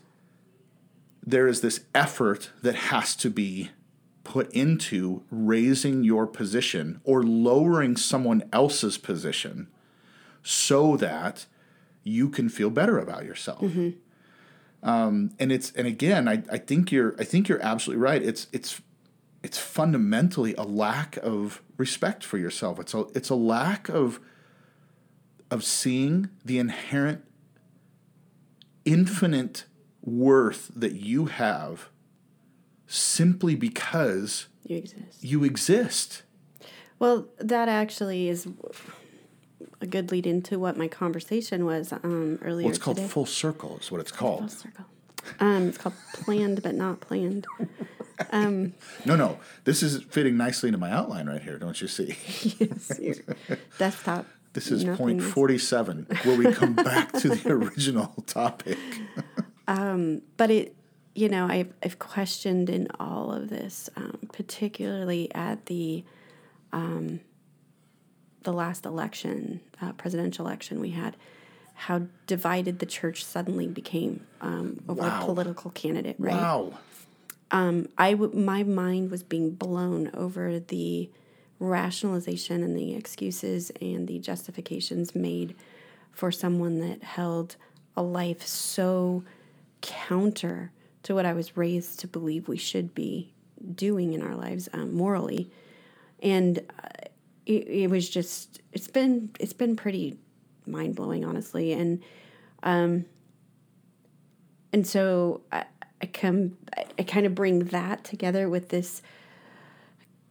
there 1.26 1.48
is 1.48 1.62
this 1.62 1.86
effort 1.96 2.50
that 2.62 2.76
has 2.76 3.16
to 3.16 3.30
be 3.30 3.70
put 4.26 4.52
into 4.52 5.24
raising 5.32 6.04
your 6.04 6.28
position 6.28 7.00
or 7.06 7.24
lowering 7.24 7.96
someone 7.96 8.44
else's 8.52 8.98
position 8.98 9.70
so 10.42 10.98
that 10.98 11.46
you 12.04 12.28
can 12.28 12.50
feel 12.50 12.70
better 12.70 13.00
about 13.00 13.24
yourself. 13.24 13.62
Mm-hmm. 13.62 13.92
Um, 14.84 15.32
and 15.40 15.52
it's 15.52 15.72
and 15.72 15.88
again, 15.88 16.28
I, 16.28 16.44
I 16.52 16.58
think 16.58 16.92
you're 16.92 17.16
I 17.18 17.24
think 17.24 17.48
you're 17.48 17.62
absolutely 17.64 18.04
right. 18.04 18.22
It's 18.22 18.48
it's 18.52 18.82
it's 19.42 19.58
fundamentally 19.58 20.54
a 20.56 20.64
lack 20.64 21.18
of 21.18 21.62
respect 21.78 22.24
for 22.24 22.38
yourself. 22.38 22.80
It's 22.80 22.94
a 22.94 23.06
it's 23.16 23.30
a 23.30 23.36
lack 23.36 23.90
of 23.90 24.20
of 25.50 25.64
seeing 25.64 26.30
the 26.44 26.60
inherent 26.60 27.24
infinite 28.86 29.66
worth 30.02 30.72
that 30.76 30.94
you 30.94 31.26
have 31.28 31.90
simply 32.88 33.56
because 33.56 34.48
You 34.66 34.78
exist. 34.78 35.24
you 35.24 35.44
exist. 35.44 36.24
Well, 37.00 37.28
that 37.40 37.70
actually 37.70 38.28
is 38.30 38.48
a 39.84 39.88
good 39.88 40.12
lead 40.12 40.26
into 40.26 40.58
what 40.60 40.78
my 40.78 40.88
conversation 40.88 41.66
was 41.66 41.92
um, 41.94 42.40
earlier 42.42 42.66
Well, 42.66 42.70
it's 42.70 42.78
called 42.80 42.98
today. 42.98 43.10
full 43.10 43.26
circle. 43.26 43.78
Is 43.80 43.92
what 43.92 44.02
it's 44.02 44.12
Full 44.12 44.38
called. 44.38 44.52
circle. 44.52 44.86
Um, 45.40 45.70
it's 45.70 45.78
called 45.78 45.96
planned 46.14 46.62
but 46.64 46.76
not 46.76 47.00
planned. 47.02 47.46
No, 48.32 49.16
no, 49.16 49.40
this 49.64 49.84
is 49.84 50.04
fitting 50.04 50.38
nicely 50.38 50.68
into 50.70 50.78
my 50.80 50.92
outline 50.92 51.28
right 51.28 51.42
here. 51.42 51.58
Don't 51.58 51.80
you 51.82 51.88
see? 51.88 52.16
yes, 52.60 52.98
your 53.02 53.16
desktop. 53.78 54.26
This 54.54 54.72
is 54.72 54.84
point 54.98 55.22
forty-seven, 55.22 56.08
where 56.24 56.38
we 56.38 56.52
come 56.54 56.74
back 56.74 57.12
to 57.14 57.30
the 57.30 57.52
original 57.52 58.14
topic. 58.28 58.78
but 59.66 60.52
it 60.52 60.76
you 61.16 61.28
know 61.28 61.48
I've, 61.48 61.74
I've 61.84 62.00
questioned 62.00 62.70
in 62.70 62.88
all 63.00 63.32
of 63.34 63.50
this 63.50 63.90
um, 63.98 64.20
particularly 64.32 65.34
at 65.36 65.66
the 65.66 66.04
um, 66.72 67.20
the 68.44 68.52
last 68.54 68.86
election 68.86 69.60
uh, 69.82 69.92
presidential 69.94 70.46
election 70.46 70.80
we 70.80 70.92
had 70.92 71.16
how 71.76 72.02
divided 72.28 72.80
the 72.80 72.86
church 72.86 73.26
suddenly 73.26 73.68
became 73.68 74.26
um, 74.42 74.80
over 74.88 75.02
Wow. 75.02 75.22
a 75.22 75.26
political 75.26 75.72
candidate 75.72 76.16
right 76.20 76.36
Wow. 76.36 76.74
Um, 77.52 77.88
I 78.00 78.12
w- 78.14 78.34
my 78.34 78.64
mind 78.64 79.12
was 79.12 79.22
being 79.22 79.52
blown 79.52 80.10
over 80.16 80.60
the 80.60 81.10
rationalization 81.60 82.64
and 82.64 82.76
the 82.76 82.94
excuses 82.96 83.72
and 83.82 84.08
the 84.08 84.20
justifications 84.20 85.16
made 85.16 85.56
for 86.12 86.32
someone 86.32 86.80
that 86.80 87.04
held 87.04 87.56
a 87.96 88.02
life 88.02 88.46
so 88.46 89.24
counter 89.82 90.72
to 91.04 91.14
what 91.14 91.26
I 91.26 91.34
was 91.34 91.56
raised 91.58 92.00
to 92.00 92.08
believe 92.08 92.48
we 92.48 92.58
should 92.58 92.96
be 92.96 93.34
doing 93.76 94.14
in 94.14 94.22
our 94.22 94.36
lives 94.36 94.68
um, 94.74 94.94
morally, 94.94 95.50
and 96.22 96.60
uh, 96.60 96.88
it, 97.46 97.68
it 97.68 97.90
was 97.90 98.10
just 98.10 98.62
it's 98.72 98.88
been 98.88 99.30
it's 99.40 99.54
been 99.54 99.76
pretty 99.76 100.18
mind 100.66 100.96
blowing 100.96 101.26
honestly, 101.26 101.74
and 101.74 102.02
um, 102.64 103.06
and 104.72 104.86
so 104.88 105.42
I, 105.52 105.66
I 106.02 106.06
come 106.08 106.58
I, 106.98 107.04
kind 107.04 107.26
of 107.26 107.36
bring 107.36 107.66
that 107.66 108.04
together 108.04 108.50
with 108.50 108.70
this 108.70 109.02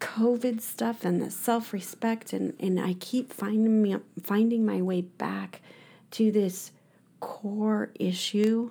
COVID 0.00 0.60
stuff 0.60 1.04
and 1.04 1.22
the 1.22 1.30
self 1.30 1.72
respect 1.72 2.32
and, 2.32 2.54
and 2.58 2.80
I 2.80 2.94
keep 2.94 3.32
finding 3.32 3.82
me 3.82 3.96
finding 4.22 4.64
my 4.64 4.82
way 4.82 5.02
back 5.02 5.60
to 6.12 6.30
this 6.30 6.72
core 7.20 7.90
issue, 7.98 8.70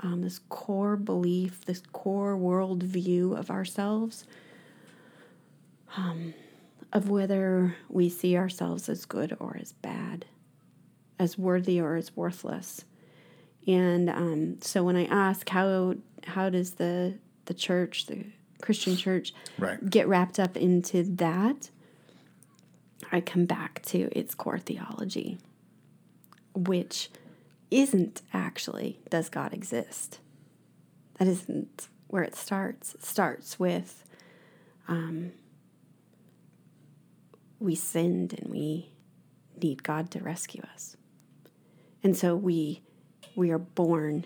um, 0.00 0.22
this 0.22 0.40
core 0.48 0.96
belief, 0.96 1.64
this 1.66 1.82
core 1.92 2.36
worldview 2.36 3.38
of 3.38 3.50
ourselves, 3.50 4.24
um, 5.96 6.34
of 6.92 7.08
whether 7.08 7.76
we 7.88 8.08
see 8.08 8.36
ourselves 8.36 8.88
as 8.88 9.04
good 9.04 9.36
or 9.38 9.56
as 9.60 9.72
bad, 9.72 10.24
as 11.18 11.38
worthy 11.38 11.80
or 11.80 11.96
as 11.96 12.16
worthless. 12.16 12.84
And 13.66 14.08
um, 14.10 14.56
so 14.60 14.82
when 14.82 14.96
I 14.96 15.04
ask 15.06 15.48
how 15.48 15.94
how 16.26 16.50
does 16.50 16.72
the 16.72 17.18
the 17.46 17.54
church, 17.54 18.06
the 18.06 18.24
Christian 18.60 18.96
church, 18.96 19.32
Right. 19.58 19.88
get 19.88 20.06
wrapped 20.08 20.38
up 20.38 20.56
into 20.56 21.02
that, 21.16 21.70
I 23.12 23.20
come 23.20 23.44
back 23.46 23.82
to 23.86 24.08
its 24.16 24.34
core 24.34 24.58
theology, 24.58 25.38
which 26.54 27.10
isn't 27.70 28.22
actually 28.32 29.00
does 29.10 29.28
God 29.28 29.52
exist? 29.54 30.18
That 31.18 31.28
isn't 31.28 31.88
where 32.08 32.22
it 32.22 32.34
starts. 32.34 32.94
It 32.94 33.04
starts 33.04 33.58
with 33.58 34.04
um, 34.88 35.32
we 37.60 37.74
sinned 37.74 38.32
and 38.32 38.50
we 38.50 38.90
need 39.62 39.82
God 39.82 40.10
to 40.12 40.20
rescue 40.20 40.62
us. 40.72 40.96
And 42.02 42.16
so 42.16 42.34
we 42.34 42.82
we 43.36 43.50
are 43.50 43.58
born 43.58 44.24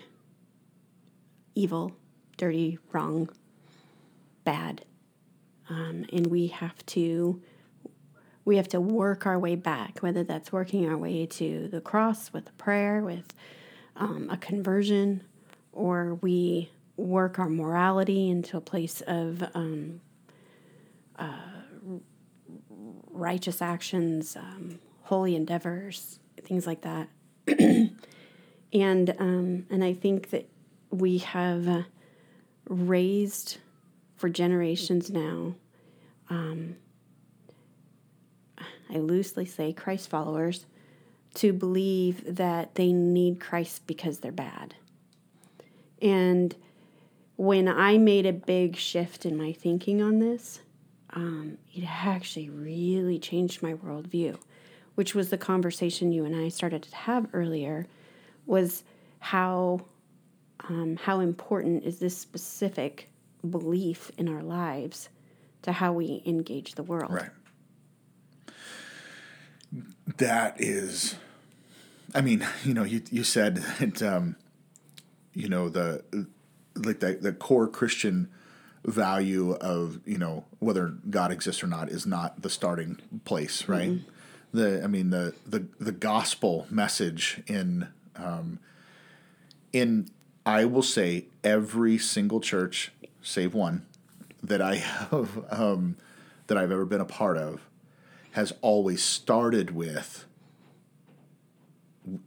evil, 1.53 1.91
dirty, 2.37 2.79
wrong, 2.91 3.29
bad, 4.43 4.83
um, 5.69 6.05
and 6.11 6.27
we 6.27 6.47
have 6.47 6.85
to 6.87 7.41
we 8.45 8.57
have 8.57 8.67
to 8.69 8.79
work 8.79 9.25
our 9.25 9.37
way 9.37 9.55
back. 9.55 9.99
Whether 9.99 10.23
that's 10.23 10.51
working 10.51 10.87
our 10.87 10.97
way 10.97 11.25
to 11.25 11.67
the 11.67 11.81
cross 11.81 12.31
with 12.31 12.49
a 12.49 12.53
prayer, 12.53 13.01
with 13.01 13.33
um, 13.97 14.29
a 14.29 14.37
conversion, 14.37 15.23
or 15.73 16.15
we 16.15 16.69
work 16.97 17.39
our 17.39 17.49
morality 17.49 18.29
into 18.29 18.55
a 18.55 18.61
place 18.61 19.01
of 19.05 19.43
um, 19.53 19.99
uh, 21.17 21.54
righteous 23.15 23.61
actions, 23.61 24.35
um, 24.35 24.79
holy 25.03 25.35
endeavors, 25.35 26.19
things 26.41 26.67
like 26.67 26.81
that. 26.81 27.07
and 28.73 29.15
um, 29.19 29.65
and 29.69 29.83
I 29.83 29.93
think 29.93 30.29
that 30.31 30.47
we 30.89 31.19
have 31.19 31.67
uh, 31.67 31.83
raised 32.67 33.57
for 34.15 34.29
generations 34.29 35.09
now. 35.09 35.55
Um, 36.29 36.77
I 38.89 38.97
loosely 38.97 39.45
say 39.45 39.73
Christ 39.73 40.09
followers 40.09 40.65
to 41.35 41.51
believe 41.51 42.35
that 42.35 42.75
they 42.75 42.93
need 42.93 43.39
Christ 43.39 43.85
because 43.87 44.19
they're 44.19 44.31
bad. 44.31 44.75
And 46.01 46.55
when 47.35 47.67
I 47.67 47.97
made 47.97 48.25
a 48.25 48.33
big 48.33 48.75
shift 48.77 49.25
in 49.25 49.37
my 49.37 49.51
thinking 49.51 50.01
on 50.01 50.19
this, 50.19 50.61
um, 51.15 51.57
it 51.73 51.85
actually 51.87 52.49
really 52.49 53.17
changed 53.17 53.63
my 53.63 53.73
worldview, 53.73 54.37
which 54.95 55.15
was 55.15 55.29
the 55.29 55.37
conversation 55.37 56.11
you 56.11 56.25
and 56.25 56.35
I 56.35 56.49
started 56.49 56.83
to 56.83 56.95
have 56.95 57.27
earlier, 57.33 57.87
was 58.45 58.83
how 59.19 59.81
um, 60.69 60.97
how 60.97 61.19
important 61.19 61.83
is 61.83 61.99
this 61.99 62.17
specific 62.17 63.09
belief 63.49 64.11
in 64.17 64.27
our 64.27 64.41
lives 64.41 65.09
to 65.61 65.71
how 65.71 65.93
we 65.93 66.21
engage 66.25 66.75
the 66.75 66.83
world. 66.83 67.11
Right. 67.11 67.29
That 70.17 70.55
is, 70.61 71.15
I 72.13 72.21
mean, 72.21 72.47
you 72.63 72.73
know, 72.73 72.83
you 72.83 73.01
you 73.09 73.23
said 73.23 73.57
that, 73.79 74.01
um, 74.01 74.35
you 75.33 75.49
know, 75.49 75.69
the 75.69 76.03
like 76.75 76.99
the 76.99 77.13
the 77.13 77.33
core 77.33 77.67
Christian 77.67 78.29
value 78.85 79.53
of 79.53 79.99
you 80.05 80.17
know 80.17 80.45
whether 80.59 80.87
God 81.09 81.31
exists 81.31 81.63
or 81.63 81.67
not 81.67 81.89
is 81.89 82.05
not 82.05 82.41
the 82.41 82.49
starting 82.49 82.99
place, 83.25 83.67
right? 83.67 83.89
The 84.53 84.83
I 84.83 84.87
mean 84.87 85.09
the 85.09 85.33
the 85.45 85.65
the 85.79 85.91
gospel 85.91 86.67
message 86.69 87.41
in 87.47 87.87
um, 88.15 88.59
in 89.73 90.09
I 90.45 90.65
will 90.65 90.83
say 90.83 91.25
every 91.43 91.97
single 91.97 92.39
church, 92.39 92.91
save 93.21 93.53
one, 93.53 93.85
that 94.43 94.61
I 94.61 94.75
have 94.75 95.45
um, 95.51 95.97
that 96.47 96.57
I've 96.57 96.71
ever 96.71 96.85
been 96.85 97.01
a 97.01 97.05
part 97.05 97.37
of, 97.37 97.61
has 98.31 98.53
always 98.61 99.03
started 99.03 99.71
with. 99.71 100.25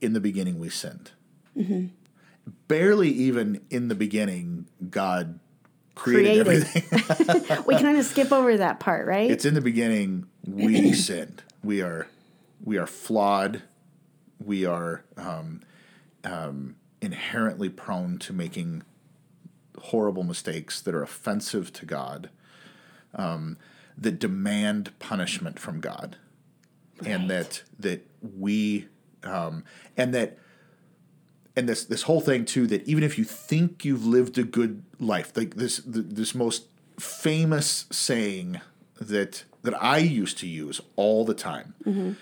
In 0.00 0.12
the 0.12 0.18
beginning, 0.20 0.58
we 0.58 0.70
sinned. 0.70 1.12
Barely 2.66 3.10
even 3.10 3.60
in 3.70 3.86
the 3.86 3.94
beginning, 3.94 4.66
God 4.90 5.38
created, 5.98 6.46
Created. 6.46 6.66
everything. 6.76 7.64
we 7.66 7.74
kind 7.78 7.98
of 7.98 8.04
skip 8.04 8.32
over 8.32 8.56
that 8.56 8.80
part, 8.80 9.06
right? 9.06 9.30
it's 9.30 9.44
in 9.44 9.54
the 9.54 9.60
beginning 9.60 10.26
we 10.46 10.92
sinned. 10.94 11.42
We 11.62 11.82
are 11.82 12.06
we 12.62 12.78
are 12.78 12.86
flawed. 12.86 13.62
We 14.44 14.64
are 14.64 15.04
um, 15.16 15.60
um, 16.24 16.76
inherently 17.00 17.68
prone 17.68 18.18
to 18.18 18.32
making 18.32 18.82
horrible 19.78 20.22
mistakes 20.22 20.80
that 20.80 20.94
are 20.94 21.02
offensive 21.02 21.72
to 21.72 21.86
God, 21.86 22.30
um, 23.14 23.56
that 23.96 24.18
demand 24.18 24.96
punishment 24.98 25.58
from 25.58 25.80
God, 25.80 26.16
and 27.04 27.28
that 27.28 27.62
that 27.78 28.06
we 28.22 28.86
um, 29.24 29.64
and 29.96 30.14
that 30.14 30.38
and 31.58 31.68
this 31.68 31.84
this 31.84 32.02
whole 32.02 32.20
thing 32.20 32.44
too 32.44 32.68
that 32.68 32.86
even 32.86 33.02
if 33.02 33.18
you 33.18 33.24
think 33.24 33.84
you've 33.84 34.06
lived 34.06 34.38
a 34.38 34.44
good 34.44 34.84
life, 35.00 35.36
like 35.36 35.56
this 35.56 35.80
th- 35.80 36.06
this 36.08 36.32
most 36.32 36.66
famous 37.00 37.86
saying 37.90 38.60
that 39.00 39.44
that 39.64 39.82
I 39.82 39.98
used 39.98 40.38
to 40.38 40.46
use 40.46 40.80
all 40.94 41.24
the 41.24 41.34
time. 41.34 41.74
Mm-hmm. 41.84 42.12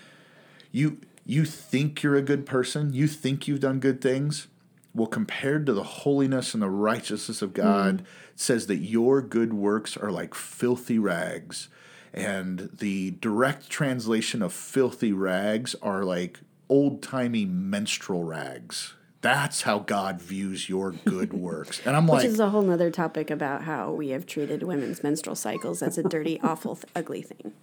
You 0.71 0.97
you 1.23 1.45
think 1.45 2.01
you're 2.01 2.15
a 2.15 2.23
good 2.23 2.47
person, 2.47 2.93
you 2.93 3.07
think 3.07 3.47
you've 3.47 3.59
done 3.59 3.79
good 3.79 4.01
things. 4.01 4.47
Well, 4.95 5.07
compared 5.07 5.67
to 5.67 5.73
the 5.73 5.83
holiness 5.83 6.55
and 6.55 6.63
the 6.63 6.69
righteousness 6.71 7.43
of 7.43 7.53
God, 7.53 7.99
it 7.99 8.05
says 8.39 8.65
that 8.65 8.77
your 8.77 9.21
good 9.21 9.53
works 9.53 9.95
are 9.95 10.09
like 10.09 10.33
filthy 10.33 10.97
rags. 10.97 11.69
And 12.11 12.71
the 12.73 13.11
direct 13.11 13.69
translation 13.69 14.41
of 14.41 14.51
filthy 14.51 15.13
rags 15.13 15.75
are 15.83 16.03
like 16.03 16.39
old 16.67 17.03
timey 17.03 17.45
menstrual 17.45 18.23
rags. 18.23 18.95
That's 19.21 19.63
how 19.63 19.79
God 19.79 20.21
views 20.21 20.69
your 20.69 20.91
good 20.91 21.33
works. 21.47 21.81
And 21.85 21.95
I'm 21.95 22.07
Which 22.07 22.19
like, 22.19 22.25
is 22.25 22.39
a 22.39 22.49
whole 22.49 22.61
nother 22.61 22.91
topic 22.91 23.31
about 23.31 23.63
how 23.63 23.91
we 23.91 24.09
have 24.09 24.25
treated 24.25 24.63
women's 24.63 25.03
menstrual 25.03 25.35
cycles 25.35 25.81
as 25.81 25.97
a 25.97 26.03
dirty, 26.03 26.39
awful, 26.43 26.75
th- 26.75 26.85
ugly 26.95 27.21
thing. 27.21 27.53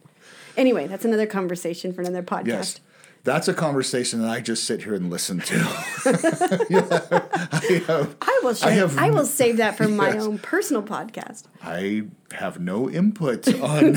Anyway, 0.56 0.86
that's 0.86 1.04
another 1.04 1.26
conversation 1.26 1.92
for 1.92 2.00
another 2.02 2.22
podcast. 2.22 2.46
Yes. 2.46 2.80
That's 3.24 3.48
a 3.48 3.54
conversation 3.54 4.20
that 4.20 4.28
I 4.28 4.40
just 4.40 4.64
sit 4.64 4.82
here 4.82 4.94
and 4.94 5.08
listen 5.08 5.40
to. 5.40 5.54
I, 6.04 7.82
have, 7.86 8.16
I 8.20 8.40
will 8.42 8.52
share, 8.54 8.68
I, 8.68 8.72
have- 8.72 9.14
will 9.14 9.24
save 9.24 9.56
that 9.56 9.78
for 9.78 9.88
my 9.88 10.18
own 10.18 10.38
personal 10.38 10.82
podcast. 10.82 11.44
I 11.62 12.02
have 12.32 12.60
no 12.60 12.90
input 12.90 13.48
on. 13.62 13.96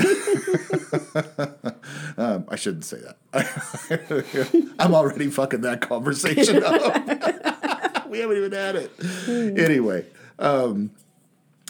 um, 2.16 2.46
I 2.48 2.56
shouldn't 2.56 2.86
say 2.86 3.00
that. 3.00 4.74
I'm 4.78 4.94
already 4.94 5.28
fucking 5.28 5.60
that 5.60 5.82
conversation 5.82 6.62
up. 6.64 8.08
we 8.08 8.20
haven't 8.20 8.36
even 8.38 8.52
had 8.52 8.76
it. 8.76 8.90
Anyway, 9.28 10.06
um, 10.38 10.90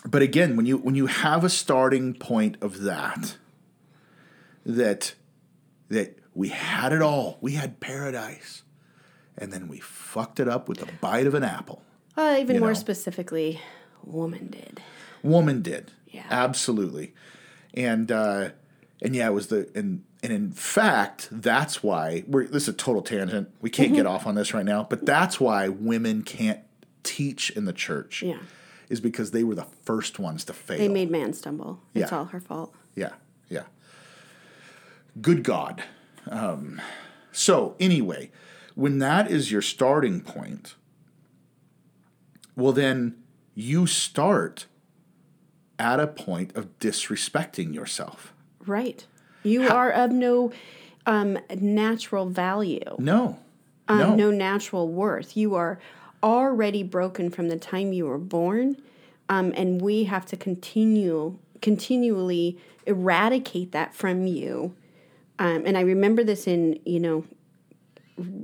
but 0.07 0.23
again, 0.23 0.57
when 0.57 0.67
you 0.67 0.79
when 0.79 0.95
you 0.95 1.07
have 1.07 1.43
a 1.43 1.51
starting 1.51 2.15
point 2.15 2.57
of 2.61 2.83
that, 2.83 3.37
that 4.65 5.15
that 5.89 6.17
we 6.35 6.49
had 6.49 6.93
it 6.93 7.03
all, 7.03 7.39
we 7.41 7.53
had 7.53 7.81
paradise, 7.81 8.63
and 9.37 9.53
then 9.53 9.69
we 9.69 9.79
fucked 9.81 10.41
it 10.41 10.49
up 10.49 10.69
with 10.69 10.83
a 10.83 10.93
bite 11.01 11.27
of 11.27 11.35
an 11.35 11.45
apple. 11.45 11.83
Uh, 12.17 12.37
even 12.41 12.55
You 12.57 12.61
more 12.61 12.71
know. 12.71 12.75
specifically, 12.75 13.61
woman 14.05 14.49
did. 14.49 14.81
Woman 15.23 15.63
did. 15.63 15.93
Yeah. 16.07 16.25
Absolutely. 16.31 17.15
And 17.75 18.11
uh 18.11 18.51
and 19.03 19.15
yeah, 19.15 19.29
it 19.29 19.33
was 19.33 19.49
the 19.49 19.69
and 19.75 20.05
and 20.23 20.33
in 20.33 20.51
fact, 20.53 21.29
that's 21.31 21.83
why 21.83 22.25
we're 22.27 22.47
this 22.47 22.65
is 22.65 22.71
a 22.71 22.73
total 22.73 23.03
tangent. 23.03 23.51
We 23.61 23.71
can't 23.71 23.89
Mm-hmm. 23.89 23.97
get 23.97 24.07
off 24.07 24.27
on 24.27 24.35
this 24.35 24.53
right 24.55 24.65
now, 24.65 24.87
but 24.89 25.05
that's 25.07 25.39
why 25.39 25.69
women 25.69 26.23
can't 26.23 26.61
teach 27.05 27.51
in 27.51 27.65
the 27.67 27.73
church. 27.73 28.23
Yeah. 28.23 28.39
Is 28.89 29.01
because 29.01 29.33
they 29.33 29.45
were 29.45 29.55
the 29.55 29.67
first 29.85 30.19
ones 30.19 30.45
to 30.47 30.53
fail. 30.55 30.79
They 30.79 30.89
made 30.89 31.11
man 31.11 31.35
stumble. 31.35 31.81
It's 31.95 32.11
Yeah. 32.11 32.19
all 32.19 32.25
her 32.27 32.41
fault. 32.41 32.75
Yeah, 32.97 33.13
yeah. 33.51 33.65
Good 35.21 35.43
God. 35.45 35.83
Um, 36.31 36.81
so, 37.33 37.75
anyway, 37.81 38.31
when 38.75 38.99
that 38.99 39.31
is 39.31 39.51
your 39.51 39.63
starting 39.63 40.21
point, 40.21 40.75
well, 42.57 42.73
then 42.73 43.17
you 43.55 43.87
start 43.87 44.67
at 45.79 46.01
a 46.01 46.07
point 46.07 46.57
of 46.57 46.79
disrespecting 46.79 47.75
yourself. 47.75 48.33
Right. 48.67 49.07
You 49.43 49.69
are 49.69 49.91
of 49.91 50.11
no 50.11 50.53
um, 51.07 51.39
natural 51.55 52.27
value, 52.27 52.97
No. 52.99 53.39
um, 53.87 53.99
no. 53.99 54.15
no 54.15 54.31
natural 54.31 54.89
worth. 54.89 55.37
You 55.37 55.55
are 55.55 55.79
already 56.23 56.83
broken 56.83 57.31
from 57.31 57.49
the 57.49 57.57
time 57.57 57.93
you 57.93 58.07
were 58.07 58.19
born, 58.19 58.77
um, 59.29 59.53
and 59.57 59.81
we 59.81 60.05
have 60.05 60.27
to 60.27 60.37
continue 60.37 61.39
continually 61.61 62.57
eradicate 62.87 63.73
that 63.73 63.95
from 63.95 64.27
you. 64.27 64.75
Um, 65.39 65.65
and 65.67 65.77
I 65.79 65.83
remember 65.83 66.25
this 66.25 66.47
in 66.47 66.81
you 66.85 67.01
know 67.01 67.25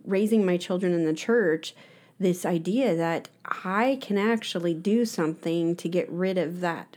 raising 0.05 0.45
my 0.45 0.57
children 0.57 0.93
in 0.93 1.05
the 1.05 1.15
church. 1.15 1.75
This 2.19 2.47
idea 2.47 2.95
that 2.95 3.29
I 3.45 3.99
can 4.01 4.17
actually 4.17 4.73
do 4.73 5.05
something 5.05 5.75
to 5.77 5.89
get 5.89 6.09
rid 6.11 6.39
of 6.39 6.61
that 6.61 6.97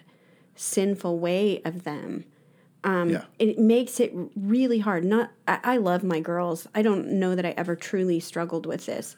sinful 0.56 1.18
way 1.18 1.62
of 1.64 1.84
them 1.84 2.26
yeah. 2.88 3.26
it 3.40 3.60
makes 3.60 4.00
it 4.00 4.14
really 4.36 4.80
hard. 4.80 5.04
Not 5.04 5.32
I, 5.48 5.60
I 5.64 5.78
love 5.78 6.04
my 6.04 6.20
girls. 6.20 6.68
I 6.74 6.82
don't 6.82 7.08
know 7.08 7.36
that 7.36 7.46
I 7.46 7.54
ever 7.58 7.76
truly 7.76 8.20
struggled 8.20 8.66
with 8.66 8.86
this, 8.86 9.16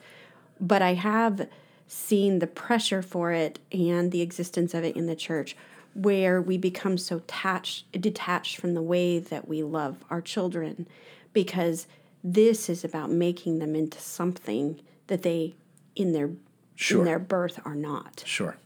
but 0.60 0.82
I 0.82 0.94
have 0.94 1.48
seen 1.86 2.38
the 2.38 2.46
pressure 2.46 3.02
for 3.02 3.32
it 3.32 3.58
and 3.72 4.12
the 4.12 4.22
existence 4.22 4.74
of 4.74 4.84
it 4.84 4.96
in 4.96 5.06
the 5.06 5.16
church 5.16 5.56
where 5.94 6.40
we 6.40 6.56
become 6.56 6.96
so 6.96 7.16
attached 7.16 7.90
detached 8.00 8.56
from 8.56 8.74
the 8.74 8.82
way 8.82 9.18
that 9.18 9.48
we 9.48 9.62
love 9.62 9.96
our 10.10 10.20
children 10.20 10.86
because 11.32 11.86
this 12.22 12.68
is 12.68 12.84
about 12.84 13.10
making 13.10 13.58
them 13.58 13.74
into 13.74 13.98
something 13.98 14.80
that 15.08 15.22
they 15.22 15.54
in 15.96 16.12
their 16.12 16.30
Sure. 16.76 17.00
in 17.00 17.04
their 17.04 17.18
birth 17.18 17.60
are 17.64 17.74
not 17.74 18.22
Sure. 18.26 18.56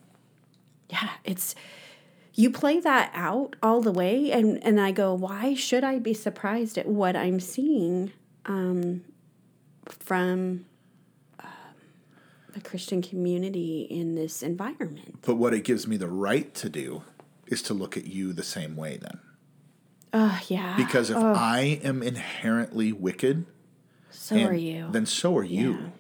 yeah 0.91 1.11
it's 1.25 1.55
you 2.35 2.51
play 2.51 2.79
that 2.81 3.11
out 3.15 3.57
all 3.63 3.81
the 3.81 3.91
way 3.93 4.31
and 4.31 4.63
and 4.63 4.81
i 4.81 4.93
go 4.93 5.15
why 5.15 5.55
should 5.55 5.83
i 5.83 5.99
be 5.99 6.13
surprised 6.15 6.77
at 6.79 6.87
what 6.87 7.17
i'm 7.17 7.41
seeing 7.41 8.13
um, 8.47 9.03
from 9.89 10.65
um, 11.41 11.47
the 12.53 12.61
christian 12.61 13.01
community 13.03 13.83
in 13.91 14.15
this 14.15 14.43
environment 14.43 15.19
But 15.23 15.37
what 15.37 15.55
it 15.55 15.65
gives 15.65 15.87
me 15.89 15.97
the 15.97 16.09
right 16.09 16.53
to 16.57 16.69
do 16.69 17.03
is 17.47 17.63
to 17.63 17.75
look 17.75 17.97
at 17.97 18.07
you 18.07 18.33
the 18.33 18.43
same 18.43 18.77
way 18.77 18.97
then. 18.97 19.21
oh 20.13 20.41
yeah 20.49 20.77
Because 20.77 21.11
if 21.11 21.17
I 21.17 21.81
am 21.83 22.03
inherently 22.03 22.93
wicked, 22.93 23.47
so 24.11 24.37
and 24.37 24.49
are 24.49 24.55
you 24.55 24.89
then 24.91 25.07
so 25.07 25.37
are 25.37 25.45
you. 25.45 25.93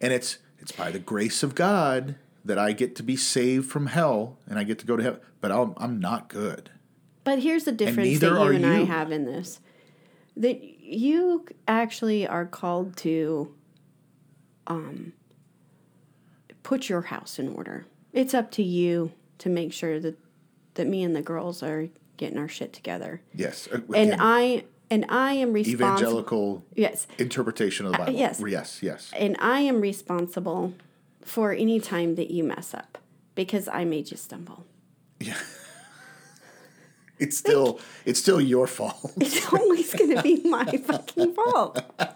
And 0.00 0.12
it's 0.12 0.38
it's 0.58 0.72
by 0.72 0.90
the 0.90 0.98
grace 0.98 1.42
of 1.42 1.54
God 1.54 2.16
that 2.44 2.58
I 2.58 2.72
get 2.72 2.94
to 2.96 3.02
be 3.02 3.16
saved 3.16 3.70
from 3.70 3.86
hell 3.86 4.38
and 4.46 4.58
I 4.58 4.64
get 4.64 4.78
to 4.80 4.86
go 4.86 4.96
to 4.96 5.02
heaven. 5.02 5.20
But 5.40 5.50
I'm, 5.50 5.74
I'm 5.76 5.98
not 5.98 6.28
good. 6.28 6.70
But 7.24 7.38
here's 7.38 7.64
the 7.64 7.72
difference 7.72 8.20
that 8.20 8.26
you 8.30 8.42
and 8.42 8.66
I 8.66 8.84
have 8.84 9.10
in 9.10 9.24
this. 9.24 9.60
That 10.36 10.62
you 10.62 11.46
actually 11.66 12.26
are 12.26 12.44
called 12.44 12.96
to 12.98 13.54
um, 14.66 15.12
put 16.62 16.88
your 16.88 17.02
house 17.02 17.38
in 17.38 17.48
order. 17.48 17.86
It's 18.12 18.34
up 18.34 18.50
to 18.52 18.62
you 18.62 19.12
to 19.38 19.48
make 19.48 19.72
sure 19.72 19.98
that 20.00 20.18
that 20.74 20.86
me 20.86 21.02
and 21.02 21.14
the 21.14 21.22
girls 21.22 21.62
are 21.62 21.88
getting 22.16 22.38
our 22.38 22.48
shit 22.48 22.72
together. 22.72 23.20
Yes. 23.34 23.68
uh, 23.72 23.78
And 23.94 24.16
I 24.18 24.64
and 24.90 25.04
I 25.08 25.32
am 25.34 25.52
responsible. 25.52 25.86
evangelical 25.86 26.64
Yes. 26.74 27.06
interpretation 27.18 27.86
of 27.86 27.92
the 27.92 27.98
Bible. 27.98 28.12
yes. 28.14 28.42
Yes. 28.46 28.82
Yes. 28.82 29.10
And 29.16 29.36
I 29.40 29.60
am 29.60 29.80
responsible 29.80 30.74
for 31.22 31.52
any 31.52 31.80
time 31.80 32.14
that 32.16 32.30
you 32.30 32.44
mess 32.44 32.74
up 32.74 32.98
because 33.34 33.66
I 33.68 33.84
made 33.84 34.10
you 34.10 34.16
stumble. 34.16 34.64
Yeah. 35.20 35.38
It's 37.16 37.38
still 37.38 37.78
it's 38.04 38.18
still 38.20 38.40
your 38.40 38.66
fault. 38.66 39.12
It's 39.20 39.46
always 39.52 39.94
going 39.94 40.16
to 40.16 40.22
be 40.22 40.42
my 40.48 40.64
fucking 40.66 41.32
fault. 41.34 41.80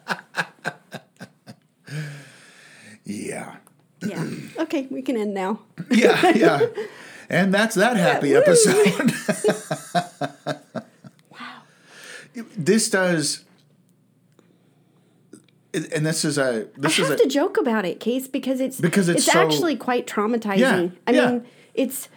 yeah. 3.04 3.56
Yeah. 4.06 4.24
Okay, 4.58 4.86
we 4.90 5.02
can 5.02 5.16
end 5.16 5.34
now. 5.34 5.60
Yeah. 5.90 6.30
Yeah. 6.34 6.66
And 7.30 7.52
that's 7.54 7.74
that 7.76 7.96
happy 7.96 8.34
episode. 8.34 9.12
Wow. 11.30 11.62
this 12.56 12.88
does 12.90 13.44
and 15.74 16.04
this 16.06 16.24
is 16.24 16.38
a 16.38 16.66
this 16.76 16.98
I 16.98 17.02
is 17.02 17.08
have 17.10 17.20
a 17.20 17.22
to 17.22 17.28
joke 17.28 17.56
about 17.58 17.84
it, 17.84 18.00
Case, 18.00 18.26
because 18.26 18.60
it's 18.60 18.80
Because 18.80 19.08
it's 19.08 19.24
so- 19.26 19.38
actually 19.38 19.76
quite 19.76 20.06
traumatizing. 20.06 20.58
Yeah, 20.58 20.88
I 21.06 21.10
yeah. 21.12 21.30
mean, 21.30 21.44
it's 21.74 22.08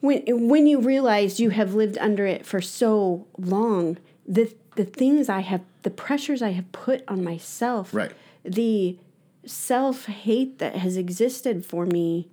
when 0.00 0.22
when 0.48 0.66
you 0.66 0.80
realize 0.80 1.38
you 1.38 1.50
have 1.50 1.74
lived 1.74 1.98
under 1.98 2.26
it 2.26 2.44
for 2.46 2.60
so 2.60 3.26
long, 3.38 3.98
the 4.26 4.52
the 4.76 4.84
things 4.84 5.28
I 5.28 5.40
have, 5.40 5.60
the 5.82 5.90
pressures 5.90 6.40
I 6.42 6.50
have 6.50 6.70
put 6.72 7.04
on 7.06 7.22
myself, 7.22 7.92
Right. 7.94 8.12
the 8.44 8.96
self 9.44 10.06
hate 10.06 10.58
that 10.58 10.76
has 10.76 10.96
existed 10.96 11.64
for 11.64 11.86
me 11.86 12.28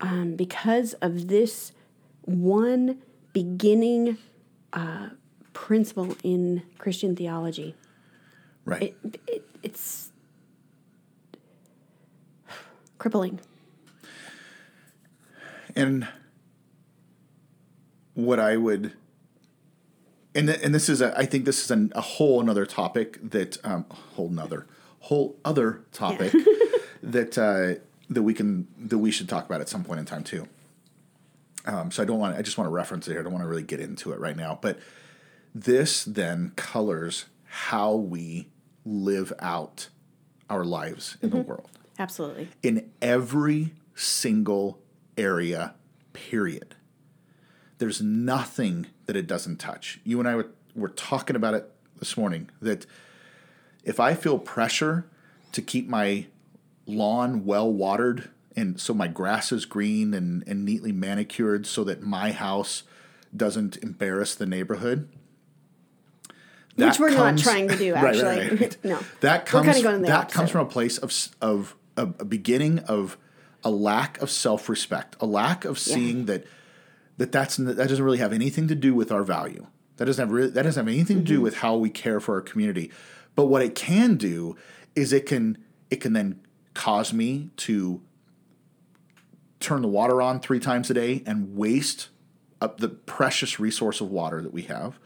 um, 0.00 0.36
because 0.36 0.94
of 0.94 1.28
this 1.28 1.72
one 2.22 2.98
beginning 3.32 4.18
uh, 4.72 5.10
principle 5.52 6.16
in 6.22 6.62
Christian 6.78 7.16
theology. 7.16 7.74
right. 8.64 8.82
It, 8.82 9.20
it, 9.26 9.48
it's 9.62 10.10
crippling. 12.98 13.40
And 15.74 16.08
what 18.14 18.40
I 18.40 18.56
would, 18.56 18.94
and 20.34 20.48
th- 20.48 20.60
and 20.62 20.74
this 20.74 20.88
is 20.88 21.02
a, 21.02 21.16
I 21.18 21.26
think 21.26 21.44
this 21.44 21.64
is 21.64 21.70
an, 21.70 21.92
a 21.94 22.00
whole 22.00 22.40
another 22.40 22.64
topic 22.64 23.18
that 23.30 23.58
um, 23.64 23.84
whole 24.14 24.28
another 24.28 24.66
whole 25.06 25.36
other 25.44 25.84
topic 25.92 26.32
that 27.02 27.38
uh, 27.38 27.80
that 28.10 28.22
we 28.22 28.34
can 28.34 28.66
that 28.76 28.98
we 28.98 29.12
should 29.12 29.28
talk 29.28 29.46
about 29.46 29.60
at 29.60 29.68
some 29.68 29.84
point 29.84 30.00
in 30.00 30.04
time 30.04 30.24
too. 30.24 30.48
Um, 31.64 31.92
so 31.92 32.02
I 32.02 32.06
don't 32.06 32.18
want 32.18 32.36
I 32.36 32.42
just 32.42 32.58
want 32.58 32.66
to 32.66 32.72
reference 32.72 33.06
it 33.06 33.12
here. 33.12 33.20
I 33.20 33.22
don't 33.22 33.32
want 33.32 33.44
to 33.44 33.48
really 33.48 33.62
get 33.62 33.78
into 33.78 34.12
it 34.12 34.18
right 34.18 34.36
now, 34.36 34.58
but 34.60 34.80
this 35.54 36.04
then 36.04 36.52
colors 36.56 37.26
how 37.44 37.94
we 37.94 38.48
live 38.84 39.32
out 39.38 39.88
our 40.50 40.64
lives 40.64 41.16
in 41.22 41.30
the 41.30 41.36
world 41.36 41.70
Absolutely. 41.98 42.48
in 42.62 42.90
every 43.00 43.72
single 43.94 44.80
area, 45.16 45.74
period. 46.12 46.74
There's 47.78 48.02
nothing 48.02 48.86
that 49.06 49.16
it 49.16 49.26
doesn't 49.26 49.58
touch. 49.58 50.00
You 50.04 50.18
and 50.18 50.28
I 50.28 50.34
were, 50.34 50.48
were 50.74 50.88
talking 50.88 51.36
about 51.36 51.54
it 51.54 51.70
this 51.98 52.16
morning 52.16 52.50
that 52.60 52.86
if 53.86 53.98
I 53.98 54.12
feel 54.14 54.38
pressure 54.38 55.06
to 55.52 55.62
keep 55.62 55.88
my 55.88 56.26
lawn 56.86 57.46
well 57.46 57.72
watered 57.72 58.28
and 58.54 58.78
so 58.80 58.92
my 58.94 59.06
grass 59.08 59.52
is 59.52 59.64
green 59.64 60.12
and, 60.14 60.42
and 60.46 60.64
neatly 60.64 60.92
manicured 60.92 61.66
so 61.66 61.84
that 61.84 62.02
my 62.02 62.32
house 62.32 62.82
doesn't 63.34 63.76
embarrass 63.78 64.34
the 64.34 64.46
neighborhood. 64.46 65.08
Which 66.76 66.98
we're 66.98 67.10
not 67.10 67.38
trying 67.38 67.68
to 67.68 67.76
do, 67.76 67.94
Right, 67.94 68.02
right, 68.02 68.16
actually. 68.16 68.48
right, 68.48 68.60
right. 68.60 68.76
no. 68.84 68.98
That 69.20 69.46
comes 69.46 69.82
that 69.82 70.30
comes 70.30 70.50
from 70.50 70.66
a 70.66 70.70
place 70.70 70.98
of 70.98 71.12
of 71.40 71.74
a, 71.96 72.06
beginning 72.06 72.80
of 72.80 73.16
a 73.64 73.70
lack 73.70 74.20
of 74.20 74.30
self 74.30 74.68
respect, 74.68 75.16
a 75.20 75.26
lack 75.26 75.64
of 75.64 75.78
seeing 75.78 76.26
that 76.26 76.44
that 77.16 77.32
that's 77.32 77.56
that 77.56 77.76
doesn't 77.76 78.04
really 78.04 78.18
have 78.18 78.32
anything 78.34 78.68
to 78.68 78.74
do 78.74 78.94
with 78.94 79.10
our 79.10 79.22
value. 79.22 79.66
That 79.96 80.04
doesn't 80.04 80.22
have 80.22 80.30
really, 80.30 80.50
that 80.50 80.62
doesn't 80.64 80.80
have 80.86 80.92
anything 80.92 81.18
to 81.18 81.22
Mm-hmm. 81.22 81.34
do 81.36 81.40
with 81.40 81.56
how 81.58 81.76
we 81.76 81.88
care 81.88 82.20
for 82.20 82.34
our 82.34 82.42
community. 82.42 82.90
But 83.36 83.46
what 83.46 83.62
it 83.62 83.76
can 83.76 84.16
do 84.16 84.56
is 84.96 85.12
it 85.12 85.26
can 85.26 85.58
it 85.90 86.00
can 86.00 86.14
then 86.14 86.40
cause 86.74 87.12
me 87.12 87.50
to 87.58 88.02
turn 89.60 89.82
the 89.82 89.88
water 89.88 90.20
on 90.20 90.40
three 90.40 90.58
times 90.58 90.90
a 90.90 90.94
day 90.94 91.22
and 91.26 91.56
waste 91.56 92.08
up 92.60 92.80
the 92.80 92.88
precious 92.88 93.60
resource 93.60 94.00
of 94.00 94.10
water 94.10 94.42
that 94.42 94.52
we 94.52 94.62
have. 94.62 94.98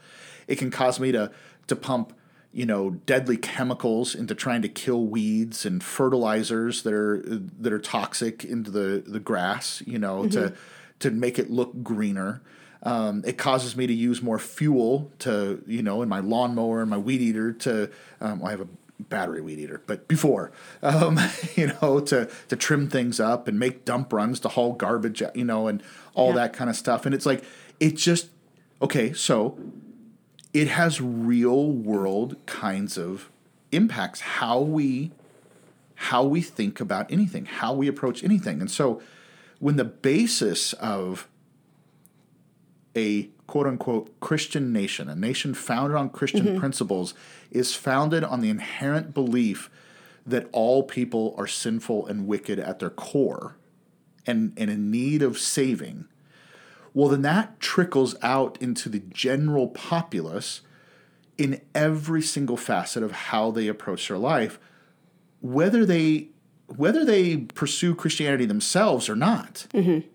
It 0.47 0.57
can 0.57 0.71
cause 0.71 0.99
me 0.99 1.11
to 1.11 1.31
to 1.67 1.75
pump, 1.75 2.13
you 2.51 2.65
know, 2.65 2.91
deadly 2.91 3.37
chemicals 3.37 4.15
into 4.15 4.33
trying 4.33 4.61
to 4.61 4.69
kill 4.69 5.05
weeds 5.05 5.65
and 5.65 5.83
fertilizers 5.83 6.83
that 6.83 6.93
are 6.93 7.21
that 7.25 7.71
are 7.71 7.79
toxic 7.79 8.43
into 8.43 8.71
the 8.71 9.03
the 9.05 9.19
grass, 9.19 9.83
you 9.85 9.99
know, 9.99 10.27
to 10.27 10.39
mm-hmm. 10.39 10.55
to 10.99 11.11
make 11.11 11.37
it 11.37 11.49
look 11.51 11.83
greener. 11.83 12.41
Um, 12.83 13.23
it 13.25 13.37
causes 13.37 13.75
me 13.75 13.85
to 13.87 13.93
use 13.93 14.21
more 14.21 14.39
fuel 14.39 15.11
to, 15.19 15.63
you 15.67 15.83
know, 15.83 16.01
in 16.01 16.09
my 16.09 16.19
lawnmower 16.19 16.81
and 16.81 16.89
my 16.89 16.97
weed 16.97 17.21
eater 17.21 17.53
to. 17.53 17.89
Um, 18.19 18.39
well, 18.39 18.47
I 18.47 18.51
have 18.51 18.61
a 18.61 18.67
battery 19.03 19.41
weed 19.41 19.59
eater, 19.59 19.81
but 19.87 20.07
before, 20.07 20.51
um, 20.81 21.19
you 21.55 21.67
know, 21.81 21.99
to 21.99 22.29
to 22.49 22.55
trim 22.55 22.87
things 22.89 23.19
up 23.19 23.47
and 23.47 23.59
make 23.59 23.85
dump 23.85 24.11
runs 24.13 24.39
to 24.41 24.49
haul 24.49 24.73
garbage, 24.73 25.21
you 25.35 25.45
know, 25.45 25.67
and 25.67 25.83
all 26.15 26.29
Yeah. 26.29 26.35
that 26.35 26.53
kind 26.53 26.69
of 26.69 26.75
stuff. 26.75 27.05
And 27.05 27.13
it's 27.13 27.25
like 27.25 27.43
it 27.79 27.97
just 27.97 28.29
okay. 28.81 29.13
So 29.13 29.57
it 30.53 30.67
has 30.67 30.99
real 30.99 31.71
world 31.71 32.35
kinds 32.45 32.97
of 32.97 33.29
impacts 33.71 34.21
how 34.21 34.59
we 34.59 35.11
how 35.95 36.23
we 36.23 36.41
think 36.41 36.79
about 36.79 37.11
anything, 37.11 37.45
how 37.45 37.73
we 37.73 37.87
approach 37.87 38.23
anything. 38.23 38.59
And 38.59 38.71
so 38.71 39.01
when 39.59 39.75
the 39.75 39.85
basis 39.85 40.73
of 40.73 41.27
a 42.95 43.29
quote 43.47 43.67
unquote 43.67 44.19
Christian 44.19 44.71
nation, 44.71 45.09
a 45.09 45.15
nation 45.15 45.53
founded 45.53 45.97
on 45.97 46.09
Christian 46.09 46.45
mm-hmm. 46.45 46.59
principles, 46.59 47.13
is 47.49 47.75
founded 47.75 48.23
on 48.23 48.41
the 48.41 48.49
inherent 48.49 49.13
belief 49.13 49.69
that 50.25 50.47
all 50.51 50.83
people 50.83 51.33
are 51.37 51.47
sinful 51.47 52.05
and 52.07 52.27
wicked 52.27 52.59
at 52.59 52.79
their 52.79 52.89
core 52.89 53.57
and, 54.25 54.53
and 54.55 54.69
in 54.69 54.91
need 54.91 55.21
of 55.21 55.37
saving, 55.37 56.05
well, 56.93 57.09
then 57.09 57.21
that 57.21 57.59
trickles 57.59 58.15
out 58.21 58.57
into 58.61 58.89
the 58.89 58.99
general 58.99 59.67
populace 59.69 60.61
in 61.37 61.61
every 61.73 62.21
single 62.21 62.57
facet 62.57 63.01
of 63.01 63.11
how 63.11 63.51
they 63.51 63.67
approach 63.67 64.07
their 64.07 64.17
life, 64.17 64.59
whether 65.39 65.85
they 65.85 66.27
whether 66.67 67.03
they 67.03 67.35
pursue 67.35 67.93
Christianity 67.93 68.45
themselves 68.45 69.09
or 69.09 69.15
not. 69.15 69.67
Mm-hmm. 69.73 70.07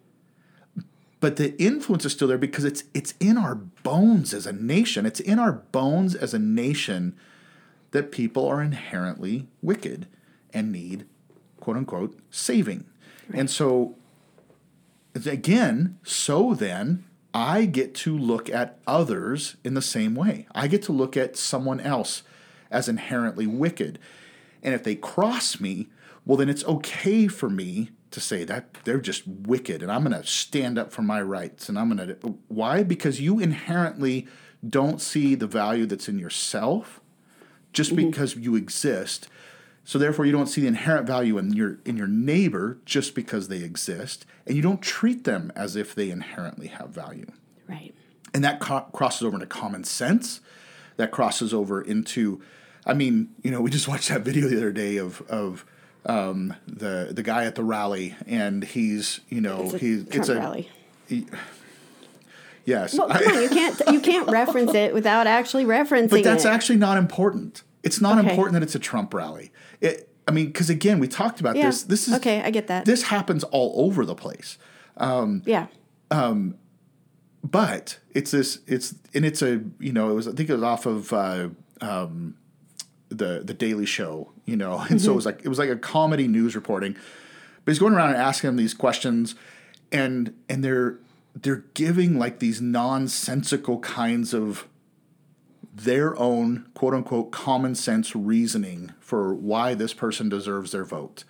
But 1.19 1.37
the 1.37 1.61
influence 1.61 2.05
is 2.05 2.13
still 2.13 2.29
there 2.29 2.39
because 2.39 2.65
it's 2.65 2.85
it's 2.93 3.15
in 3.21 3.39
our 3.39 3.55
bones 3.55 4.35
as 4.35 4.47
a 4.47 4.53
nation. 4.53 5.07
It's 5.07 5.21
in 5.21 5.39
our 5.39 5.53
bones 5.53 6.15
as 6.15 6.35
a 6.35 6.39
nation 6.39 7.17
that 7.93 8.13
people 8.13 8.47
are 8.47 8.63
inherently 8.63 9.49
wicked 9.63 10.07
and 10.53 10.71
need 10.71 11.07
quote 11.61 11.77
unquote 11.77 12.19
saving. 12.31 12.85
And 13.33 13.51
so 13.51 13.97
again, 15.15 15.99
so 16.03 16.55
then 16.55 17.05
I 17.33 17.65
get 17.65 17.95
to 17.97 18.17
look 18.17 18.51
at 18.51 18.79
others 18.87 19.57
in 19.65 19.75
the 19.75 19.83
same 19.83 20.15
way. 20.15 20.47
I 20.55 20.69
get 20.69 20.83
to 20.85 20.93
look 20.93 21.17
at 21.17 21.37
someone 21.37 21.81
else 21.81 22.23
as 22.71 22.89
inherently 22.89 23.47
wicked. 23.47 23.99
And 24.63 24.75
if 24.75 24.83
they 24.83 24.95
cross 24.95 25.61
me, 25.61 25.89
well, 26.25 26.37
then 26.37 26.49
it's 26.49 26.65
okay 26.65 27.29
for 27.29 27.49
me 27.49 27.91
to 28.11 28.21
say 28.21 28.45
that 28.45 28.75
they're 28.85 29.01
just 29.01 29.27
wicked 29.27 29.83
and 29.83 29.91
I'm 29.91 30.05
going 30.05 30.21
to 30.21 30.27
stand 30.27 30.79
up 30.79 30.93
for 30.93 31.03
my 31.03 31.21
rights. 31.21 31.69
And 31.69 31.79
I'm 31.79 31.95
going 31.95 32.09
to. 32.09 32.15
Why? 32.49 32.83
Because 32.83 33.21
you 33.21 33.39
inherently 33.39 34.27
don't 34.69 35.01
see 35.01 35.35
the 35.35 35.47
value 35.47 35.87
that's 35.87 36.09
in 36.09 36.19
yourself 36.19 37.01
just 37.73 37.95
mm-hmm. 37.95 38.09
because 38.09 38.37
you 38.37 38.57
exist. 38.57 39.29
So 39.85 39.99
therefore, 39.99 40.27
you 40.27 40.33
don't 40.33 40.49
see 40.49 40.63
the 40.63 40.67
inherent 40.67 41.07
value 41.07 41.39
in 41.39 41.53
your 41.53 41.79
in 41.85 41.97
your 41.97 42.09
neighbor 42.09 42.79
just 42.85 43.15
because 43.15 43.47
they 43.47 43.59
exist, 43.59 44.27
and 44.45 44.57
you 44.57 44.63
don't 44.63 44.83
treat 44.83 45.23
them 45.23 45.53
as 45.55 45.77
if 45.77 45.95
they 45.95 46.11
inherently 46.11 46.67
have 46.67 46.89
value. 46.89 47.31
Right. 47.69 47.95
And 48.35 48.43
that 48.43 48.59
co- 48.59 48.89
crosses 48.93 49.23
over 49.23 49.37
into 49.37 49.47
common 49.47 49.85
sense. 49.85 50.41
That 50.97 51.11
crosses 51.11 51.53
over 51.53 51.83
into, 51.83 52.41
I 52.87 52.95
mean, 52.95 53.29
you 53.43 53.51
know, 53.51 53.61
we 53.61 53.71
just 53.71 53.87
watched 53.89 54.09
that 54.09 54.23
video 54.23 54.49
the 54.49 54.57
other 54.57 54.73
day 54.73 54.97
of 54.97 55.23
of 55.31 55.65
um, 56.07 56.55
the 56.67 57.11
the 57.13 57.23
guy 57.23 57.45
at 57.45 57.55
the 57.55 57.65
rally, 57.65 58.15
and 58.27 58.63
he's 58.65 59.21
you 59.29 59.41
know 59.41 59.65
It's 59.65 59.75
a 59.75 59.79
he's 59.79 60.03
Trump 60.05 60.15
it's 60.15 60.29
a 60.29 60.37
rally. 60.37 60.69
yes, 62.65 62.95
Well, 62.99 63.11
I- 63.11 63.23
come 63.23 63.37
on, 63.37 63.43
you 63.43 63.49
can't 63.49 63.81
you 63.93 64.01
can't 64.01 64.31
reference 64.31 64.75
it 64.75 64.93
without 64.95 65.27
actually 65.27 65.65
referencing 65.65 66.11
But 66.11 66.25
that's 66.25 66.45
it. 66.45 66.49
actually 66.49 66.79
not 66.79 66.97
important. 66.99 67.63
It's 67.83 68.01
not 68.01 68.19
Okay. 68.19 68.31
important 68.31 68.55
that 68.55 68.63
it's 68.63 68.75
a 68.75 68.79
Trump 68.81 69.15
rally. 69.15 69.53
It, 69.81 70.09
I 70.27 70.33
mean, 70.33 70.47
because 70.47 70.69
again, 70.71 70.99
we 70.99 71.07
talked 71.07 71.39
about 71.41 71.55
Yeah. 71.57 71.67
this. 71.67 71.85
This 71.85 72.09
is 72.09 72.15
Okay, 72.15 72.43
I 72.43 72.51
get 72.51 72.67
that. 72.67 72.85
This 72.85 73.05
happens 73.05 73.45
all 73.45 73.73
over 73.87 74.05
the 74.05 74.15
place. 74.17 74.59
yeah. 75.01 75.67
Um, 76.11 76.57
But 77.45 77.99
it's 78.13 78.33
this. 78.33 78.59
It's 78.67 78.95
and 79.15 79.25
it's 79.25 79.41
a 79.43 79.61
you 79.79 79.93
know 79.93 80.11
it 80.11 80.15
was 80.15 80.27
I 80.27 80.33
think 80.33 80.51
it 80.51 80.55
was 80.55 80.63
off 80.65 80.85
of 80.87 81.13
uh, 81.13 81.49
um, 81.81 82.35
the 83.09 83.43
the 83.45 83.55
Daily 83.55 83.87
Show. 83.87 84.33
You 84.45 84.57
know, 84.57 84.79
and 84.91 85.01
so 85.01 85.07
it 85.07 85.09
mm-hmm. 85.09 85.17
was 85.17 85.27
like 85.27 85.41
it 85.45 85.49
was 85.49 85.59
like 85.59 85.71
a 85.71 85.77
comedy 85.77 86.29
news 86.29 86.55
reporting. 86.55 86.95
But 87.65 87.73
he's 87.73 87.81
going 87.81 87.95
around 87.95 88.11
and 88.11 88.19
asking 88.19 88.49
them 88.49 88.57
these 88.57 88.75
questions, 88.75 89.35
and 89.91 90.35
and 90.49 90.63
they're 90.63 90.99
they're 91.35 91.65
giving 91.75 92.19
like 92.19 92.39
these 92.39 92.61
nonsensical 92.61 93.79
kinds 93.81 94.33
of 94.33 94.67
their 95.77 96.19
own 96.19 96.67
quote 96.73 96.95
unquote 96.95 97.31
common 97.31 97.75
sense 97.75 98.17
reasoning 98.17 98.95
for 98.99 99.35
why 99.35 99.75
this 99.75 99.93
person 99.93 100.29
deserves 100.29 100.73
their 100.73 100.85
vote 100.85 101.25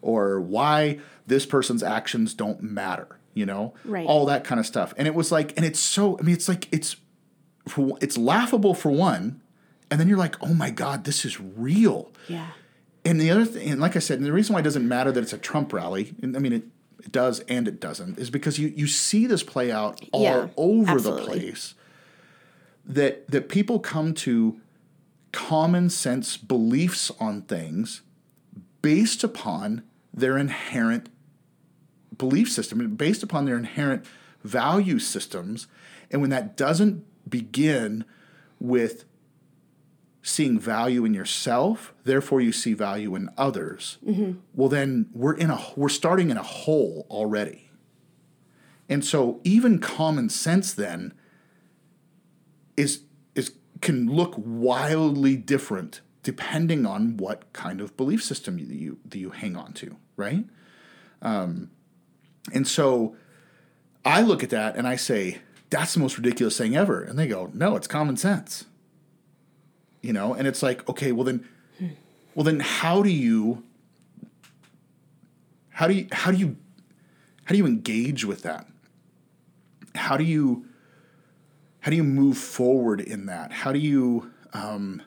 or 0.00 0.40
why 0.40 0.98
this 1.26 1.44
person's 1.44 1.82
actions 1.82 2.32
don't 2.32 2.62
matter, 2.62 3.18
you 3.34 3.44
know? 3.44 3.74
Right. 3.84 4.06
All 4.06 4.24
that 4.26 4.44
kind 4.44 4.60
of 4.60 4.66
stuff. 4.66 4.94
And 4.96 5.08
it 5.08 5.14
was 5.14 5.32
like 5.32 5.56
and 5.56 5.66
it's 5.66 5.80
so 5.80 6.16
I 6.18 6.22
mean 6.22 6.34
it's 6.34 6.48
like 6.48 6.68
it's 6.70 6.96
it's 8.00 8.16
laughable 8.16 8.74
for 8.74 8.90
one 8.90 9.40
and 9.90 9.98
then 10.00 10.08
you're 10.08 10.18
like, 10.18 10.36
"Oh 10.42 10.54
my 10.54 10.70
god, 10.70 11.04
this 11.04 11.24
is 11.24 11.40
real." 11.40 12.10
Yeah. 12.28 12.48
and 13.04 13.20
the 13.20 13.30
other 13.30 13.44
thing, 13.44 13.70
and 13.70 13.80
like 13.80 13.96
I 13.96 13.98
said, 14.00 14.18
and 14.18 14.26
the 14.26 14.32
reason 14.32 14.52
why 14.54 14.60
it 14.60 14.64
doesn't 14.64 14.86
matter 14.86 15.10
that 15.12 15.20
it's 15.22 15.32
a 15.32 15.38
Trump 15.38 15.72
rally, 15.72 16.14
and 16.22 16.36
I 16.36 16.40
mean 16.40 16.52
it, 16.52 16.64
it 17.02 17.10
does 17.12 17.40
and 17.40 17.66
it 17.66 17.80
doesn't, 17.80 18.18
is 18.18 18.30
because 18.30 18.58
you 18.58 18.68
you 18.76 18.86
see 18.86 19.26
this 19.26 19.42
play 19.42 19.70
out 19.72 20.00
all 20.12 20.22
Yeah, 20.22 20.48
over 20.56 20.92
absolutely. 20.92 21.22
the 21.22 21.26
place. 21.46 21.74
That 22.86 23.28
that 23.30 23.48
people 23.48 23.78
come 23.78 24.14
to 24.14 24.60
common 25.32 25.90
sense 25.90 26.36
beliefs 26.36 27.10
on 27.20 27.42
things 27.42 28.02
based 28.82 29.22
upon 29.22 29.82
their 30.12 30.36
inherent 30.36 31.08
belief 32.18 32.50
system 32.50 32.94
based 32.96 33.22
upon 33.22 33.44
their 33.44 33.56
inherent 33.56 34.04
value 34.44 34.98
systems. 34.98 35.66
And 36.10 36.20
when 36.20 36.30
that 36.30 36.56
doesn't 36.56 37.04
begin 37.30 38.04
with 38.58 39.04
seeing 40.22 40.58
value 40.58 41.04
in 41.04 41.14
yourself, 41.14 41.94
therefore 42.04 42.40
you 42.40 42.52
see 42.52 42.74
value 42.74 43.14
in 43.14 43.30
others, 43.38 43.98
well 44.54 44.68
then 44.68 45.08
we're 45.14 45.34
in 45.34 45.50
a 45.50 45.60
we're 45.76 45.88
starting 45.88 46.30
in 46.30 46.36
a 46.36 46.42
hole 46.42 47.06
already. 47.10 47.70
And 48.88 49.04
so 49.04 49.40
even 49.44 49.78
common 49.78 50.28
sense 50.28 50.72
then 50.74 51.14
is 52.76 53.02
is 53.34 53.52
can 53.80 54.12
look 54.12 54.34
wildly 54.36 55.36
different 55.36 56.00
depending 56.22 56.84
on 56.84 57.16
what 57.16 57.50
kind 57.52 57.80
of 57.80 57.96
belief 57.96 58.22
system 58.22 58.58
you 58.58 58.66
you, 58.66 58.98
that 59.06 59.18
you 59.18 59.30
hang 59.30 59.56
on 59.56 59.72
to, 59.74 59.96
right? 60.16 60.44
Um, 61.22 61.70
and 62.52 62.66
so 62.66 63.16
I 64.04 64.22
look 64.22 64.42
at 64.42 64.50
that 64.50 64.76
and 64.76 64.86
I 64.86 64.96
say, 64.96 65.38
that's 65.70 65.94
the 65.94 66.00
most 66.00 66.16
ridiculous 66.16 66.58
thing 66.58 66.76
ever. 66.76 67.02
And 67.02 67.18
they 67.18 67.26
go, 67.26 67.50
no, 67.54 67.76
it's 67.76 67.86
common 67.86 68.16
sense. 68.16 68.66
You 70.00 70.12
know, 70.12 70.34
and 70.34 70.46
it's 70.46 70.62
like, 70.62 70.88
okay, 70.88 71.12
well 71.12 71.24
then, 71.24 71.46
well 72.34 72.44
then 72.44 72.60
how 72.60 73.02
do 73.02 73.10
you, 73.10 73.62
how 75.70 75.86
do 75.86 75.94
you, 75.94 76.08
how 76.10 76.30
do 76.30 76.38
you, 76.38 76.56
how 77.44 77.52
do 77.52 77.58
you 77.58 77.66
engage 77.66 78.24
with 78.24 78.42
that? 78.42 78.66
How 79.94 80.16
do 80.16 80.24
you, 80.24 80.66
how 81.80 81.90
do 81.90 81.96
you 81.96 82.04
move 82.04 82.38
forward 82.38 83.00
in 83.00 83.26
that? 83.26 83.52
How 83.52 83.72
do 83.72 83.78
you, 83.78 84.30
um, 84.52 85.02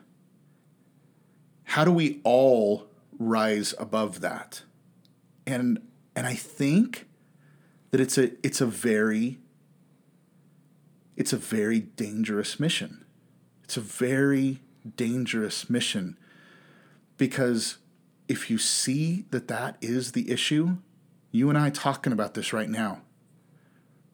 how 1.64 1.84
do 1.84 1.90
we 1.90 2.20
all 2.22 2.86
rise 3.18 3.74
above 3.78 4.20
that? 4.20 4.62
And, 5.46 5.80
and 6.14 6.26
I 6.26 6.34
think 6.34 7.06
that 7.94 8.00
it's 8.00 8.18
a 8.18 8.32
it's 8.44 8.60
a 8.60 8.66
very 8.66 9.38
it's 11.16 11.32
a 11.32 11.36
very 11.36 11.78
dangerous 11.78 12.58
mission. 12.58 13.04
It's 13.62 13.76
a 13.76 13.80
very 13.80 14.58
dangerous 14.96 15.68
mission 15.70 16.18
because 17.16 17.78
if 18.28 18.50
you 18.50 18.58
see 18.58 19.24
that 19.30 19.48
that 19.48 19.76
is 19.80 20.12
the 20.12 20.30
issue, 20.30 20.78
you 21.30 21.48
and 21.48 21.58
I 21.58 21.70
talking 21.70 22.12
about 22.12 22.34
this 22.34 22.52
right 22.52 22.68
now 22.68 23.02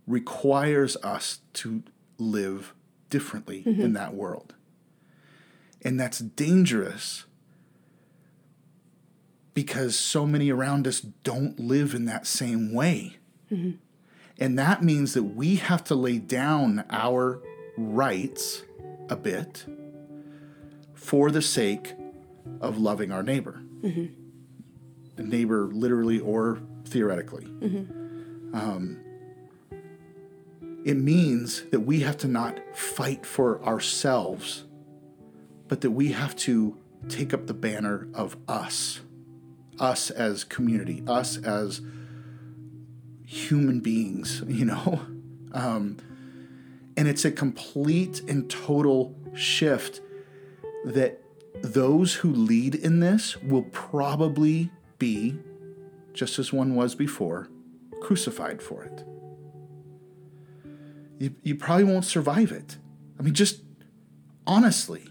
requires 0.07 0.97
us 0.99 1.41
to 1.55 1.83
live 2.19 2.75
differently 3.09 3.63
in 3.65 3.77
mm-hmm. 3.77 3.93
that 3.93 4.15
world. 4.15 4.55
And 5.83 5.99
that's 5.99 6.19
dangerous 6.19 7.25
because 9.55 9.99
so 9.99 10.27
many 10.27 10.51
around 10.51 10.87
us 10.87 11.01
don't 11.01 11.59
live 11.59 11.95
in 11.95 12.05
that 12.07 12.27
same 12.27 12.75
way. 12.75 13.17
Mm-hmm. 13.51 13.77
And 14.39 14.59
that 14.59 14.83
means 14.83 15.15
that 15.15 15.25
we 15.25 15.57
have 15.57 15.85
to 15.85 15.95
lay 15.95 16.19
down 16.19 16.85
our 16.91 17.43
rights 17.77 18.63
a 19.09 19.17
bit 19.17 19.67
for 21.01 21.31
the 21.31 21.41
sake 21.41 21.95
of 22.61 22.79
loving 22.79 23.11
our 23.11 23.23
neighbor. 23.23 23.63
The 25.17 25.23
neighbor, 25.23 25.67
literally 25.73 26.21
or 26.21 26.61
theoretically. 26.85 27.47
Um, 28.53 29.01
it 30.85 30.99
means 30.99 31.65
that 31.71 31.81
we 31.81 32.01
have 32.01 32.19
to 32.19 32.29
not 32.29 32.61
fight 32.75 33.25
for 33.25 33.63
ourselves, 33.65 34.65
but 35.69 35.81
that 35.81 35.91
we 35.91 36.13
have 36.13 36.37
to 36.37 36.77
take 37.09 37.33
up 37.33 37.47
the 37.47 37.55
banner 37.55 38.07
of 38.13 38.37
us, 38.47 39.01
us 39.79 40.11
as 40.11 40.45
community, 40.45 41.03
us 41.07 41.39
as 41.39 41.81
human 43.25 43.81
beings, 43.81 44.43
you 44.47 44.67
know? 44.67 45.01
Um, 45.53 45.97
and 46.97 47.09
it's 47.09 47.25
a 47.25 47.33
complete 47.33 48.21
and 48.29 48.51
total 48.51 49.17
shift 49.35 50.03
that 50.85 51.21
those 51.63 52.15
who 52.15 52.33
lead 52.33 52.75
in 52.75 53.01
this 53.01 53.37
will 53.43 53.65
probably 53.65 54.71
be, 54.99 55.37
just 56.13 56.39
as 56.39 56.53
one 56.53 56.75
was 56.75 56.95
before, 56.95 57.49
crucified 58.01 58.63
for 58.63 58.85
it. 58.85 59.05
You, 61.19 61.35
you 61.43 61.55
probably 61.55 61.85
won't 61.85 62.05
survive 62.05 62.51
it. 62.51 62.79
I 63.19 63.23
mean, 63.23 63.35
just 63.35 63.63
honestly. 64.47 65.10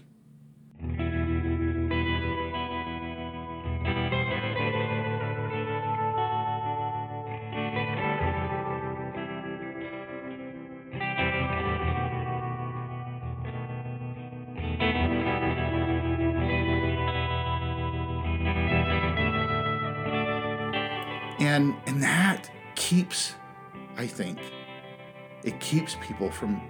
From 26.30 26.60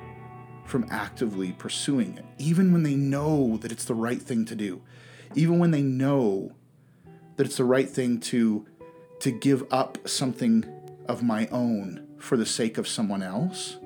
from 0.65 0.87
actively 0.91 1.53
pursuing 1.53 2.17
it 2.17 2.25
even 2.39 2.73
when 2.73 2.83
they 2.83 2.95
know 2.95 3.57
that 3.59 3.73
it's 3.73 3.85
the 3.85 3.95
right 3.95 4.23
thing 4.23 4.45
to 4.45 4.55
do 4.55 4.81
even 5.35 5.59
when 5.59 5.71
they 5.71 5.83
know 5.83 6.53
that 7.37 7.47
it's 7.47 7.57
the 7.57 7.65
right 7.65 7.89
thing 7.89 8.21
to 8.21 8.67
to 9.21 9.31
give 9.31 9.65
up 9.71 10.09
something 10.09 10.65
of 11.07 11.23
my 11.23 11.47
own 11.49 12.07
for 12.19 12.37
the 12.37 12.47
sake 12.47 12.79
of 12.79 12.87
someone 12.89 13.23
else. 13.23 13.79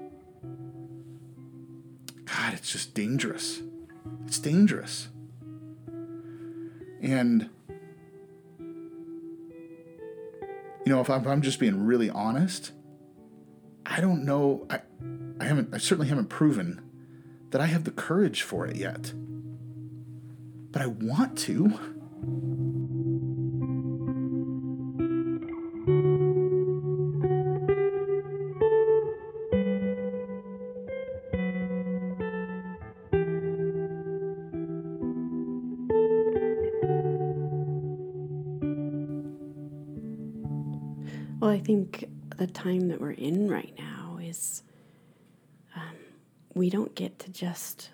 God 2.24 2.54
it's 2.54 2.72
just 2.72 2.94
dangerous. 2.94 3.62
It's 4.26 4.38
dangerous. 4.38 5.08
And 7.00 7.50
you 10.84 10.92
know, 10.92 11.00
if 11.00 11.08
I'm, 11.08 11.20
if 11.22 11.26
I'm 11.26 11.42
just 11.42 11.58
being 11.58 11.84
really 11.86 12.10
honest, 12.10 12.72
I 13.86 14.00
don't 14.00 14.24
know. 14.24 14.66
I, 14.70 14.80
I 15.40 15.44
haven't. 15.44 15.74
I 15.74 15.78
certainly 15.78 16.08
haven't 16.08 16.28
proven 16.28 16.80
that 17.50 17.60
I 17.60 17.66
have 17.66 17.84
the 17.84 17.90
courage 17.90 18.42
for 18.42 18.66
it 18.66 18.76
yet. 18.76 19.12
But 20.70 20.82
I 20.82 20.86
want 20.86 21.38
to. 21.38 21.78
Well, 41.40 41.50
I 41.50 41.58
think 41.58 42.08
the 42.36 42.46
time 42.46 42.88
that 42.88 43.00
we're 43.00 43.12
in 43.12 43.50
right 43.50 43.74
now 43.78 44.18
is 44.20 44.62
um, 45.76 45.96
we 46.54 46.70
don't 46.70 46.94
get 46.94 47.18
to 47.20 47.30
just, 47.30 47.90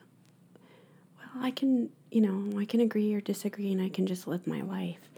well, 1.19 1.45
I 1.45 1.51
can, 1.51 1.91
you 2.11 2.21
know, 2.21 2.59
I 2.59 2.65
can 2.65 2.81
agree 2.81 3.15
or 3.15 3.21
disagree 3.21 3.73
and 3.73 3.81
I 3.81 3.89
can 3.89 4.07
just 4.07 4.27
live 4.27 4.47
my 4.47 4.63
life. 4.63 5.09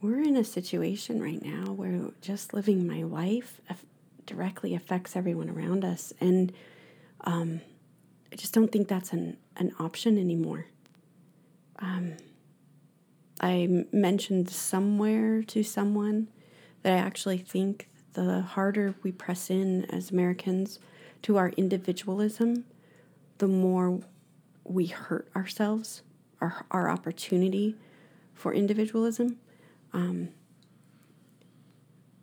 We're 0.00 0.22
in 0.22 0.36
a 0.36 0.44
situation 0.44 1.22
right 1.22 1.42
now 1.42 1.72
where 1.72 2.10
just 2.20 2.52
living 2.54 2.86
my 2.86 3.02
life 3.02 3.60
aff- 3.70 3.84
directly 4.26 4.74
affects 4.74 5.16
everyone 5.16 5.48
around 5.48 5.84
us. 5.84 6.12
And 6.20 6.52
um, 7.22 7.60
I 8.32 8.36
just 8.36 8.52
don't 8.52 8.72
think 8.72 8.88
that's 8.88 9.12
an, 9.12 9.36
an 9.56 9.72
option 9.78 10.18
anymore. 10.18 10.66
Um, 11.78 12.16
I 13.40 13.86
mentioned 13.92 14.50
somewhere 14.50 15.42
to 15.42 15.62
someone 15.62 16.28
that 16.82 16.92
I 16.92 16.96
actually 16.96 17.38
think 17.38 17.88
the 18.14 18.40
harder 18.42 18.94
we 19.02 19.12
press 19.12 19.50
in 19.50 19.84
as 19.86 20.10
Americans 20.10 20.78
to 21.22 21.36
our 21.36 21.50
individualism, 21.50 22.64
the 23.38 23.48
more 23.48 24.00
we 24.64 24.86
hurt 24.86 25.28
ourselves, 25.34 26.02
our, 26.40 26.64
our 26.70 26.88
opportunity 26.90 27.76
for 28.34 28.52
individualism, 28.52 29.38
um, 29.92 30.28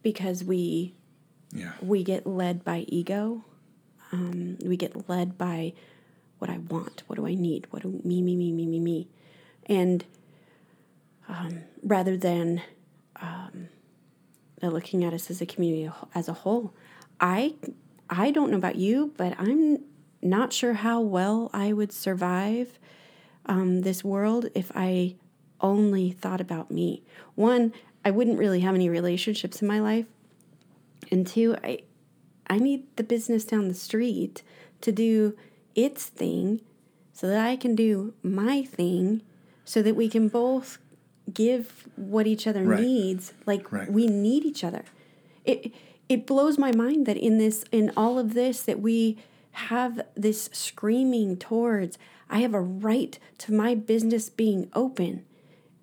because 0.02 0.44
we 0.44 0.94
Yeah. 1.54 1.72
we 1.82 2.04
get 2.04 2.26
led 2.28 2.64
by 2.64 2.86
ego. 2.88 3.44
Um, 4.12 4.58
we 4.64 4.78
get 4.78 5.10
led 5.10 5.38
by 5.38 5.74
what 6.40 6.50
I 6.50 6.58
want. 6.58 7.04
What 7.08 7.18
do 7.18 7.28
I 7.28 7.36
need? 7.36 7.68
What 7.72 7.84
do 7.84 8.02
me, 8.04 8.22
me, 8.22 8.36
me, 8.36 8.52
me, 8.52 8.66
me, 8.66 8.80
me? 8.80 9.08
And 9.66 10.06
um, 11.28 11.62
rather 11.84 12.18
than 12.18 12.62
um, 13.22 13.70
they're 14.60 14.70
looking 14.70 15.04
at 15.04 15.14
us 15.14 15.30
as 15.30 15.42
a 15.42 15.46
community 15.46 15.92
as 16.14 16.28
a 16.28 16.34
whole. 16.34 16.74
I 17.20 17.56
I 18.10 18.32
don't 18.32 18.52
know 18.52 18.58
about 18.58 18.76
you, 18.76 19.14
but 19.18 19.36
I'm 19.38 19.84
not 20.22 20.52
sure 20.52 20.74
how 20.74 21.00
well 21.00 21.50
I 21.54 21.74
would 21.74 21.92
survive 21.92 22.80
um, 23.46 23.82
this 23.82 24.04
world 24.04 24.48
if 24.56 24.72
I 24.76 25.16
only 25.62 26.12
thought 26.12 26.42
about 26.42 26.72
me. 26.72 27.04
One, 27.36 27.74
I 28.04 28.12
wouldn't 28.12 28.40
really 28.40 28.62
have 28.62 28.76
any 28.76 28.90
relationships 28.90 29.62
in 29.62 29.68
my 29.68 29.80
life, 29.80 30.06
and 31.12 31.26
two, 31.26 31.56
I 31.64 31.80
I 32.48 32.58
need 32.58 32.86
the 32.96 33.04
business 33.04 33.46
down 33.46 33.68
the 33.68 33.74
street 33.74 34.42
to 34.82 34.92
do 34.92 35.38
its 35.76 36.08
thing 36.08 36.62
so 37.14 37.28
that 37.28 37.46
I 37.46 37.56
can 37.56 37.76
do 37.76 38.14
my 38.24 38.64
thing 38.64 39.22
so 39.66 39.82
that 39.84 39.96
we 39.96 40.10
can 40.10 40.30
both 40.30 40.80
give 41.34 41.88
what 41.96 42.28
each 42.28 42.46
other 42.48 42.64
Right. 42.64 42.80
needs 42.82 43.34
like 43.46 43.72
Right. 43.72 43.92
we 43.92 44.08
need 44.08 44.46
each 44.46 44.64
other. 44.64 44.84
It 45.46 45.72
it 46.08 46.26
blows 46.26 46.58
my 46.58 46.72
mind 46.72 47.06
that 47.06 47.18
in 47.18 47.38
this 47.38 47.64
in 47.72 47.92
all 47.96 48.18
of 48.18 48.34
this 48.34 48.62
that 48.64 48.80
we 48.82 49.18
have 49.52 50.02
this 50.16 50.50
screaming 50.54 51.36
towards 51.38 51.98
i 52.30 52.40
have 52.40 52.54
a 52.54 52.62
right 52.62 53.18
to 53.40 53.52
my 53.54 53.74
business 53.76 54.30
being 54.30 54.70
open. 54.74 55.26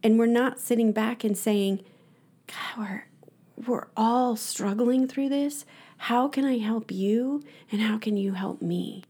And 0.03 0.19
we're 0.19 0.27
not 0.27 0.61
sitting 0.61 0.93
back 0.93 1.25
and 1.25 1.37
saying 1.37 1.81
god 2.47 2.79
we're 2.79 3.05
we're 3.67 3.87
all 3.97 4.37
struggling 4.37 5.09
through 5.09 5.29
this. 5.31 5.65
How 5.99 6.29
can 6.29 6.45
i 6.45 6.59
help 6.59 6.93
you 6.93 7.43
and 7.73 7.81
how 7.81 7.99
can 7.99 8.17
you 8.17 8.33
help 8.35 8.61
me? 8.63 9.03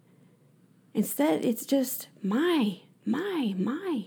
Instead 0.94 1.44
it's 1.44 1.66
just 1.66 2.08
my 2.22 2.80
my 3.04 3.54
my 3.58 4.06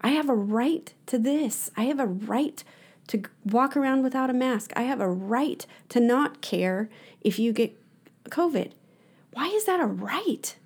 I 0.00 0.08
have 0.10 0.28
a 0.28 0.34
right 0.34 0.92
to 1.06 1.18
this. 1.18 1.70
I 1.76 1.84
have 1.84 1.98
a 1.98 2.06
right 2.06 2.62
to 3.08 3.22
walk 3.44 3.76
around 3.76 4.02
without 4.02 4.30
a 4.30 4.34
mask. 4.34 4.72
I 4.76 4.82
have 4.82 5.00
a 5.00 5.08
right 5.08 5.66
to 5.88 6.00
not 6.00 6.40
care 6.40 6.88
if 7.20 7.38
you 7.38 7.52
get 7.52 7.76
COVID. 8.30 8.72
Why 9.32 9.46
is 9.48 9.64
that 9.64 9.80
a 9.80 9.86
right? 9.86 10.56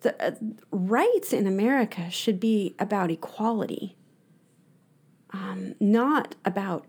The 0.00 0.24
uh, 0.24 0.34
rights 0.70 1.32
in 1.32 1.46
America 1.46 2.10
should 2.10 2.40
be 2.40 2.74
about 2.78 3.10
equality, 3.10 3.96
um, 5.30 5.74
not 5.78 6.34
about 6.44 6.86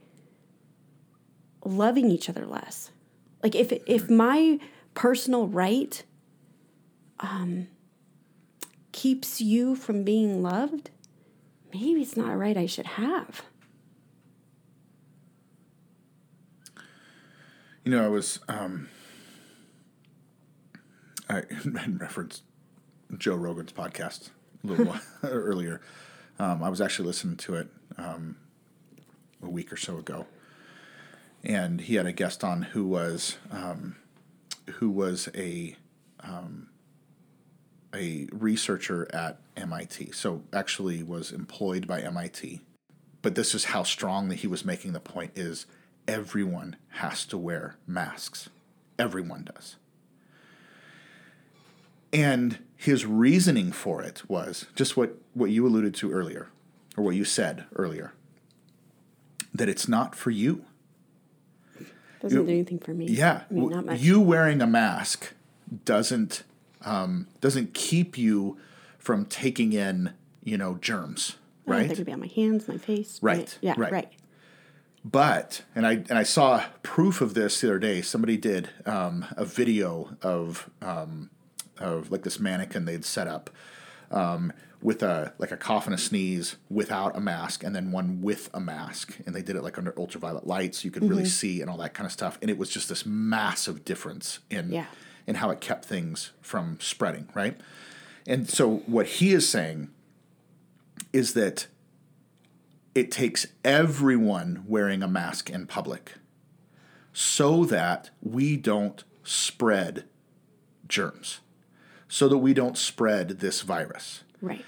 loving 1.63 2.09
each 2.09 2.29
other 2.29 2.45
less. 2.45 2.91
Like 3.41 3.55
if 3.55 3.71
if 3.85 4.09
my 4.09 4.59
personal 4.93 5.47
right 5.47 6.03
keeps 8.93 9.41
you 9.41 9.75
from 9.75 10.03
being 10.03 10.41
loved, 10.41 10.89
maybe 11.73 12.01
it's 12.01 12.15
not 12.15 12.31
a 12.31 12.37
right 12.37 12.55
I 12.55 12.65
should 12.65 12.85
have. 12.85 13.41
You 17.83 17.91
know, 17.91 18.05
I 18.05 18.07
was 18.07 18.39
um, 18.47 18.87
I 21.29 21.35
had 21.79 21.99
referenced 21.99 22.43
Joe 23.17 23.35
Rogan's 23.35 23.73
podcast 23.73 24.29
a 24.63 24.67
little 24.67 24.85
while 24.85 25.01
earlier. 25.23 25.81
Um, 26.39 26.63
I 26.63 26.69
was 26.69 26.79
actually 26.79 27.07
listening 27.07 27.37
to 27.37 27.55
it 27.55 27.67
um, 27.97 28.37
a 29.41 29.49
week 29.49 29.71
or 29.73 29.77
so 29.77 29.97
ago, 29.97 30.25
and 31.43 31.81
he 31.81 31.95
had 31.95 32.05
a 32.05 32.13
guest 32.13 32.43
on 32.43 32.61
who 32.61 32.87
was 32.87 33.37
um, 33.51 33.97
who 34.75 34.89
was 34.89 35.27
a 35.35 35.75
um, 36.21 36.69
a 37.93 38.27
researcher 38.31 39.07
at 39.13 39.39
MIT. 39.55 40.11
So 40.11 40.43
actually 40.51 41.03
was 41.03 41.31
employed 41.31 41.87
by 41.87 42.01
MIT. 42.01 42.61
But 43.21 43.35
this 43.35 43.55
is 43.55 43.65
how 43.65 43.83
strongly 43.83 44.35
he 44.35 44.47
was 44.47 44.65
making 44.65 44.93
the 44.93 44.99
point 44.99 45.31
is 45.35 45.65
everyone 46.07 46.75
has 46.89 47.25
to 47.27 47.37
wear 47.37 47.77
masks. 47.87 48.49
Everyone 48.99 49.47
does. 49.53 49.77
And 52.11 52.59
his 52.75 53.05
reasoning 53.05 53.71
for 53.71 54.03
it 54.03 54.23
was 54.27 54.65
just 54.75 54.97
what, 54.97 55.17
what 55.33 55.49
you 55.49 55.65
alluded 55.65 55.95
to 55.95 56.11
earlier, 56.11 56.49
or 56.97 57.03
what 57.03 57.15
you 57.15 57.25
said 57.25 57.65
earlier, 57.75 58.13
that 59.53 59.69
it's 59.69 59.87
not 59.87 60.15
for 60.15 60.29
you. 60.29 60.65
Doesn't 62.21 62.37
You- 62.39 62.45
do 62.45 62.51
anything 62.51 62.79
for 62.79 62.93
me. 62.93 63.07
Yeah, 63.07 63.43
I 63.49 63.53
mean, 63.53 63.97
you 63.97 64.19
wearing 64.19 64.61
a 64.61 64.67
mask 64.67 65.33
doesn't 65.85 66.43
um, 66.85 67.27
doesn't 67.41 67.73
keep 67.73 68.17
you 68.17 68.57
from 68.99 69.25
taking 69.25 69.73
in 69.73 70.13
you 70.43 70.57
know 70.57 70.75
germs, 70.81 71.35
right? 71.65 71.79
think 71.81 71.91
it'd 71.93 72.05
be 72.05 72.13
on 72.13 72.19
my 72.19 72.27
hands, 72.27 72.67
my 72.67 72.77
face. 72.77 73.19
Right, 73.21 73.57
yeah. 73.61 73.75
right. 73.77 73.91
Right. 73.91 74.11
But 75.05 75.63
and 75.75 75.85
I 75.85 75.93
and 75.93 76.13
I 76.13 76.23
saw 76.23 76.63
proof 76.81 77.19
of 77.19 77.33
this 77.33 77.59
the 77.59 77.67
other 77.67 77.79
day. 77.79 78.01
Somebody 78.01 78.37
did 78.37 78.69
um, 78.85 79.25
a 79.35 79.43
video 79.43 80.15
of 80.21 80.69
um, 80.81 81.29
of 81.77 82.09
like 82.11 82.23
this 82.23 82.39
mannequin 82.39 82.85
they'd 82.85 83.03
set 83.03 83.27
up 83.27 83.49
um, 84.11 84.53
with 84.81 85.03
a 85.03 85.33
like 85.39 85.51
a 85.51 85.57
cough 85.57 85.87
and 85.87 85.93
a 85.93 85.97
sneeze 85.97 86.55
without 86.69 87.17
a 87.17 87.19
mask, 87.19 87.65
and 87.65 87.75
then 87.75 87.91
one 87.91 88.21
with 88.21 88.49
a 88.53 88.61
mask, 88.61 89.17
and 89.25 89.35
they 89.35 89.41
did 89.41 89.57
it 89.57 89.61
like 89.63 89.77
under 89.77 89.93
ultraviolet 89.99 90.47
light, 90.47 90.73
so 90.75 90.85
you 90.85 90.91
could 90.91 91.03
Mm-hmm. 91.03 91.11
really 91.11 91.25
see 91.25 91.59
and 91.59 91.69
all 91.69 91.77
that 91.79 91.93
kind 91.93 92.05
of 92.05 92.13
stuff. 92.13 92.37
And 92.41 92.49
it 92.49 92.57
was 92.57 92.69
just 92.69 92.87
this 92.87 93.05
massive 93.05 93.83
difference 93.83 94.39
in 94.49 94.71
Yeah. 94.71 94.85
In 95.25 95.35
how 95.35 95.49
it 95.49 95.61
kept 95.61 95.85
things 95.85 96.31
from 96.41 96.77
spreading, 96.81 97.29
right? 97.33 97.59
And 98.27 98.49
so 98.49 98.77
what 98.85 99.05
he 99.05 99.33
is 99.33 99.47
saying 99.47 99.89
is 101.11 101.33
that 101.33 101.67
it 102.95 103.11
takes 103.11 103.47
everyone 103.63 104.63
wearing 104.67 105.01
a 105.01 105.07
mask 105.07 105.49
in 105.49 105.65
public 105.65 106.13
so 107.11 107.65
that 107.65 108.09
we 108.21 108.57
don't 108.57 109.03
spread 109.23 110.05
germs, 110.87 111.39
so 112.07 112.27
that 112.27 112.37
we 112.37 112.53
don't 112.53 112.77
spread 112.77 113.39
this 113.39 113.61
virus. 113.61 114.23
Right. 114.41 114.63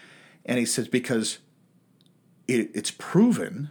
And 0.46 0.60
he 0.60 0.66
says 0.66 0.88
because 0.88 1.40
it, 2.48 2.70
it's 2.74 2.92
proven 2.92 3.70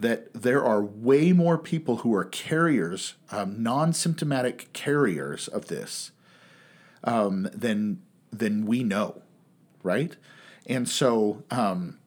that 0.00 0.32
there 0.32 0.64
are 0.64 0.82
way 0.82 1.32
more 1.32 1.58
people 1.58 1.98
who 1.98 2.14
are 2.14 2.24
carriers, 2.24 3.14
um, 3.30 3.62
non-symptomatic 3.62 4.72
carriers 4.72 5.48
of 5.48 5.66
this, 5.66 6.12
um, 7.04 7.48
than 7.52 8.00
than 8.30 8.66
we 8.66 8.84
know, 8.84 9.22
right? 9.82 10.16
And 10.66 10.86
so, 10.86 11.42
um, 11.50 11.98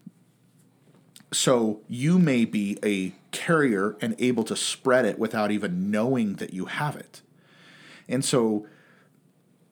so 1.31 1.81
you 1.87 2.19
may 2.19 2.45
be 2.45 2.77
a 2.83 3.13
carrier 3.31 3.97
and 4.01 4.15
able 4.19 4.43
to 4.43 4.55
spread 4.55 5.05
it 5.05 5.17
without 5.17 5.49
even 5.49 5.89
knowing 5.89 6.35
that 6.35 6.53
you 6.53 6.65
have 6.65 6.95
it. 6.95 7.21
And 8.07 8.23
so 8.23 8.67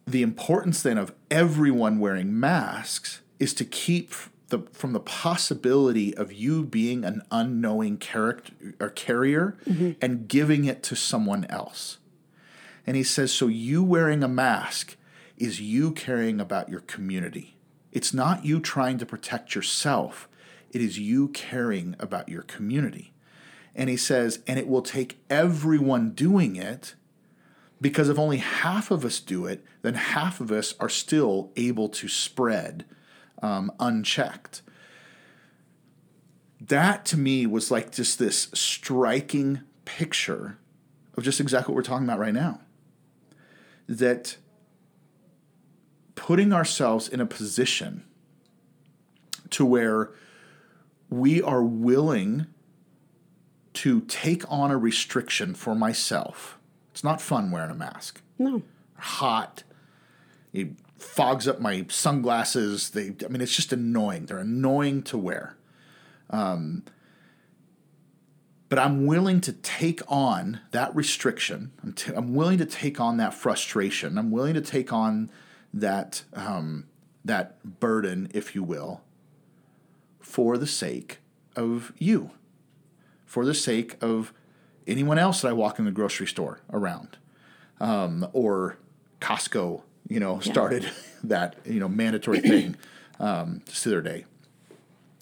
the 0.07 0.23
importance 0.23 0.81
then 0.81 0.97
of 0.97 1.13
everyone 1.29 1.99
wearing 1.99 2.39
masks 2.39 3.21
is 3.37 3.53
to 3.53 3.65
keep 3.65 4.11
the 4.49 4.59
from 4.71 4.93
the 4.93 4.99
possibility 4.99 6.15
of 6.15 6.33
you 6.33 6.63
being 6.63 7.03
an 7.03 7.21
unknowing 7.31 7.97
character 7.97 8.53
or 8.79 8.89
carrier 8.89 9.57
mm-hmm. 9.65 9.91
and 10.01 10.27
giving 10.27 10.65
it 10.65 10.83
to 10.83 10.95
someone 10.95 11.45
else. 11.45 11.97
And 12.85 12.95
he 12.95 13.03
says, 13.03 13.31
so 13.31 13.47
you 13.47 13.83
wearing 13.83 14.23
a 14.23 14.27
mask 14.27 14.97
is 15.37 15.61
you 15.61 15.91
caring 15.91 16.39
about 16.39 16.69
your 16.69 16.81
community. 16.81 17.55
It's 17.91 18.13
not 18.13 18.45
you 18.45 18.59
trying 18.59 18.97
to 18.97 19.05
protect 19.05 19.55
yourself, 19.55 20.27
it 20.71 20.81
is 20.81 20.99
you 20.99 21.29
caring 21.29 21.95
about 21.99 22.29
your 22.29 22.43
community. 22.43 23.13
And 23.75 23.89
he 23.89 23.97
says, 23.97 24.39
and 24.47 24.59
it 24.59 24.67
will 24.67 24.81
take 24.81 25.19
everyone 25.29 26.11
doing 26.11 26.55
it 26.55 26.95
because 27.81 28.09
if 28.09 28.19
only 28.19 28.37
half 28.37 28.91
of 28.91 29.05
us 29.05 29.19
do 29.19 29.45
it, 29.45 29.63
then 29.81 29.93
half 29.93 30.41
of 30.41 30.51
us 30.51 30.75
are 30.79 30.89
still 30.89 31.51
able 31.55 31.87
to 31.89 32.07
spread 32.07 32.85
um, 33.41 33.71
unchecked. 33.79 34.61
That 36.61 37.05
to 37.05 37.17
me 37.17 37.45
was 37.45 37.71
like 37.71 37.91
just 37.91 38.19
this 38.19 38.49
striking 38.53 39.61
picture 39.85 40.57
of 41.15 41.23
just 41.23 41.39
exactly 41.39 41.73
what 41.73 41.77
we're 41.77 41.83
talking 41.83 42.05
about 42.05 42.19
right 42.19 42.33
now. 42.33 42.61
That 43.87 44.37
putting 46.15 46.53
ourselves 46.53 47.07
in 47.07 47.21
a 47.21 47.25
position 47.25 48.03
to 49.49 49.65
where 49.65 50.11
we 51.09 51.41
are 51.41 51.63
willing 51.63 52.45
to 53.73 54.01
take 54.01 54.43
on 54.51 54.69
a 54.71 54.77
restriction 54.77 55.55
for 55.55 55.73
myself. 55.73 56.59
It's 56.91 57.03
not 57.03 57.21
fun 57.21 57.49
wearing 57.49 57.71
a 57.71 57.75
mask. 57.75 58.21
No. 58.37 58.61
Hot. 58.97 59.63
It 60.53 60.69
fogs 60.99 61.47
up 61.47 61.59
my 61.59 61.85
sunglasses. 61.89 62.91
They, 62.91 63.15
I 63.23 63.27
mean, 63.29 63.41
it's 63.41 63.55
just 63.55 63.73
annoying. 63.73 64.25
They're 64.25 64.39
annoying 64.39 65.03
to 65.03 65.17
wear. 65.17 65.55
Um, 66.29 66.83
but 68.69 68.77
I'm 68.77 69.07
willing 69.07 69.41
to 69.41 69.53
take 69.53 70.01
on 70.07 70.61
that 70.71 70.95
restriction. 70.95 71.71
I'm, 71.83 71.93
t- 71.93 72.13
I'm 72.15 72.35
willing 72.35 72.59
to 72.59 72.65
take 72.65 72.99
on 72.99 73.17
that 73.17 73.33
frustration. 73.33 74.17
I'm 74.17 74.29
willing 74.29 74.53
to 74.53 74.61
take 74.61 74.93
on 74.93 75.31
that 75.73 76.23
um, 76.33 76.85
that 77.25 77.79
burden, 77.79 78.29
if 78.33 78.55
you 78.55 78.63
will, 78.63 79.01
for 80.19 80.57
the 80.57 80.67
sake 80.67 81.19
of 81.55 81.91
you, 81.97 82.31
for 83.25 83.43
the 83.43 83.53
sake 83.53 83.97
of 84.01 84.33
anyone 84.87 85.17
else 85.17 85.41
that 85.41 85.49
I 85.49 85.53
walk 85.53 85.79
in 85.79 85.85
the 85.85 85.91
grocery 85.91 86.27
store 86.27 86.61
around, 86.71 87.17
um, 87.79 88.27
or 88.33 88.77
Costco. 89.19 89.81
You 90.09 90.19
know, 90.19 90.35
Yeah. 90.43 90.51
started 90.51 90.89
that 91.23 91.55
you 91.65 91.79
know 91.79 91.87
mandatory 91.87 92.41
thing 92.41 92.75
um, 93.19 93.61
just 93.65 93.83
the 93.85 93.91
other 93.91 94.01
day. 94.01 94.25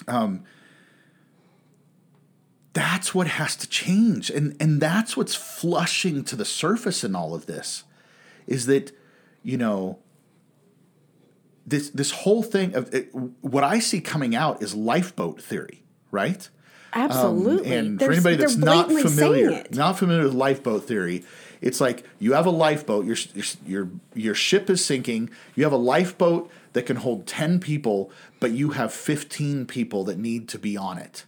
Um, 0.07 0.43
that's 2.73 3.13
what 3.15 3.27
has 3.27 3.55
to 3.57 3.67
change, 3.67 4.29
and 4.29 4.55
and 4.59 4.79
that's 4.81 5.17
what's 5.17 5.35
flushing 5.35 6.23
to 6.25 6.35
the 6.35 6.45
surface 6.45 7.03
in 7.03 7.15
all 7.15 7.33
of 7.33 7.45
this, 7.47 7.83
is 8.45 8.65
that 8.67 8.91
you 9.43 9.57
know 9.57 9.99
this 11.65 11.89
this 11.89 12.11
whole 12.11 12.43
thing 12.43 12.75
of 12.75 12.93
it, 12.93 13.09
what 13.41 13.63
I 13.63 13.79
see 13.79 13.99
coming 13.99 14.35
out 14.35 14.61
is 14.61 14.75
lifeboat 14.75 15.41
theory, 15.41 15.83
right? 16.11 16.47
Absolutely. 16.93 17.67
Um, 17.67 17.77
and 17.88 17.99
They're- 17.99 18.07
for 18.07 18.13
anybody 18.13 18.35
that's 18.38 18.55
not 18.55 18.89
familiar, 18.91 19.63
not 19.71 19.97
familiar 19.99 20.23
with 20.23 20.33
lifeboat 20.33 20.88
theory, 20.88 21.25
it's 21.62 21.82
like 21.82 22.03
you 22.20 22.34
have 22.34 22.45
a 22.45 22.51
lifeboat. 22.51 23.05
Your 23.05 23.18
your 23.66 23.89
your 24.14 24.36
ship 24.36 24.70
is 24.70 24.84
sinking. 24.84 25.30
You 25.55 25.64
have 25.64 25.74
a 25.74 25.78
lifeboat 25.78 26.51
that 26.74 26.86
can 26.86 26.97
hold 26.97 27.26
ten 27.26 27.60
people, 27.60 28.12
but 28.39 28.51
you 28.51 28.72
have 28.72 28.93
fifteen 28.93 29.66
people 29.66 30.03
that 30.05 30.18
need 30.18 30.47
to 30.49 30.60
be 30.60 30.78
on 30.78 30.97
it. 30.97 31.26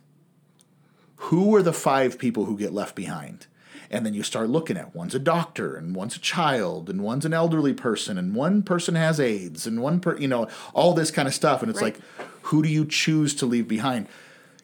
Who 1.24 1.56
are 1.56 1.62
the 1.64 1.74
five 1.74 2.18
people 2.18 2.46
who 2.46 2.58
get 2.58 2.74
left 2.74 2.96
behind? 2.96 3.48
And 3.92 4.06
then 4.06 4.14
you 4.14 4.22
start 4.22 4.50
looking 4.50 4.78
at 4.78 4.96
one's 4.96 5.16
a 5.16 5.20
doctor 5.20 5.76
and 5.76 5.96
one's 5.96 6.16
a 6.16 6.20
child 6.20 6.90
and 6.90 7.02
one's 7.02 7.26
an 7.26 7.34
elderly 7.34 7.74
person 7.74 8.20
and 8.20 8.36
one 8.36 8.62
person 8.62 8.94
has 8.94 9.20
AIDS 9.20 9.66
and 9.66 9.82
one 9.82 10.00
per 10.00 10.16
you 10.18 10.28
know 10.28 10.48
all 10.76 10.94
this 10.94 11.10
kind 11.10 11.28
of 11.28 11.34
stuff 11.34 11.62
and 11.64 11.72
it's 11.72 11.82
Right. 11.82 11.96
like 11.96 12.28
who 12.44 12.62
do 12.62 12.70
you 12.70 12.86
choose 12.86 13.34
to 13.36 13.48
leave 13.48 13.68
behind? 13.68 14.08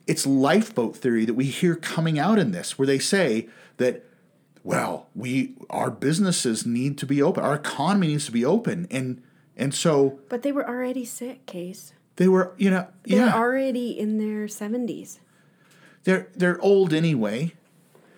It's 0.06 0.28
lifeboat 0.28 0.96
theory 0.96 1.26
that 1.26 1.34
we 1.34 1.46
hear 1.46 1.76
coming 1.76 2.20
out 2.20 2.38
in 2.38 2.52
this 2.52 2.78
where 2.78 2.86
they 2.86 3.00
say 3.00 3.50
that 3.78 4.06
well, 4.66 5.08
we 5.16 5.54
our 5.70 5.90
businesses 5.92 6.66
need 6.66 6.98
to 6.98 7.06
be 7.06 7.22
open. 7.22 7.44
Our 7.44 7.54
economy 7.56 8.08
needs 8.08 8.26
to 8.26 8.32
be 8.34 8.44
open 8.44 8.88
and 8.92 9.22
and 9.56 9.74
so 9.74 10.20
But 10.28 10.42
they 10.42 10.52
were 10.52 10.68
already 10.68 11.06
sick, 11.06 11.46
Case. 11.46 11.94
they 12.18 12.28
were, 12.28 12.54
you 12.58 12.70
know, 12.72 12.88
They 13.04 13.16
yeah. 13.18 13.34
already 13.34 13.98
in 13.98 14.18
their 14.18 14.48
70s. 14.48 15.20
they're 16.04 16.28
they're 16.36 16.60
old 16.62 16.92
anyway. 16.94 17.54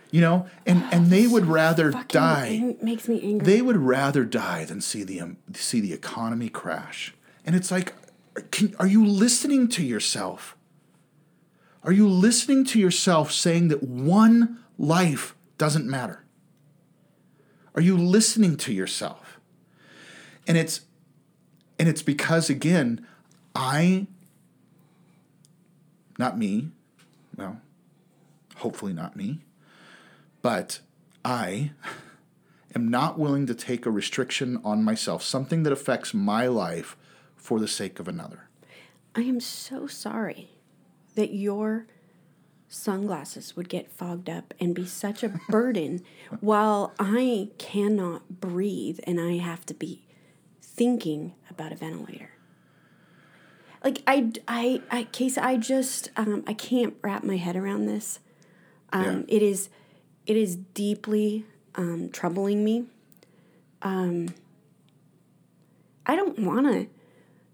You 0.10 0.22
know, 0.22 0.48
and 0.66 0.84
and 0.94 1.08
they 1.12 1.28
would 1.28 1.46
rather 1.62 1.92
die. 2.08 2.76
makes 2.82 3.10
me 3.10 3.22
angry. 3.22 3.46
They 3.46 3.62
would 3.62 3.76
rather 3.78 4.24
die 4.24 4.64
than 4.64 4.80
see 4.80 5.04
the 5.04 5.20
um, 5.20 5.38
see 5.54 5.82
the 5.82 5.92
economy 5.94 6.48
crash. 6.50 7.14
And 7.46 7.56
it's 7.58 7.72
like, 7.72 7.94
can, 8.52 8.74
are 8.80 8.88
you 8.88 9.06
listening 9.06 9.68
to 9.70 9.84
yourself? 9.84 10.56
Are 11.84 11.92
you 11.92 12.08
listening 12.08 12.64
to 12.72 12.80
yourself 12.80 13.32
saying 13.34 13.68
that 13.68 13.84
one 13.84 14.60
life 14.78 15.36
doesn't 15.58 15.86
matter? 15.86 16.24
Are 17.78 17.82
you 17.82 17.96
listening 17.96 18.58
to 18.58 18.74
yourself? 18.74 19.40
And 20.48 20.58
it's 20.58 20.82
and 21.78 21.88
it's 21.88 22.02
because 22.02 22.50
again, 22.50 23.06
I 23.54 24.08
not 26.18 26.40
me, 26.40 26.72
well, 27.36 27.62
hopefully 28.56 28.94
not 28.94 29.16
me, 29.16 29.42
but 30.42 30.80
I 31.24 31.70
am 32.74 32.88
not 32.90 33.20
willing 33.20 33.46
to 33.46 33.54
take 33.54 33.86
a 33.86 33.92
restriction 33.92 34.60
on 34.64 34.84
myself, 34.84 35.22
something 35.22 35.62
that 35.62 35.72
affects 35.72 36.16
my 36.16 36.48
life 36.48 36.98
for 37.36 37.60
the 37.60 37.68
sake 37.68 38.00
of 38.00 38.08
another. 38.08 38.50
I 39.16 39.22
am 39.22 39.40
so 39.40 39.86
sorry 39.86 40.50
that 41.14 41.32
your 41.32 41.86
sunglasses 42.70 43.56
would 43.56 43.70
get 43.70 43.92
fogged 43.92 44.30
up 44.30 44.54
and 44.60 44.76
be 44.76 44.86
such 44.86 45.24
a 45.24 45.30
burden 45.50 46.02
while 46.42 46.94
I 47.00 47.50
cannot 47.58 48.42
breathe 48.42 49.00
and 49.06 49.20
I 49.20 49.38
have 49.38 49.66
to 49.68 49.74
be 49.74 50.04
thinking 50.62 51.34
about 51.50 51.72
a 51.72 51.76
ventilator. 51.76 52.32
Like 53.84 54.04
I, 54.06 54.32
I, 54.48 54.82
I, 54.92 55.04
case 55.06 55.38
I 55.38 55.58
just 55.58 56.10
um, 56.18 56.44
I 56.48 56.54
can't 56.54 56.96
wrap 57.02 57.24
my 57.24 57.38
head 57.38 57.56
around 57.56 57.86
this. 57.86 58.20
Um, 58.92 59.26
It 59.28 59.42
is, 59.42 59.70
it 60.26 60.36
is 60.36 60.56
deeply 60.56 61.46
um, 61.76 62.10
troubling 62.12 62.64
me. 62.64 62.86
Um, 63.82 64.34
I 66.06 66.16
don't 66.16 66.40
want 66.40 66.68
to 66.68 66.88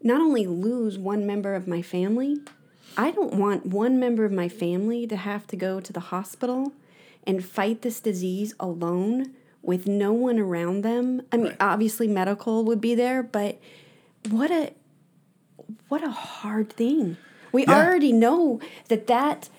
not 0.01 0.22
only 0.22 0.45
lose 0.45 0.97
one 0.97 1.26
member 1.26 1.55
of 1.55 1.68
my 1.68 1.82
family, 1.82 2.38
I 2.98 3.12
don't 3.12 3.34
want 3.36 3.66
one 3.66 4.00
member 4.00 4.26
of 4.26 4.32
my 4.32 4.50
family 4.50 5.08
to 5.08 5.16
have 5.16 5.48
to 5.48 5.56
go 5.56 5.80
to 5.80 5.94
the 5.94 6.00
hospital 6.00 6.74
and 7.26 7.44
fight 7.44 7.82
this 7.82 8.00
disease 8.00 8.54
alone 8.60 9.34
with 9.62 9.88
no 9.88 10.12
one 10.14 10.38
around 10.39 10.84
them. 10.84 11.22
I 11.32 11.38
mean, 11.38 11.48
Right. 11.48 11.58
obviously 11.60 12.08
medical 12.08 12.64
would 12.66 12.82
be 12.82 12.96
there, 12.96 13.24
but 13.24 13.60
what 14.30 14.52
a 14.52 14.72
what 15.88 16.04
a 16.04 16.10
hard 16.12 16.74
thing. 16.74 17.18
We 17.52 17.66
Yeah. 17.66 17.76
already 17.86 18.12
know 18.12 18.60
that 18.89 19.08
that 19.08 19.50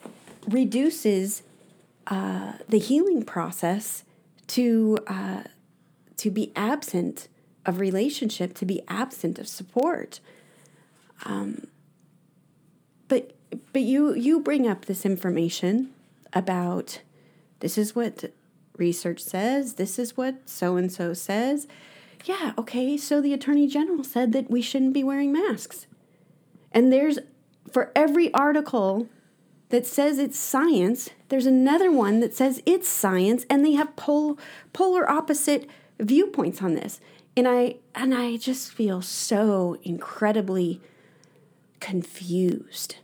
reduces 0.47 1.43
uh, 2.07 2.55
the 2.69 2.79
healing 2.79 3.23
process 3.23 4.05
to 4.49 4.99
uh, 5.07 5.45
to 6.19 6.31
be 6.31 6.53
absent 6.55 7.29
of 7.65 7.81
relationship, 7.81 8.53
to 8.55 8.67
be 8.67 8.83
absent 8.89 9.39
of 9.39 9.49
support. 9.49 10.21
Um, 11.25 11.67
but 13.09 13.33
but 13.73 13.83
you 13.83 14.15
you 14.15 14.41
bring 14.41 14.69
up 14.69 14.87
this 14.87 15.05
information 15.05 15.91
about 16.33 17.01
this 17.61 17.79
is 17.79 17.95
what 17.95 18.33
research 18.77 19.21
says, 19.21 19.75
this 19.75 19.99
is 19.99 20.17
what 20.17 20.49
so 20.49 20.77
and 20.77 20.93
so 20.93 21.15
says. 21.15 21.67
Yeah, 22.25 22.53
okay, 22.57 22.97
so 22.97 23.21
the 23.21 23.35
attorney 23.35 23.67
general 23.67 24.03
said 24.03 24.33
that 24.33 24.51
we 24.51 24.63
shouldn't 24.63 24.95
be 24.95 25.05
wearing 25.05 25.33
masks. 25.33 25.87
And 26.73 26.93
there's 26.93 27.19
for 27.71 27.93
every 27.95 28.33
article 28.35 29.09
that 29.69 29.87
says 29.87 30.19
it's 30.19 30.39
science, 30.39 31.11
there's 31.29 31.47
another 31.47 31.91
one 31.91 32.21
that 32.21 32.35
says 32.35 32.63
it's 32.67 32.89
science, 32.89 33.45
and 33.51 33.65
they 33.65 33.73
have 33.73 33.97
pol- 33.97 34.39
polar 34.73 35.09
opposite 35.11 35.69
viewpoints 35.99 36.63
on 36.63 36.75
this. 36.75 37.01
And 37.37 37.49
I 37.49 37.77
and 37.95 38.15
I 38.15 38.37
just 38.37 38.73
feel 38.73 39.03
so 39.03 39.79
incredibly 39.83 40.81
confused. 41.85 42.97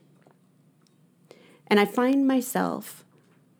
And 1.66 1.78
I 1.78 1.84
find 1.84 2.26
myself 2.26 3.04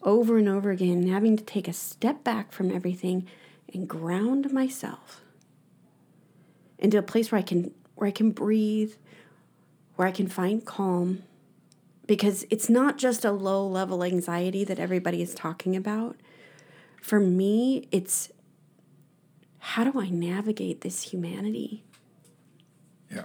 over 0.03 0.39
and 0.39 0.49
over 0.49 0.71
again 0.71 1.07
having 1.09 1.37
to 1.37 1.45
take 1.45 1.69
a 1.69 1.75
step 1.75 2.25
back 2.25 2.53
from 2.53 2.73
everything 2.73 3.29
and 3.75 3.87
ground 3.87 4.51
myself 4.51 5.21
into 6.79 6.97
a 6.97 7.03
place 7.03 7.31
where 7.31 7.39
I 7.39 7.43
can 7.43 7.75
where 7.97 8.09
I 8.09 8.13
can 8.13 8.31
breathe, 8.31 8.95
where 9.97 10.09
I 10.09 10.11
can 10.11 10.27
find 10.27 10.65
calm 10.65 11.23
because 12.07 12.47
it's 12.49 12.71
not 12.71 12.97
just 12.97 13.23
a 13.23 13.31
low 13.31 13.67
level 13.67 14.03
anxiety 14.03 14.65
that 14.65 14.79
everybody 14.79 15.21
is 15.21 15.35
talking 15.35 15.77
about. 15.77 16.17
For 17.03 17.21
me, 17.21 17.89
it's 17.93 18.31
how 19.59 19.85
do 19.85 20.01
I 20.01 20.09
navigate 20.09 20.81
this 20.81 21.03
humanity? 21.13 21.85
Yeah. 23.11 23.25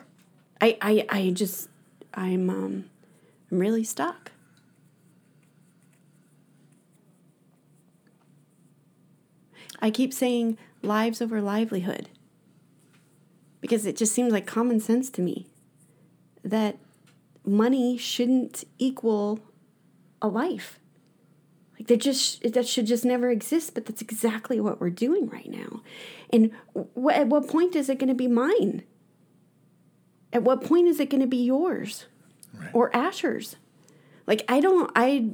I, 0.60 0.78
I, 0.82 1.06
I 1.10 1.30
just 1.30 1.70
I'm 2.16 2.50
um 2.50 2.86
I'm 3.52 3.60
really 3.60 3.84
stuck. 3.84 4.32
I 9.82 9.92
keep 9.92 10.14
saying 10.14 10.58
lives 10.82 11.22
over 11.22 11.42
livelihood 11.42 12.10
because 13.62 13.86
it 13.86 13.98
just 13.98 14.14
seems 14.14 14.32
like 14.32 14.46
common 14.46 14.80
sense 14.80 15.10
to 15.12 15.22
me 15.22 15.48
that 16.44 16.78
money 17.44 17.98
shouldn't 17.98 18.64
equal 18.78 19.40
a 20.22 20.28
life. 20.28 20.80
Like 21.78 21.88
that 21.88 21.98
just 21.98 22.54
that 22.54 22.68
should 22.68 22.86
just 22.86 23.04
never 23.04 23.30
exist, 23.30 23.74
but 23.74 23.86
that's 23.86 24.02
exactly 24.02 24.62
what 24.62 24.80
we're 24.80 24.90
doing 24.90 25.28
right 25.30 25.50
now. 25.50 25.82
And 26.32 26.52
wh- 26.74 27.14
at 27.14 27.28
what 27.28 27.48
point 27.48 27.76
is 27.76 27.90
it 27.90 28.00
going 28.00 28.08
to 28.08 28.16
be 28.16 28.28
mine? 28.28 28.84
At 30.36 30.44
what 30.44 30.62
point 30.62 30.88
is 30.90 31.00
it 31.00 31.10
going 31.10 31.22
to 31.22 31.28
be 31.28 31.44
yours 31.44 32.06
Right. 32.54 32.70
or 32.74 32.96
Asher's? 32.96 33.56
Like 34.28 34.44
I 34.50 34.60
don't 34.60 34.92
I 34.96 35.30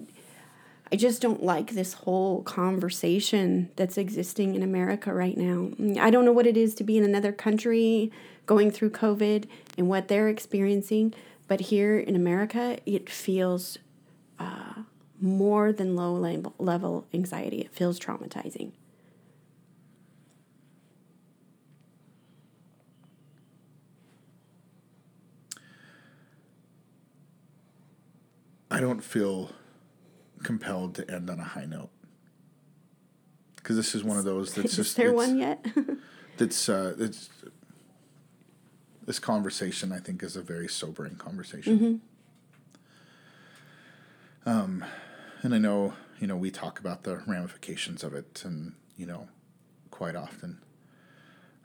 I 0.92 0.96
just 0.96 1.22
don't 1.22 1.42
like 1.42 1.72
this 1.72 1.94
whole 1.94 2.44
conversation 2.44 3.72
that's 3.78 3.98
existing 3.98 4.54
in 4.54 4.62
America 4.62 5.12
right 5.14 5.36
now. 5.36 5.72
I 6.00 6.10
don't 6.12 6.24
know 6.26 6.32
what 6.32 6.46
it 6.46 6.56
is 6.56 6.76
to 6.76 6.84
be 6.84 6.98
in 6.98 7.04
another 7.04 7.32
country 7.32 8.12
going 8.46 8.70
through 8.70 8.92
COVID 8.92 9.48
and 9.78 9.88
what 9.88 10.08
they're 10.08 10.30
experiencing, 10.30 11.14
but 11.48 11.62
here 11.62 11.98
in 11.98 12.16
America, 12.16 12.78
it 12.86 13.10
feels 13.10 13.78
uh, 14.38 14.84
more 15.22 15.72
than 15.72 15.96
low 15.96 16.14
level, 16.14 16.54
level 16.60 17.08
anxiety. 17.14 17.62
It 17.62 17.74
feels 17.74 17.98
traumatizing. 18.00 18.72
Don't 28.82 29.02
feel 29.02 29.52
compelled 30.44 30.96
to 30.96 31.10
end 31.10 31.30
on 31.30 31.40
a 31.40 31.44
high 31.44 31.66
note 31.66 31.92
because 33.56 33.76
this 33.78 33.96
is 33.96 34.04
one 34.04 34.18
of 34.18 34.26
those 34.26 34.54
that's 34.54 34.76
just. 34.76 34.90
Is 34.92 34.96
there 34.96 35.14
one 35.14 35.38
yet? 35.38 35.66
that's 36.38 36.68
uh, 36.68 36.96
it's 36.98 37.30
this 39.06 39.20
conversation 39.20 39.92
I 39.92 40.00
think 40.00 40.24
is 40.24 40.36
a 40.36 40.42
very 40.42 40.68
sobering 40.68 41.16
conversation. 41.16 42.02
Mm-hmm. 44.46 44.50
Um, 44.50 44.84
and 45.44 45.54
I 45.54 45.60
know 45.60 45.94
you 46.20 46.28
know 46.28 46.36
we 46.36 46.52
talk 46.52 46.80
about 46.80 47.04
the 47.04 47.18
ramifications 47.28 48.04
of 48.04 48.14
it, 48.14 48.42
and 48.44 48.74
you 48.98 49.06
know, 49.06 49.28
quite 49.90 50.16
often. 50.16 50.60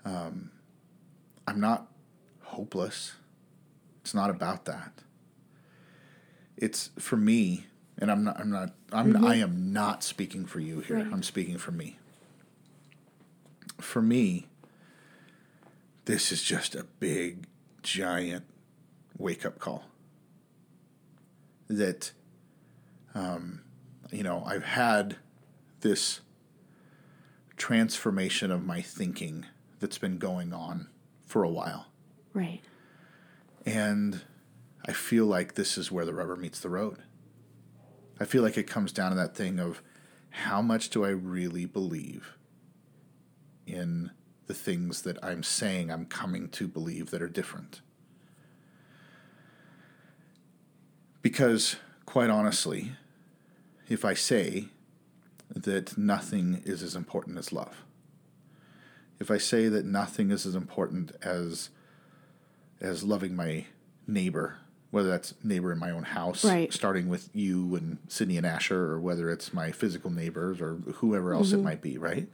Um, 0.04 0.50
I'm 1.48 1.60
not 1.60 1.88
hopeless. 2.42 3.14
It's 4.02 4.14
not 4.14 4.30
about 4.30 4.66
that. 4.66 5.02
It's 6.56 6.90
for 6.98 7.16
me, 7.16 7.66
and 7.98 8.10
I'm 8.10 8.24
not. 8.24 8.40
I'm 8.40 8.50
not. 8.50 8.72
I'm. 8.92 9.24
I 9.24 9.36
am 9.36 9.72
not 9.72 10.02
speaking 10.02 10.46
for 10.46 10.60
you 10.60 10.80
here. 10.80 10.96
Right. 10.96 11.06
I'm 11.12 11.22
speaking 11.22 11.58
for 11.58 11.72
me. 11.72 11.98
For 13.78 14.00
me, 14.00 14.46
this 16.06 16.32
is 16.32 16.42
just 16.42 16.74
a 16.74 16.84
big, 16.98 17.46
giant 17.82 18.44
wake 19.18 19.44
up 19.44 19.58
call. 19.58 19.84
That, 21.68 22.12
um, 23.14 23.62
you 24.10 24.22
know, 24.22 24.44
I've 24.46 24.64
had 24.64 25.16
this 25.80 26.20
transformation 27.56 28.50
of 28.50 28.64
my 28.64 28.80
thinking 28.80 29.46
that's 29.80 29.98
been 29.98 30.18
going 30.18 30.52
on 30.52 30.88
for 31.26 31.42
a 31.42 31.48
while. 31.50 31.86
right. 32.32 32.60
And 33.64 34.22
I 34.86 34.92
feel 34.92 35.26
like 35.26 35.54
this 35.54 35.76
is 35.76 35.90
where 35.90 36.04
the 36.04 36.14
rubber 36.14 36.36
meets 36.36 36.60
the 36.60 36.68
road. 36.68 36.98
I 38.20 38.24
feel 38.24 38.42
like 38.42 38.56
it 38.56 38.68
comes 38.68 38.92
down 38.92 39.10
to 39.10 39.16
that 39.16 39.34
thing 39.34 39.58
of 39.58 39.82
how 40.30 40.62
much 40.62 40.90
do 40.90 41.04
I 41.04 41.10
really 41.10 41.64
believe 41.64 42.36
in 43.66 44.10
the 44.46 44.54
things 44.54 45.02
that 45.02 45.22
I'm 45.24 45.42
saying 45.42 45.90
I'm 45.90 46.06
coming 46.06 46.48
to 46.50 46.68
believe 46.68 47.10
that 47.10 47.20
are 47.22 47.28
different? 47.28 47.80
Because, 51.20 51.76
quite 52.04 52.30
honestly, 52.30 52.92
if 53.88 54.04
I 54.04 54.14
say 54.14 54.66
that 55.50 55.98
nothing 55.98 56.62
is 56.64 56.82
as 56.82 56.94
important 56.94 57.38
as 57.38 57.52
love, 57.52 57.82
if 59.18 59.30
I 59.30 59.38
say 59.38 59.68
that 59.68 59.84
nothing 59.84 60.30
is 60.30 60.46
as 60.46 60.54
important 60.54 61.12
as 61.22 61.70
as 62.80 63.02
loving 63.02 63.34
my 63.34 63.64
neighbor, 64.06 64.58
whether 64.96 65.10
that's 65.10 65.34
neighbor 65.44 65.70
in 65.72 65.78
my 65.78 65.90
own 65.90 66.04
house, 66.04 66.42
Right. 66.42 66.72
starting 66.72 67.10
with 67.10 67.28
you 67.34 67.76
and 67.76 67.98
Sydney 68.08 68.38
and 68.38 68.46
Asher, 68.46 68.92
or 68.92 68.98
whether 68.98 69.28
it's 69.30 69.52
my 69.52 69.70
physical 69.70 70.10
neighbors 70.10 70.58
or 70.58 70.76
whoever 70.76 71.34
else 71.34 71.52
it 71.52 71.58
might 71.62 71.82
be, 71.82 71.98
right? 71.98 72.26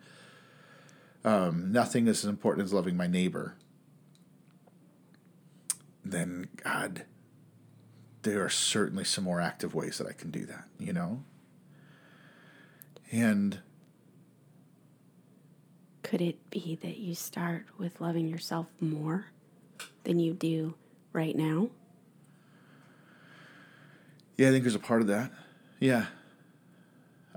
Um, 1.25 1.73
nothing 1.73 2.07
is 2.07 2.23
as 2.23 2.31
important 2.31 2.65
as 2.65 2.73
loving 2.73 2.97
my 2.97 3.09
neighbor. 3.09 3.57
Then, 6.05 6.47
God, 6.63 7.05
there 8.23 8.45
are 8.45 8.49
certainly 8.49 9.03
some 9.03 9.25
more 9.25 9.41
active 9.41 9.75
ways 9.75 9.99
that 9.99 10.07
I 10.07 10.13
can 10.13 10.31
do 10.31 10.47
that, 10.47 10.69
you 10.79 10.93
know? 10.93 11.25
And 13.11 13.59
Could 16.05 16.21
it 16.21 16.49
be 16.49 16.79
that 16.83 16.99
you 16.99 17.17
start 17.17 17.67
with 17.77 18.01
loving 18.01 18.29
yourself 18.29 18.67
more 18.81 19.27
than 20.05 20.21
you 20.21 20.33
do 20.35 20.75
right 21.13 21.35
now? 21.35 21.71
Yeah, 24.37 24.49
I 24.49 24.51
think 24.51 24.65
there's 24.65 24.75
a 24.75 24.81
part 24.81 25.03
of 25.03 25.09
that. 25.09 25.31
Yeah. 25.79 26.07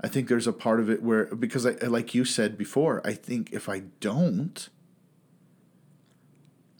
I 0.02 0.08
think 0.08 0.28
there's 0.28 0.46
a 0.46 0.52
part 0.52 0.80
of 0.80 0.90
it 0.90 1.02
where, 1.02 1.26
because 1.26 1.66
I, 1.66 1.72
like 1.86 2.14
you 2.14 2.24
said 2.24 2.56
before, 2.58 3.00
I 3.04 3.12
think 3.12 3.52
if 3.52 3.68
I 3.68 3.80
don't, 4.00 4.68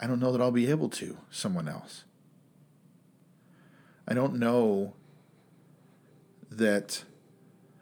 I 0.00 0.06
don't 0.06 0.20
know 0.20 0.32
that 0.32 0.40
I'll 0.40 0.50
be 0.50 0.70
able 0.70 0.88
to 0.90 1.16
someone 1.30 1.68
else. 1.68 2.04
I 4.06 4.14
don't 4.14 4.34
know 4.34 4.94
that, 6.50 7.04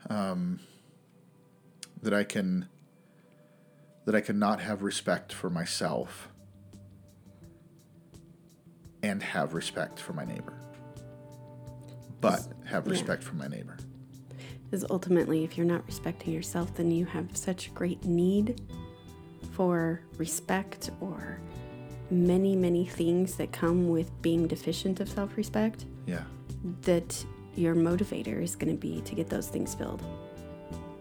um, 0.08 0.60
that 2.02 2.14
I 2.14 2.24
can, 2.24 2.68
that 4.06 4.14
I 4.14 4.20
can 4.20 4.38
not 4.38 4.60
have 4.60 4.82
respect 4.82 5.32
for 5.32 5.50
myself 5.50 6.28
and 9.02 9.22
have 9.22 9.52
respect 9.52 9.98
for 9.98 10.12
my 10.12 10.24
neighbor 10.24 10.54
but 12.30 12.66
have 12.66 12.86
Yeah. 12.86 12.92
respect 12.92 13.22
for 13.22 13.34
my 13.36 13.46
neighbor. 13.48 13.76
Because 14.64 14.84
ultimately, 14.90 15.44
if 15.44 15.56
you're 15.56 15.66
not 15.66 15.86
respecting 15.86 16.32
yourself, 16.32 16.74
then 16.74 16.90
you 16.90 17.04
have 17.06 17.36
such 17.36 17.72
great 17.74 18.04
need 18.04 18.60
for 19.52 20.00
respect 20.18 20.90
or 21.00 21.38
many, 22.10 22.56
many 22.56 22.84
things 22.86 23.36
that 23.36 23.52
come 23.52 23.88
with 23.88 24.10
being 24.22 24.46
deficient 24.46 25.00
of 25.00 25.08
self 25.08 25.36
respect 25.36 25.84
Yeah. 26.06 26.24
that 26.82 27.24
your 27.54 27.74
motivator 27.74 28.42
is 28.42 28.56
going 28.56 28.74
to 28.74 28.80
be 28.80 29.00
to 29.02 29.14
get 29.14 29.28
those 29.28 29.48
things 29.48 29.74
filled 29.74 30.02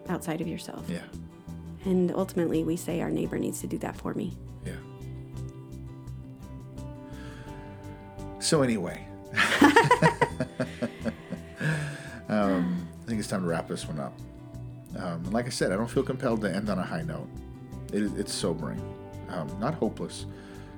outside 0.07 0.39
of 0.41 0.47
yourself. 0.47 0.86
Yeah. 0.89 1.01
And 1.86 2.11
ultimately, 2.13 2.63
we 2.63 2.76
say 2.78 3.01
our 3.01 3.09
neighbor 3.09 3.39
needs 3.39 3.59
to 3.61 3.67
do 3.67 3.78
that 3.80 3.95
for 3.95 4.13
me. 4.13 4.38
Yeah. 4.65 4.74
So 8.39 8.61
anyway, 8.61 9.05
it's 13.24 13.30
time 13.32 13.41
to 13.41 13.47
wrap 13.47 13.69
this 13.69 13.88
one 13.88 13.99
up. 13.99 14.13
Um, 14.97 15.24
and 15.24 15.34
like 15.34 15.45
I 15.45 15.49
said, 15.49 15.71
I 15.71 15.78
don't 15.78 15.89
feel 15.89 16.03
compelled 16.03 16.41
to 16.41 16.53
end 16.53 16.69
on 16.69 16.78
a 16.78 16.84
high 16.84 17.01
note. 17.03 17.30
It, 17.93 18.03
it's 18.17 18.34
sobering, 18.34 18.82
um, 19.30 19.47
not 19.59 19.74
hopeless, 19.76 20.26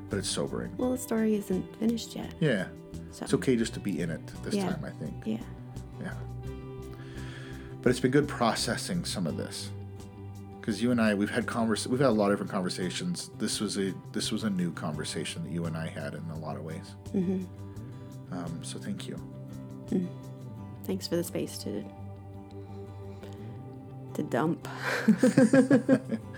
but 0.09 0.17
it's 0.19 0.29
sobering. 0.29 0.71
Well, 0.77 0.91
the 0.91 0.97
story 0.97 1.33
isn't 1.35 1.75
finished 1.77 2.15
yet. 2.15 2.31
Yeah, 2.39 2.67
So, 3.11 3.23
it's 3.23 3.33
okay 3.33 3.55
just 3.55 3.73
to 3.73 3.79
be 3.79 3.99
in 3.99 4.11
it 4.11 4.21
this 4.43 4.53
Yeah. 4.53 4.69
time. 4.69 4.85
I 4.85 4.91
think. 4.91 5.13
Yeah. 5.25 5.37
Yeah. 6.01 6.13
But 7.81 7.89
it's 7.89 7.99
been 7.99 8.11
good 8.11 8.27
processing 8.27 9.05
some 9.05 9.25
of 9.27 9.37
this. 9.37 9.69
Because 10.61 10.81
you 10.81 10.91
and 10.91 10.99
I, 11.01 11.13
we've 11.13 11.29
had 11.29 11.45
convers, 11.45 11.87
we've 11.87 11.99
had 11.99 12.09
a 12.09 12.11
lot 12.11 12.31
of 12.31 12.33
different 12.37 12.51
conversations. 12.51 13.29
This 13.37 13.59
was 13.59 13.77
a 13.77 13.93
this 14.13 14.31
was 14.31 14.43
a 14.43 14.49
new 14.49 14.71
conversation 14.71 15.43
that 15.43 15.51
you 15.51 15.65
and 15.65 15.77
I 15.77 15.87
had 15.87 16.13
in 16.15 16.23
a 16.31 16.37
lot 16.39 16.57
of 16.57 16.63
ways. 16.63 16.95
Mm-hmm. 17.13 17.43
Um, 18.33 18.63
so 18.63 18.79
thank 18.79 19.07
you. 19.07 19.19
Thanks 20.85 21.07
for 21.07 21.15
the 21.17 21.23
space 21.23 21.57
to 21.59 21.83
to 24.15 24.23
dump. 24.23 24.67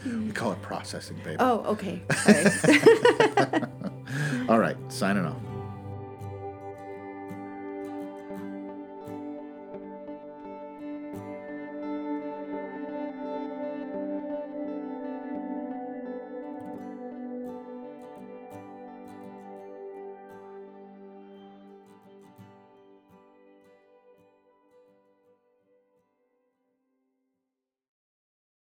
We 0.06 0.32
call 0.32 0.52
it 0.52 0.62
processing, 0.62 1.18
baby. 1.24 1.38
Oh, 1.40 1.64
okay. 1.74 2.02
Sorry. 2.16 3.62
All 4.50 4.60
right, 4.60 4.78
signing 4.90 5.26
off. 5.26 5.36